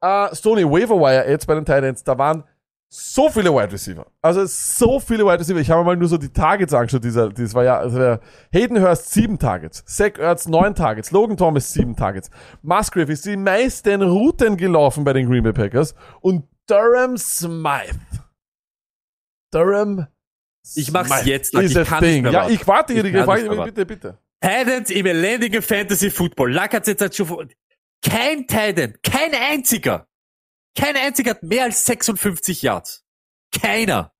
[0.00, 2.44] Äh, Stoney, Waiver Wire jetzt bei den Titans, da waren
[2.90, 4.06] so viele Wide Receiver.
[4.22, 5.60] Also so viele Wide Receiver.
[5.60, 7.04] Ich habe mal nur so die Targets angeschaut.
[7.04, 8.18] Dieser, das war ja, also
[8.50, 12.30] Hayden Hurst sieben Targets, Zach Ertz neun Targets, Logan Thomas sieben Targets.
[12.62, 17.98] Musgrave ist die meisten Routen gelaufen bei den Green Bay Packers und Durham Smythe.
[19.50, 20.06] Durham
[20.74, 21.64] Ich mach's jetzt, Lack.
[21.64, 22.22] Ich kann nicht Ding.
[22.22, 22.54] mehr Ja, warten.
[22.54, 24.18] ich warte hier Ich nicht mehr Bitte, bitte.
[24.40, 26.52] Titans im elendigen Fantasy Football.
[26.52, 27.46] Lack hat's jetzt schon vor-
[28.04, 30.06] Kein Titan, kein einziger.
[30.76, 33.04] Kein einziger hat mehr als 56 Yards.
[33.52, 34.12] Keiner.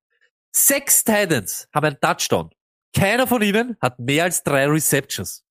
[0.51, 2.51] Sechs Titans haben einen Touchdown.
[2.97, 5.45] Keiner von ihnen hat mehr als drei Receptions.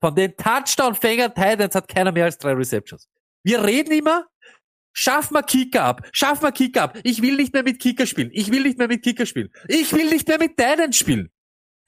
[0.00, 3.08] Von den Touchdown-Fängern Titans hat keiner mehr als drei Receptions.
[3.42, 4.26] Wir reden immer,
[4.92, 6.98] schaff mal Kicker ab, schaff mal Kicker ab.
[7.04, 8.30] Ich will nicht mehr mit Kicker spielen.
[8.32, 9.50] Ich will nicht mehr mit Kicker spielen.
[9.68, 11.30] Ich will nicht mehr mit Titans spielen.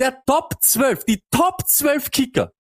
[0.01, 2.53] Der Top 12, die Top 12 Kicker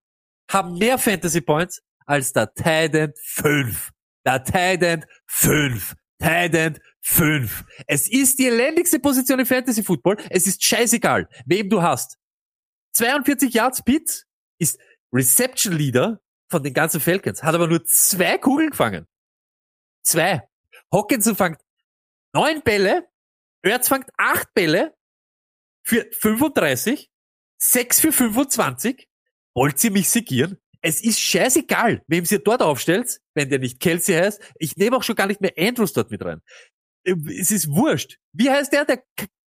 [0.50, 3.90] haben mehr Fantasy Points als der Titan 5.
[4.24, 5.94] Der Titan 5.
[6.18, 7.64] Titan 5.
[7.86, 10.18] Es ist die elendigste Position im Fantasy Football.
[10.30, 12.16] Es ist scheißegal, wem du hast.
[12.94, 14.24] 42 Yards Pitts
[14.58, 14.78] ist
[15.12, 19.06] Reception Leader von den ganzen Falcons, hat aber nur zwei Kugeln gefangen.
[20.02, 20.42] Zwei.
[20.92, 21.58] Hawkinson fängt
[22.34, 23.08] neun Bälle,
[23.62, 24.94] Ertz fängt acht Bälle
[25.84, 27.10] für 35,
[27.58, 29.08] sechs für 25.
[29.54, 30.58] Wollt ihr mich segieren?
[30.80, 34.42] Es ist scheißegal, wem ihr dort aufstellt, wenn der nicht Kelsey heißt.
[34.58, 36.40] Ich nehme auch schon gar nicht mehr Andrews dort mit rein.
[37.04, 38.18] Es ist wurscht.
[38.32, 38.84] Wie heißt der?
[38.84, 39.04] Der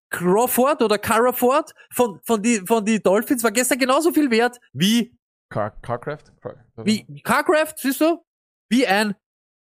[0.10, 5.18] Crawford oder Caraford von, von die, von die Dolphins war gestern genauso viel wert wie,
[5.50, 6.34] Car Carcraft?
[6.42, 8.24] Car wie Carcraft, siehst du?
[8.70, 9.16] Wie ein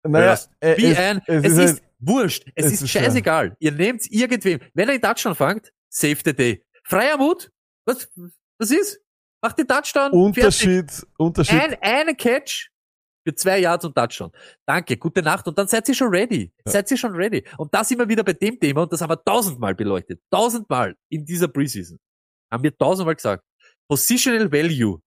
[0.04, 2.48] Naja, äh, Wie es, ein, es, es, ist, halt- wurscht.
[2.56, 3.56] Es, es ist, ist, ja- scheißegal.
[3.60, 4.60] Ihr nehmt irgendwem.
[4.74, 6.64] Wenn er den Touchdown fangt, save the day.
[6.84, 7.52] Freier Mut?
[7.86, 8.10] Was,
[8.60, 9.02] was ist?
[9.42, 10.12] Macht den Touchdown.
[10.34, 10.66] fertig.
[10.66, 11.60] Unterschied, Unterschied.
[11.62, 12.70] Ein, eine Catch
[13.26, 14.32] für zwei Yards und Touchdown.
[14.66, 15.48] Danke, gute Nacht.
[15.48, 16.52] Und dann seid ihr schon ready.
[16.66, 17.44] Seid ihr schon ready.
[17.58, 20.22] Und das immer wieder bei dem Thema, und das haben wir tausendmal beleuchtet.
[20.32, 22.00] Tausendmal in dieser Preseason.
[22.52, 23.44] Haben wir tausendmal gesagt.
[23.90, 25.00] Positional Value.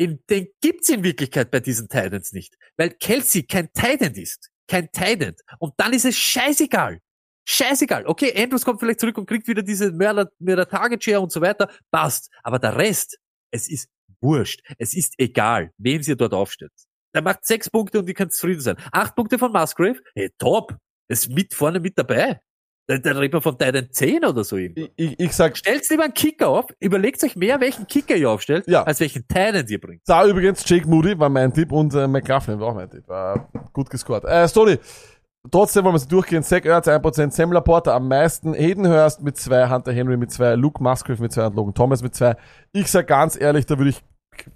[0.00, 2.56] Den gibt's in Wirklichkeit bei diesen Titans nicht.
[2.76, 4.50] Weil Kelsey kein Titan ist.
[4.66, 5.34] Kein Titan.
[5.58, 7.00] Und dann ist es scheißegal.
[7.46, 8.06] Scheißegal.
[8.06, 11.40] Okay, Andrews kommt vielleicht zurück und kriegt wieder diese Mörder, Mörder Target Share und so
[11.40, 11.70] weiter.
[11.90, 12.30] Passt.
[12.42, 13.18] Aber der Rest,
[13.50, 13.88] es ist
[14.20, 14.60] wurscht.
[14.78, 16.72] Es ist egal, wem ihr dort aufstellt.
[17.14, 18.76] Der macht sechs Punkte und ihr könnt zufrieden sein.
[18.92, 20.76] Acht Punkte von Musgrave, hey, top.
[21.08, 22.40] Ist mit vorne mit dabei.
[22.90, 24.80] Da, da redet man von Titan 10 oder so irgendwo.
[24.96, 28.28] Ich, ich, ich sag, Stellt lieber einen Kicker auf, überlegt euch mehr, welchen Kicker ihr
[28.30, 28.82] aufstellt, Ja.
[28.82, 30.02] als welchen Titan ihr bringt.
[30.06, 33.04] da übrigens Jake Moody war mein Tipp und äh, McLaughlin war auch mein Tipp.
[33.08, 33.34] Äh,
[33.72, 34.24] gut gescored.
[34.24, 34.78] Äh, Stoney,
[35.50, 36.42] trotzdem wollen wir sie durchgehen.
[36.42, 40.54] Zach Ertz 1%, Sam Laporta am meisten, Hayden Hurst mit zwei, Hunter Henry mit zwei,
[40.56, 42.36] Luke Musgrave mit zwei und Logan Thomas mit zwei.
[42.72, 44.02] Ich sag ganz ehrlich, da würde ich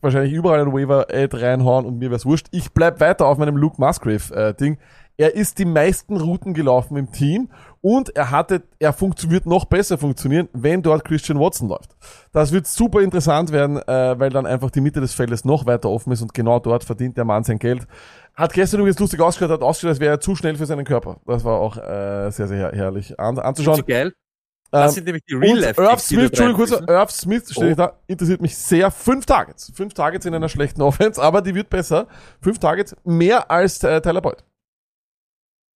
[0.00, 2.46] wahrscheinlich überall einen Waiver-Ad reinhauen und mir wär's wurscht.
[2.52, 4.78] Ich bleib weiter auf meinem Luke Musgrave-Ding.
[5.16, 7.50] Er ist die meisten Routen gelaufen im Team
[7.80, 11.96] und er hatte, er funktioniert noch besser funktionieren, wenn dort Christian Watson läuft.
[12.32, 15.88] Das wird super interessant werden, äh, weil dann einfach die Mitte des Feldes noch weiter
[15.90, 17.86] offen ist und genau dort verdient der Mann sein Geld.
[18.34, 21.18] Hat gestern übrigens lustig ausgeschaut, hat ausgeschaut, als wäre er zu schnell für seinen Körper.
[21.26, 23.76] Das war auch äh, sehr, sehr her herrlich an, anzuschauen.
[23.76, 24.12] So geil.
[24.72, 25.80] Das Ähm, sind nämlich die Real Life.
[25.80, 27.76] Irv Picks, die Smith, Entschuldigung, kurz, Irv Smith steht Oh.
[27.76, 28.90] da, interessiert mich sehr.
[28.90, 29.70] Fünf Targets.
[29.76, 32.08] Fünf Targets in einer schlechten Offense, aber die wird besser.
[32.40, 34.42] Fünf Targets, mehr als äh, Tyler Boyd.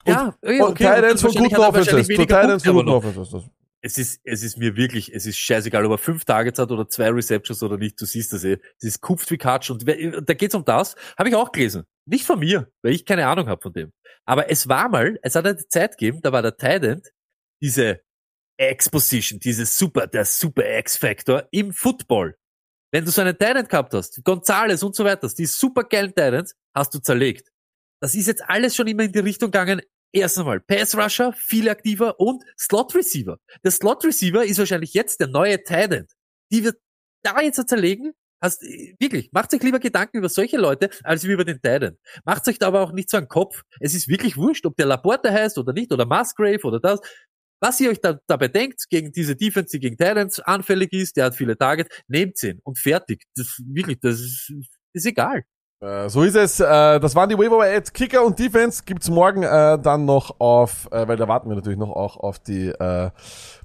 [0.06, 2.06] Ja, okay, und Titans von wahrscheinlich guten Offenses.
[2.06, 2.88] Titans Punkte, von guten.
[2.88, 3.50] Offenses.
[3.80, 6.88] Es ist, es ist mir wirklich, es ist scheißegal, ob er fünf Targets hat oder
[6.88, 8.00] zwei Receptions oder nicht.
[8.00, 8.58] Du siehst das eh.
[8.78, 9.70] Es ist kupft wie Katsch.
[9.70, 10.96] Und da geht's um das.
[11.16, 11.84] Habe ich auch gelesen.
[12.04, 13.92] Nicht von mir, weil ich keine Ahnung habe von dem.
[14.24, 17.02] Aber es war mal, es hat eine Zeit gegeben, da war der Titan
[17.62, 18.00] diese
[18.56, 22.36] Exposition, dieses Super, der Super X-Factor im Football.
[22.90, 26.54] Wenn du so einen Titan gehabt hast, Gonzales und so weiter, die super geilen Titans,
[26.74, 27.48] hast du zerlegt.
[28.00, 29.80] Das ist jetzt alles schon immer in die Richtung gegangen.
[30.12, 33.38] Erst einmal Pass Rusher, viel aktiver und Slot Receiver.
[33.62, 36.06] Der Slot Receiver ist wahrscheinlich jetzt der neue Titan.
[36.50, 36.76] Die wird
[37.22, 38.12] da jetzt zerlegen.
[38.40, 38.62] Hast,
[39.00, 41.98] wirklich, macht euch lieber Gedanken über solche Leute, als über den Titan.
[42.24, 43.62] Macht euch da aber auch nicht so einen Kopf.
[43.80, 47.00] Es ist wirklich wurscht, ob der Laporte heißt oder nicht, oder Musgrave oder das.
[47.60, 51.26] Was ihr euch da, dabei denkt, gegen diese Defense, die gegen Titans anfällig ist, der
[51.26, 53.24] hat viele Targets, nehmt ihn und fertig.
[53.34, 54.52] Das, wirklich, das ist,
[54.92, 55.42] ist egal.
[55.80, 56.58] Äh, so ist es.
[56.58, 57.92] Äh, das waren die Waiver Ads.
[57.92, 61.78] Kicker und Defense gibt's morgen äh, dann noch auf, äh, weil da warten wir natürlich
[61.78, 63.10] noch auch auf die äh,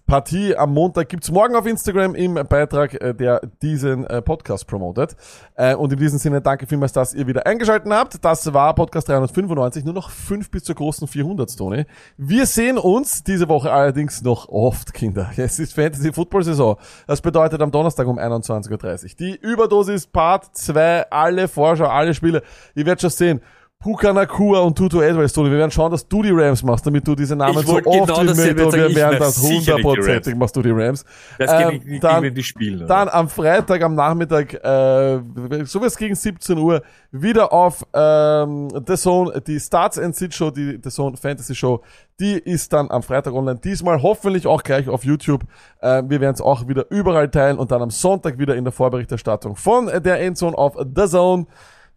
[0.06, 1.10] Partie am Montag.
[1.10, 5.16] Gibt's morgen auf Instagram im Beitrag, äh, der diesen äh, Podcast promotet.
[5.56, 8.24] Äh, und in diesem Sinne danke vielmals, dass ihr wieder eingeschaltet habt.
[8.24, 11.86] Das war Podcast 395, nur noch fünf bis zur großen 400 Tone.
[12.18, 15.32] Wir sehen uns diese Woche allerdings noch oft, Kinder.
[15.38, 16.78] Es ist Fantasy Football Saison.
[17.08, 19.10] Das bedeutet am Donnerstag um 21.30 Uhr.
[19.20, 22.44] Die Überdosis Part 2, alle Vorschau, alle Spiele.
[22.76, 23.42] Ihr werdet schon sehen.
[23.84, 25.52] Puka Nakua und Tutu Edwards, Tony.
[25.52, 28.08] Wir werden schauen, dass du die Rams machst, damit du diese Namen so wollte oft
[28.08, 28.38] genau wie möglich.
[28.38, 28.72] sagen.
[28.72, 31.04] Wir werden werd das hundertprozentig machst du die Rams.
[31.38, 32.86] Das Ähm, geht nicht, dann- die Spiele.
[32.86, 35.20] Dann am Freitag am Nachmittag, äh,
[35.66, 36.82] sowas gegen 17 Uhr,
[37.12, 41.82] wieder auf ähm, The Zone, die Starts and Sit Show, die The Zone Fantasy Show,
[42.22, 43.60] die ist dann am Freitag online.
[43.62, 45.44] Diesmal hoffentlich auch gleich auf YouTube.
[45.82, 48.72] Äh, wir werden es auch wieder überall teilen und dann am Sonntag wieder in der
[48.72, 51.48] Vorberichterstattung von der Endzone auf The Zone.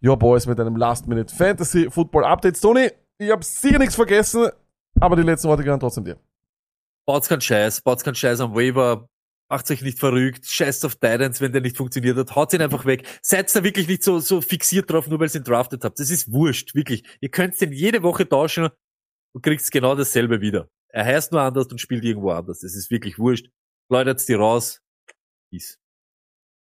[0.03, 2.61] Your Boys mit einem Last-Minute Fantasy Football Update.
[2.61, 4.49] Tony, ich habe sicher nichts vergessen,
[4.99, 6.19] aber die letzten Worte gehören trotzdem dir.
[7.05, 9.09] Baut's keinen Scheiß, baut's keinen Scheiß am Waiver,
[9.49, 12.85] macht euch nicht verrückt, scheißt auf Titans, wenn der nicht funktioniert hat, haut ihn einfach
[12.85, 13.07] weg.
[13.21, 15.99] Seid da wirklich nicht so, so fixiert drauf, nur weil ihr ihn draftet habt.
[15.99, 17.03] Das ist wurscht, wirklich.
[17.21, 18.69] Ihr könnt den jede Woche tauschen
[19.33, 20.69] und kriegt genau dasselbe wieder.
[20.89, 22.59] Er heißt nur anders und spielt irgendwo anders.
[22.59, 23.49] Das ist wirklich wurscht.
[23.89, 24.81] Läutet die raus.
[25.49, 25.79] Peace.